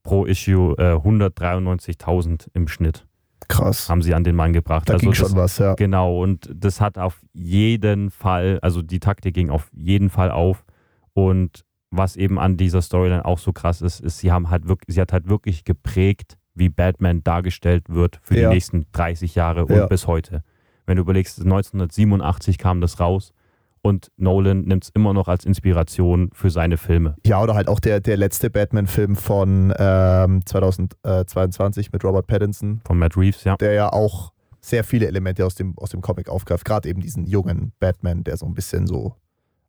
pro 0.04 0.26
Issue 0.26 0.76
äh, 0.78 0.96
193.000 0.96 2.50
im 2.54 2.68
Schnitt, 2.68 3.08
Krass. 3.48 3.90
haben 3.90 4.02
sie 4.02 4.14
an 4.14 4.24
den 4.24 4.36
Mann 4.36 4.54
gebracht. 4.54 4.90
Da 4.90 4.94
also 4.94 5.04
ging 5.06 5.12
das, 5.12 5.20
schon 5.20 5.38
was, 5.38 5.58
ja. 5.58 5.76
Genau, 5.76 6.22
und 6.22 6.50
das 6.54 6.82
hat 6.82 6.98
auf 6.98 7.22
jeden 7.34 8.12
Fall, 8.12 8.60
also 8.62 8.82
die 8.82 9.00
Taktik 9.00 9.34
ging 9.34 9.50
auf 9.50 9.70
jeden 9.74 10.10
Fall 10.10 10.30
auf. 10.30 10.66
Und 11.14 11.64
was 11.90 12.16
eben 12.16 12.40
an 12.40 12.58
dieser 12.58 12.82
Storyline 12.82 13.24
auch 13.26 13.40
so 13.40 13.54
krass 13.54 13.82
ist, 13.82 14.00
ist, 14.00 14.20
sie 14.20 14.32
haben 14.32 14.50
halt 14.50 14.68
wirklich, 14.68 14.96
sie 14.96 15.02
hat 15.02 15.14
halt 15.14 15.28
wirklich 15.28 15.64
geprägt, 15.64 16.38
wie 16.56 16.70
Batman 16.70 17.24
dargestellt 17.24 17.86
wird 17.90 18.20
für 18.24 18.38
Ja. 18.40 18.50
die 18.50 18.56
nächsten 18.56 18.86
30 18.92 19.36
Jahre 19.36 19.66
und 19.66 19.76
Ja. 19.76 19.88
bis 19.88 20.08
heute. 20.08 20.44
Wenn 20.86 20.98
du 20.98 21.02
überlegst, 21.02 21.40
1987 21.44 22.58
kam 22.58 22.82
das 22.82 23.00
raus 23.00 23.34
und 23.82 24.12
Nolan 24.18 24.62
nimmt 24.62 24.84
es 24.86 24.90
immer 24.94 25.14
noch 25.14 25.28
als 25.28 25.46
Inspiration 25.46 26.30
für 26.34 26.50
seine 26.50 26.78
Filme. 26.78 27.16
Ja, 27.26 27.42
oder 27.42 27.54
halt 27.56 27.68
auch 27.68 27.80
der, 27.80 28.00
der 28.00 28.18
letzte 28.18 28.50
Batman-Film 28.50 29.16
von 29.16 29.74
ähm, 29.78 30.46
2022 30.46 31.92
mit 31.92 32.04
Robert 32.04 32.28
Pattinson, 32.28 32.82
Von 32.86 32.98
Matt 33.00 33.18
Reeves, 33.18 33.44
ja. 33.44 33.56
der 33.58 33.74
ja 33.74 33.92
auch 33.92 34.32
sehr 34.62 34.84
viele 34.84 35.08
Elemente 35.08 35.46
aus 35.46 35.56
dem, 35.56 35.78
aus 35.78 35.90
dem 35.90 36.02
Comic 36.02 36.30
aufgreift. 36.30 36.66
Gerade 36.66 36.88
eben 36.90 37.02
diesen 37.02 37.26
jungen 37.26 37.74
Batman, 37.80 38.24
der 38.24 38.38
so 38.38 38.46
ein 38.46 38.54
bisschen 38.54 38.88
so 38.88 39.16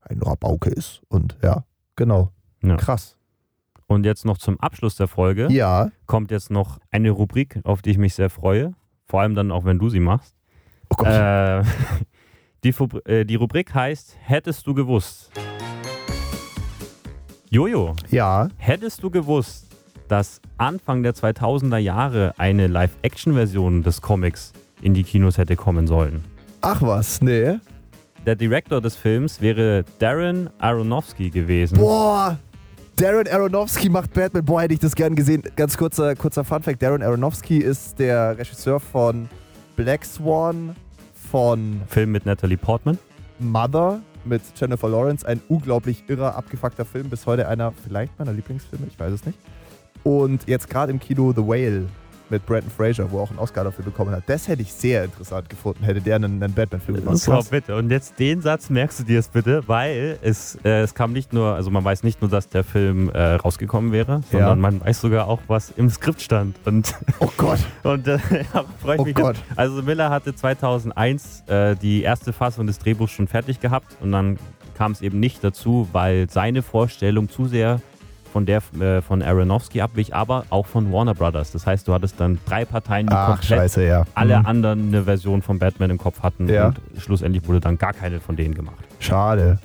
ein 0.02 0.20
Rabauke 0.22 0.70
ist. 0.70 1.02
Und 1.08 1.36
ja, 1.42 1.64
genau. 1.96 2.30
Ja. 2.62 2.76
Krass. 2.76 3.16
Und 3.94 4.04
jetzt 4.04 4.24
noch 4.24 4.38
zum 4.38 4.58
Abschluss 4.58 4.96
der 4.96 5.06
Folge 5.06 5.46
Ja. 5.52 5.90
kommt 6.06 6.32
jetzt 6.32 6.50
noch 6.50 6.78
eine 6.90 7.10
Rubrik, 7.10 7.60
auf 7.62 7.80
die 7.80 7.90
ich 7.90 7.98
mich 7.98 8.14
sehr 8.14 8.28
freue. 8.28 8.74
Vor 9.06 9.20
allem 9.20 9.36
dann 9.36 9.52
auch, 9.52 9.64
wenn 9.64 9.78
du 9.78 9.88
sie 9.88 10.00
machst. 10.00 10.34
Oh 10.90 10.96
Gott. 10.96 11.06
Äh, 11.06 11.62
die, 12.64 12.74
äh, 13.04 13.24
die 13.24 13.36
Rubrik 13.36 13.72
heißt 13.72 14.16
Hättest 14.24 14.66
du 14.66 14.74
gewusst? 14.74 15.30
Jojo, 17.50 17.94
ja. 18.10 18.48
hättest 18.56 19.00
du 19.04 19.10
gewusst, 19.10 19.68
dass 20.08 20.40
Anfang 20.58 21.04
der 21.04 21.14
2000er 21.14 21.78
Jahre 21.78 22.34
eine 22.36 22.66
Live-Action-Version 22.66 23.84
des 23.84 24.02
Comics 24.02 24.52
in 24.82 24.92
die 24.94 25.04
Kinos 25.04 25.38
hätte 25.38 25.54
kommen 25.54 25.86
sollen? 25.86 26.24
Ach 26.62 26.82
was, 26.82 27.22
nee. 27.22 27.58
Der 28.26 28.34
Director 28.34 28.80
des 28.80 28.96
Films 28.96 29.40
wäre 29.40 29.84
Darren 30.00 30.50
Aronofsky 30.58 31.30
gewesen. 31.30 31.78
Boah. 31.78 32.38
Darren 32.96 33.26
Aronofsky 33.26 33.88
macht 33.88 34.12
Batman. 34.12 34.44
Boah, 34.44 34.62
hätte 34.62 34.74
ich 34.74 34.80
das 34.80 34.94
gern 34.94 35.16
gesehen. 35.16 35.42
Ganz 35.56 35.76
kurzer, 35.76 36.14
kurzer 36.14 36.44
Funfact. 36.44 36.80
Darren 36.80 37.02
Aronofsky 37.02 37.58
ist 37.58 37.98
der 37.98 38.38
Regisseur 38.38 38.78
von 38.78 39.28
Black 39.74 40.04
Swan, 40.04 40.76
von 41.30 41.82
Film 41.88 42.12
mit 42.12 42.24
Natalie 42.24 42.56
Portman. 42.56 42.98
Mother 43.40 44.00
mit 44.24 44.42
Jennifer 44.54 44.88
Lawrence. 44.88 45.26
Ein 45.26 45.40
unglaublich 45.48 46.04
irrer, 46.06 46.36
abgefuckter 46.36 46.84
Film. 46.84 47.10
Bis 47.10 47.26
heute 47.26 47.48
einer 47.48 47.72
vielleicht 47.72 48.16
meiner 48.16 48.32
Lieblingsfilme. 48.32 48.86
Ich 48.86 48.98
weiß 48.98 49.12
es 49.12 49.26
nicht. 49.26 49.38
Und 50.04 50.46
jetzt 50.46 50.70
gerade 50.70 50.92
im 50.92 51.00
Kino 51.00 51.32
The 51.32 51.42
Whale 51.42 51.86
mit 52.30 52.44
Brandon 52.46 52.70
Fraser, 52.70 53.10
wo 53.10 53.18
er 53.18 53.22
auch 53.24 53.30
einen 53.30 53.38
Oscar 53.38 53.64
dafür 53.64 53.84
bekommen 53.84 54.10
hat. 54.12 54.24
Das 54.26 54.48
hätte 54.48 54.62
ich 54.62 54.72
sehr 54.72 55.04
interessant 55.04 55.48
gefunden, 55.48 55.84
hätte 55.84 56.00
der 56.00 56.16
einen, 56.16 56.42
einen 56.42 56.52
Batman-Film 56.54 56.98
gemacht. 56.98 57.18
So, 57.18 57.38
bitte. 57.50 57.76
Und 57.76 57.90
jetzt 57.90 58.18
den 58.18 58.40
Satz 58.40 58.70
merkst 58.70 59.00
du 59.00 59.04
dir 59.04 59.18
es 59.18 59.28
bitte, 59.28 59.62
weil 59.66 60.18
es, 60.22 60.58
äh, 60.64 60.80
es 60.82 60.94
kam 60.94 61.12
nicht 61.12 61.32
nur, 61.32 61.54
also 61.54 61.70
man 61.70 61.84
weiß 61.84 62.02
nicht 62.02 62.20
nur, 62.22 62.30
dass 62.30 62.48
der 62.48 62.64
Film 62.64 63.10
äh, 63.10 63.34
rausgekommen 63.34 63.92
wäre, 63.92 64.22
sondern 64.30 64.48
Ja. 64.50 64.54
man 64.56 64.80
weiß 64.80 65.00
sogar 65.00 65.28
auch, 65.28 65.40
was 65.48 65.70
im 65.76 65.90
Skript 65.90 66.22
stand. 66.22 66.56
Und, 66.64 66.94
Oh 67.20 67.30
Gott. 67.36 67.58
und 67.82 68.06
äh, 68.08 68.18
ja, 68.54 68.64
freue 68.80 68.94
ich 68.96 69.00
Oh 69.00 69.04
mich. 69.04 69.14
Gott. 69.14 69.36
Jetzt. 69.36 69.58
Also 69.58 69.82
Miller 69.82 70.10
hatte 70.10 70.34
2001 70.34 71.44
äh, 71.46 71.76
die 71.76 72.02
erste 72.02 72.32
Fassung 72.32 72.66
des 72.66 72.78
Drehbuchs 72.78 73.12
schon 73.12 73.28
fertig 73.28 73.60
gehabt 73.60 73.96
und 74.00 74.12
dann 74.12 74.38
kam 74.76 74.92
es 74.92 75.02
eben 75.02 75.20
nicht 75.20 75.44
dazu, 75.44 75.88
weil 75.92 76.28
seine 76.30 76.62
Vorstellung 76.62 77.28
zu 77.28 77.46
sehr 77.46 77.80
von 78.34 78.46
der 78.46 78.60
äh, 78.80 79.00
von 79.00 79.22
Aronofsky 79.22 79.80
abwich, 79.80 80.12
aber 80.12 80.44
auch 80.50 80.66
von 80.66 80.92
Warner 80.92 81.14
Brothers. 81.14 81.52
Das 81.52 81.68
heißt, 81.68 81.86
du 81.86 81.92
hattest 81.94 82.18
dann 82.18 82.40
drei 82.46 82.64
Parteien, 82.64 83.06
die 83.06 83.12
Ach, 83.14 83.28
komplett 83.28 83.46
scheiße, 83.60 83.86
ja. 83.86 84.04
alle 84.16 84.38
Hm. 84.40 84.46
anderen 84.46 84.88
eine 84.88 85.04
Version 85.04 85.40
von 85.40 85.60
Batman 85.60 85.90
im 85.90 85.98
Kopf 85.98 86.20
hatten 86.20 86.48
Ja. 86.48 86.66
und 86.66 86.80
schlussendlich 86.98 87.46
wurde 87.46 87.60
dann 87.60 87.78
gar 87.78 87.92
keine 87.92 88.18
von 88.18 88.34
denen 88.34 88.52
gemacht. 88.54 88.84
Schade. 88.98 89.60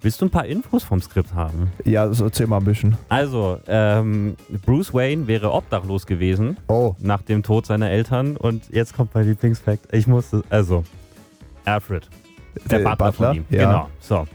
Willst 0.00 0.20
du 0.20 0.24
ein 0.26 0.30
paar 0.30 0.46
Infos 0.46 0.82
vom 0.82 1.00
Skript 1.00 1.32
haben? 1.32 1.70
Ja, 1.84 2.12
so 2.12 2.24
erzähl 2.24 2.48
mal 2.48 2.56
ein 2.58 2.64
bisschen. 2.64 2.96
Also, 3.08 3.60
ähm, 3.68 4.34
Bruce 4.66 4.92
Wayne 4.92 5.28
wäre 5.28 5.52
obdachlos 5.52 6.04
gewesen 6.04 6.56
Oh, 6.66 6.96
nach 6.98 7.22
dem 7.22 7.44
Tod 7.44 7.66
seiner 7.66 7.88
Eltern 7.88 8.36
und 8.36 8.68
jetzt 8.70 8.96
kommt 8.96 9.14
mein 9.14 9.28
Lieblingsfakt. 9.28 9.94
Ich 9.94 10.08
musste, 10.08 10.42
also, 10.50 10.82
Alfred, 11.64 12.08
der, 12.68 12.80
Butler, 12.80 13.12
von 13.12 13.36
ihm. 13.36 13.44
Ja. 13.48 13.58
Genau, 13.66 13.88
so. 14.00 14.26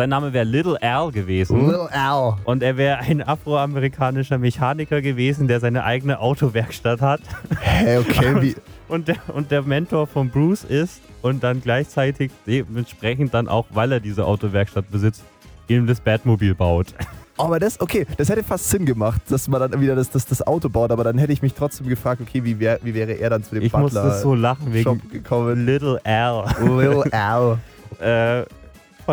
Sein 0.00 0.08
Name 0.08 0.32
wäre 0.32 0.46
Little 0.46 0.80
Al 0.80 1.12
gewesen. 1.12 1.66
Little 1.66 1.90
Al. 1.92 2.38
Und 2.44 2.62
er 2.62 2.78
wäre 2.78 3.00
ein 3.00 3.20
afroamerikanischer 3.20 4.38
Mechaniker 4.38 5.02
gewesen, 5.02 5.46
der 5.46 5.60
seine 5.60 5.84
eigene 5.84 6.20
Autowerkstatt 6.20 7.02
hat. 7.02 7.20
Hä, 7.60 7.98
okay, 7.98 8.34
wie. 8.40 8.56
Und 8.88 9.08
der, 9.08 9.16
und 9.34 9.50
der 9.50 9.60
Mentor 9.60 10.06
von 10.06 10.30
Bruce 10.30 10.64
ist 10.64 11.02
und 11.20 11.44
dann 11.44 11.60
gleichzeitig 11.60 12.30
dementsprechend 12.46 13.34
dann 13.34 13.46
auch, 13.46 13.66
weil 13.74 13.92
er 13.92 14.00
diese 14.00 14.24
Autowerkstatt 14.24 14.90
besitzt, 14.90 15.22
ihm 15.68 15.86
das 15.86 16.00
Batmobil 16.00 16.54
baut. 16.54 16.94
Aber 17.36 17.58
das, 17.58 17.78
okay, 17.78 18.06
das 18.16 18.30
hätte 18.30 18.42
fast 18.42 18.70
Sinn 18.70 18.86
gemacht, 18.86 19.20
dass 19.28 19.48
man 19.48 19.60
dann 19.70 19.82
wieder 19.82 19.96
das, 19.96 20.08
das, 20.08 20.24
das 20.24 20.46
Auto 20.46 20.70
baut, 20.70 20.90
aber 20.90 21.04
dann 21.04 21.16
hätte 21.16 21.32
ich 21.32 21.40
mich 21.40 21.54
trotzdem 21.54 21.88
gefragt, 21.88 22.20
okay, 22.20 22.44
wie, 22.44 22.58
wär, 22.58 22.78
wie 22.82 22.92
wäre 22.92 23.12
er 23.12 23.30
dann 23.30 23.42
zu 23.42 23.54
dem 23.54 23.64
Ich 23.64 23.72
musste 23.72 23.98
Butler 24.00 24.18
so 24.18 24.34
lachen 24.34 24.74
wegen 24.74 24.84
Shop 24.84 25.10
gekommen? 25.10 25.64
Little 25.64 25.98
Al. 26.04 26.44
Little 26.60 27.10
Al. 27.12 27.58
äh, 27.98 28.44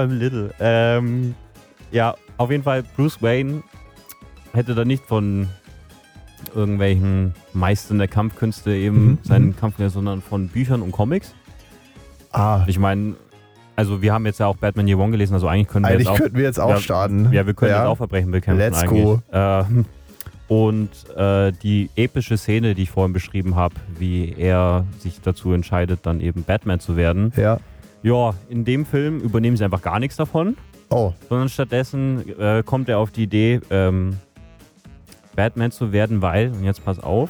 allem 0.01 0.17
Little. 0.19 0.53
Ähm, 0.59 1.35
ja, 1.91 2.15
auf 2.37 2.51
jeden 2.51 2.63
Fall, 2.63 2.83
Bruce 2.95 3.21
Wayne 3.21 3.63
hätte 4.53 4.75
da 4.75 4.85
nicht 4.85 5.03
von 5.05 5.47
irgendwelchen 6.55 7.33
Meistern 7.53 7.97
der 7.97 8.07
Kampfkünste 8.07 8.71
eben 8.71 9.05
Mhm, 9.05 9.17
seinen 9.23 9.45
mhm. 9.47 9.55
Kampf, 9.57 9.75
sondern 9.87 10.21
von 10.21 10.47
Büchern 10.47 10.81
und 10.81 10.91
Comics. 10.91 11.33
Ah, 12.31 12.63
Ich 12.67 12.77
meine, 12.79 13.15
also 13.75 14.01
wir 14.01 14.13
haben 14.13 14.25
jetzt 14.25 14.39
ja 14.39 14.47
auch 14.47 14.55
Batman 14.57 14.87
Year 14.87 14.97
One 14.99 15.11
gelesen, 15.11 15.33
also 15.33 15.47
eigentlich 15.47 15.67
können 15.67 15.85
wir 15.85 15.89
eigentlich 15.91 16.07
jetzt 16.07 16.13
auch 16.13 16.17
könnten 16.17 16.37
wir 16.37 16.43
jetzt 16.43 16.59
auch 16.59 16.69
ja, 16.69 16.77
starten. 16.77 17.31
Ja, 17.31 17.45
wir 17.45 17.53
können 17.53 17.71
Ja. 17.71 17.79
jetzt 17.79 17.87
auch 17.87 17.95
Verbrechen 17.97 18.31
bekämpfen 18.31 18.59
Let's 18.59 18.79
eigentlich. 18.79 19.03
go. 19.03 19.21
Ähm, 19.31 19.85
und 20.47 20.89
äh, 21.17 21.51
die 21.51 21.89
epische 21.95 22.37
Szene, 22.37 22.73
die 22.73 22.83
ich 22.83 22.89
vorhin 22.91 23.11
beschrieben 23.13 23.55
habe, 23.55 23.75
wie 23.99 24.33
er 24.37 24.85
sich 24.99 25.19
dazu 25.21 25.51
entscheidet, 25.51 26.01
dann 26.03 26.21
eben 26.21 26.43
Batman 26.43 26.79
zu 26.79 26.95
werden. 26.95 27.33
Ja. 27.35 27.59
Ja, 28.03 28.33
in 28.49 28.65
dem 28.65 28.85
Film 28.85 29.19
übernehmen 29.19 29.57
sie 29.57 29.63
einfach 29.63 29.81
gar 29.81 29.99
nichts 29.99 30.15
davon. 30.15 30.55
Oh, 30.89 31.13
sondern 31.27 31.49
stattdessen 31.49 32.39
äh, 32.39 32.63
kommt 32.65 32.87
er 32.87 32.99
auf 32.99 33.11
die 33.11 33.23
Idee, 33.23 33.59
ähm, 33.69 34.17
Batman 35.35 35.71
zu 35.71 35.91
werden, 35.91 36.21
weil, 36.21 36.51
und 36.51 36.63
jetzt 36.63 36.83
pass 36.85 36.99
auf, 36.99 37.29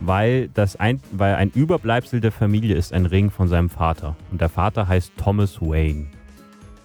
weil, 0.00 0.48
das 0.48 0.76
ein, 0.76 1.00
weil 1.12 1.34
ein 1.34 1.50
Überbleibsel 1.50 2.20
der 2.20 2.32
Familie 2.32 2.74
ist 2.74 2.92
ein 2.92 3.06
Ring 3.06 3.30
von 3.30 3.48
seinem 3.48 3.70
Vater. 3.70 4.16
Und 4.30 4.40
der 4.40 4.48
Vater 4.48 4.88
heißt 4.88 5.12
Thomas 5.16 5.60
Wayne. 5.60 6.06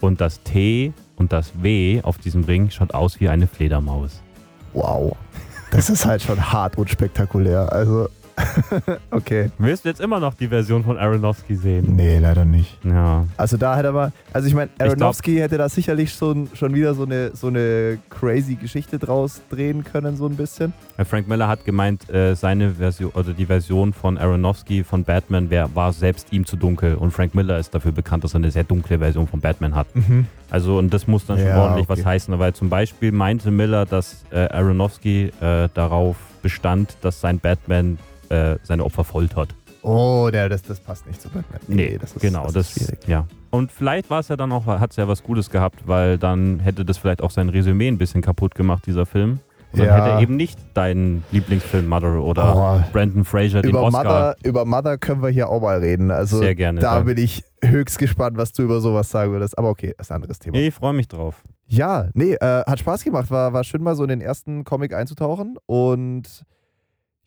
Und 0.02 0.22
das 0.22 0.42
T 0.44 0.94
und 1.16 1.32
das 1.32 1.52
W 1.62 2.02
auf 2.04 2.18
diesem 2.18 2.44
Ring 2.44 2.70
schaut 2.70 2.94
aus 2.94 3.20
wie 3.20 3.30
eine 3.30 3.48
Fledermaus. 3.48 4.22
wow. 4.74 5.16
Das 5.72 5.90
ist 5.90 6.06
halt 6.06 6.22
schon 6.22 6.52
hart 6.52 6.78
und 6.78 6.90
spektakulär. 6.90 7.72
Also, 7.72 8.10
okay. 9.12 9.52
Willst 9.58 9.86
du 9.86 9.90
jetzt 9.90 10.02
immer 10.02 10.20
noch 10.20 10.34
die 10.34 10.48
Version 10.48 10.84
von 10.84 10.98
Aronofsky 10.98 11.56
sehen? 11.56 11.96
Nee, 11.96 12.20
leider 12.20 12.46
nicht. 12.46 12.78
Ja. 12.84 13.26
Also 13.38 13.58
da 13.58 13.76
hätte 13.78 13.92
man, 13.92 14.12
also 14.34 14.48
ich 14.48 14.54
meine, 14.54 14.70
glaub- 14.78 14.90
Aronofsky 14.90 15.36
hätte 15.38 15.58
da 15.58 15.70
sicherlich 15.70 16.14
schon, 16.14 16.50
schon 16.54 16.74
wieder 16.74 16.94
so 16.94 17.04
eine, 17.04 17.32
so 17.36 17.48
eine 17.48 17.98
crazy 18.10 18.56
Geschichte 18.56 19.00
draus 19.00 19.42
drehen 19.50 19.84
können, 19.84 20.16
so 20.18 20.26
ein 20.28 20.36
bisschen. 20.36 20.74
Frank 21.06 21.28
Miller 21.28 21.48
hat 21.48 21.66
gemeint, 21.66 22.10
äh, 22.10 22.36
seine 22.36 22.72
Version 22.76 23.12
oder 23.12 23.34
die 23.34 23.46
Version 23.46 23.94
von 23.94 24.18
Aronofsky 24.18 24.84
von 24.84 25.04
Batman 25.04 25.50
wär, 25.50 25.74
war 25.76 25.94
selbst 25.94 26.32
ihm 26.32 26.46
zu 26.46 26.56
dunkel 26.58 26.96
und 26.96 27.12
Frank 27.12 27.36
Miller 27.36 27.58
ist 27.60 27.74
dafür 27.74 27.92
bekannt, 27.92 28.24
dass 28.24 28.34
er 28.34 28.38
eine 28.38 28.52
sehr 28.52 28.64
dunkle 28.64 29.00
Version 29.00 29.28
von 29.28 29.40
Batman 29.42 29.76
hat. 29.76 29.88
Also 30.50 30.78
und 30.78 30.94
das 30.94 31.08
muss 31.08 31.26
dann 31.26 31.38
schon 31.38 31.48
Ja, 31.48 31.62
ordentlich 31.62 31.90
okay. 31.90 32.00
was 32.00 32.06
heißen, 32.06 32.38
weil 32.40 32.54
zum 32.54 32.70
Beispiel 32.70 33.12
meinte 33.12 33.52
Miller, 33.52 33.86
dass 33.86 34.24
äh, 34.32 34.48
Aronofsky 34.50 35.32
äh, 35.42 35.70
darauf 35.74 36.18
bestand, 36.42 36.98
dass 37.02 37.22
sein 37.22 37.40
Batman 37.40 37.98
äh, 38.32 38.58
seine 38.64 38.84
Opfer 38.86 39.04
foltert. 39.04 39.54
Oh, 39.84 40.30
der, 40.32 40.48
das, 40.48 40.62
das 40.62 40.80
passt 40.80 41.08
nicht 41.08 41.22
zu 41.22 41.30
Batman. 41.30 41.60
das 42.00 42.14
ist, 42.14 42.22
genau, 42.22 42.44
das 42.46 42.54
das, 42.54 42.78
ist 42.78 42.86
schwierig. 42.86 43.08
ja. 43.08 43.26
Und 43.50 43.72
vielleicht 43.72 44.10
war 44.10 44.20
es 44.20 44.28
ja 44.28 44.36
dann 44.38 44.52
auch, 44.52 44.66
hat 44.68 44.92
es 44.92 44.98
ja 44.98 45.08
was 45.08 45.24
Gutes 45.24 45.50
gehabt, 45.50 45.88
weil 45.88 46.18
dann 46.18 46.60
hätte 46.60 46.86
das 46.86 46.98
vielleicht 46.98 47.22
auch 47.22 47.32
sein 47.32 47.50
Resümee 47.50 47.88
ein 47.88 47.98
bisschen 47.98 48.22
kaputt 48.22 48.54
gemacht, 48.56 48.86
dieser 48.86 49.06
Film. 49.06 49.40
Und 49.72 49.80
dann 49.80 49.88
Ja. 49.88 49.96
hätte 49.96 50.10
er 50.10 50.20
eben 50.22 50.36
nicht 50.36 50.60
deinen 50.74 51.24
Lieblingsfilm 51.32 51.88
Mother 51.88 52.22
oder 52.22 52.56
Oh, 52.84 52.92
Brandon 52.92 53.24
Fraser 53.24 53.62
den 53.62 53.72
über, 53.72 53.84
Oscar. 53.84 54.04
Mother, 54.04 54.36
über 54.44 54.66
Mother 54.66 54.98
können 54.98 55.24
wir 55.24 55.30
hier 55.30 55.50
auch 55.50 55.62
mal 55.62 55.80
reden. 55.80 56.12
Also 56.12 56.40
Sehr 56.40 56.56
gerne, 56.56 56.80
da 56.82 56.98
ja. 56.98 57.04
bin 57.04 57.18
ich 57.18 57.44
höchst 57.64 57.98
gespannt, 57.98 58.38
was 58.38 58.52
du 58.54 58.64
über 58.64 58.82
sowas 58.82 59.10
sagen 59.10 59.32
würdest. 59.32 59.58
Aber 59.58 59.70
okay, 59.70 59.94
das 59.98 60.08
ist 60.08 60.12
ein 60.12 60.16
anderes 60.16 60.40
Thema. 60.40 60.58
Ich 60.58 60.74
freue 60.74 60.94
mich 60.94 61.08
drauf. 61.08 61.42
Ja, 61.68 62.10
nee, 62.14 62.34
äh, 62.34 62.64
hat 62.66 62.80
Spaß 62.80 63.04
gemacht. 63.06 63.32
War, 63.32 63.54
war 63.54 63.64
schön, 63.64 63.82
mal 63.82 63.96
so 63.96 64.04
in 64.04 64.10
den 64.10 64.20
ersten 64.22 64.66
Comic 64.66 64.94
einzutauchen. 64.94 65.58
Und 65.68 66.44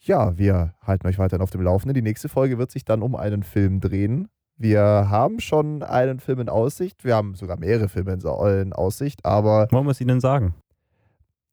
ja, 0.07 0.37
wir 0.39 0.75
halten 0.83 1.07
euch 1.07 1.19
weiterhin 1.19 1.43
auf 1.43 1.51
dem 1.51 1.63
Laufenden. 1.63 1.95
Die 1.95 2.03
nächste 2.03 2.29
Folge 2.29 2.59
wird 2.59 2.71
sich 2.71 2.85
dann 2.85 3.03
um 3.03 3.15
einen 3.17 3.43
Film 3.43 3.81
drehen. 3.81 4.29
Wir 4.57 4.81
haben 4.81 5.41
schon 5.41 5.83
einen 5.83 6.21
Film 6.21 6.41
in 6.41 6.49
Aussicht. 6.49 7.05
Wir 7.05 7.17
haben 7.17 7.35
sogar 7.35 7.59
mehrere 7.59 7.89
Filme 7.89 8.13
in 8.13 8.73
Aussicht, 8.73 9.25
aber 9.25 9.67
Wollen 9.73 9.87
wir 9.87 9.91
es 9.91 10.01
Ihnen 10.01 10.21
sagen? 10.21 10.55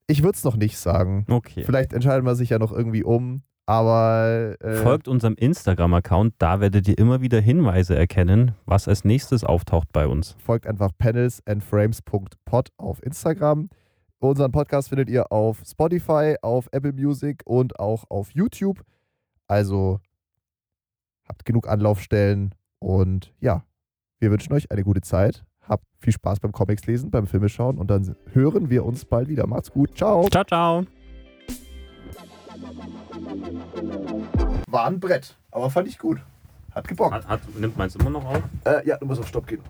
ich 0.07 0.23
würde 0.23 0.35
es 0.35 0.43
noch 0.43 0.57
nicht 0.57 0.77
sagen. 0.77 1.25
Okay. 1.29 1.63
Vielleicht 1.65 1.93
entscheiden 1.93 2.25
wir 2.25 2.35
sich 2.35 2.49
ja 2.49 2.59
noch 2.59 2.71
irgendwie 2.71 3.03
um. 3.03 3.43
Aber 3.65 4.55
äh, 4.59 4.75
Folgt 4.75 5.07
unserem 5.07 5.35
Instagram-Account, 5.35 6.33
da 6.39 6.59
werdet 6.59 6.87
ihr 6.89 6.97
immer 6.97 7.21
wieder 7.21 7.39
Hinweise 7.39 7.95
erkennen, 7.95 8.51
was 8.65 8.87
als 8.89 9.05
nächstes 9.05 9.43
auftaucht 9.45 9.87
bei 9.93 10.07
uns. 10.07 10.35
folgt 10.43 10.67
einfach 10.67 10.91
panelsandframes.pod 10.97 12.69
auf 12.77 13.01
Instagram. 13.03 13.69
Unseren 14.21 14.51
Podcast 14.51 14.89
findet 14.89 15.09
ihr 15.09 15.31
auf 15.31 15.63
Spotify, 15.67 16.35
auf 16.43 16.69
Apple 16.71 16.93
Music 16.93 17.41
und 17.43 17.79
auch 17.79 18.03
auf 18.09 18.29
YouTube. 18.35 18.85
Also 19.47 19.99
habt 21.27 21.43
genug 21.43 21.67
Anlaufstellen 21.67 22.53
und 22.77 23.33
ja, 23.39 23.63
wir 24.19 24.29
wünschen 24.29 24.53
euch 24.53 24.69
eine 24.69 24.83
gute 24.83 25.01
Zeit. 25.01 25.43
Habt 25.67 25.85
viel 25.97 26.13
Spaß 26.13 26.39
beim 26.39 26.51
Comics 26.51 26.85
lesen, 26.85 27.09
beim 27.09 27.25
Filme 27.25 27.49
schauen 27.49 27.79
und 27.79 27.89
dann 27.89 28.15
hören 28.31 28.69
wir 28.69 28.85
uns 28.85 29.05
bald 29.05 29.27
wieder. 29.27 29.47
Macht's 29.47 29.71
gut. 29.71 29.97
Ciao. 29.97 30.29
Ciao, 30.29 30.43
ciao. 30.43 30.85
War 34.67 34.85
ein 34.85 34.99
Brett, 34.99 35.35
aber 35.49 35.71
fand 35.71 35.87
ich 35.87 35.97
gut. 35.97 36.19
Hat 36.75 36.87
gebockt. 36.87 37.11
Hat, 37.11 37.27
hat, 37.27 37.41
nimmt 37.59 37.75
meins 37.75 37.95
immer 37.95 38.11
noch 38.11 38.23
auf? 38.23 38.43
Äh, 38.65 38.87
ja, 38.87 38.97
du 38.97 39.07
musst 39.07 39.19
auf 39.19 39.27
Stopp 39.27 39.47
gehen. 39.47 39.61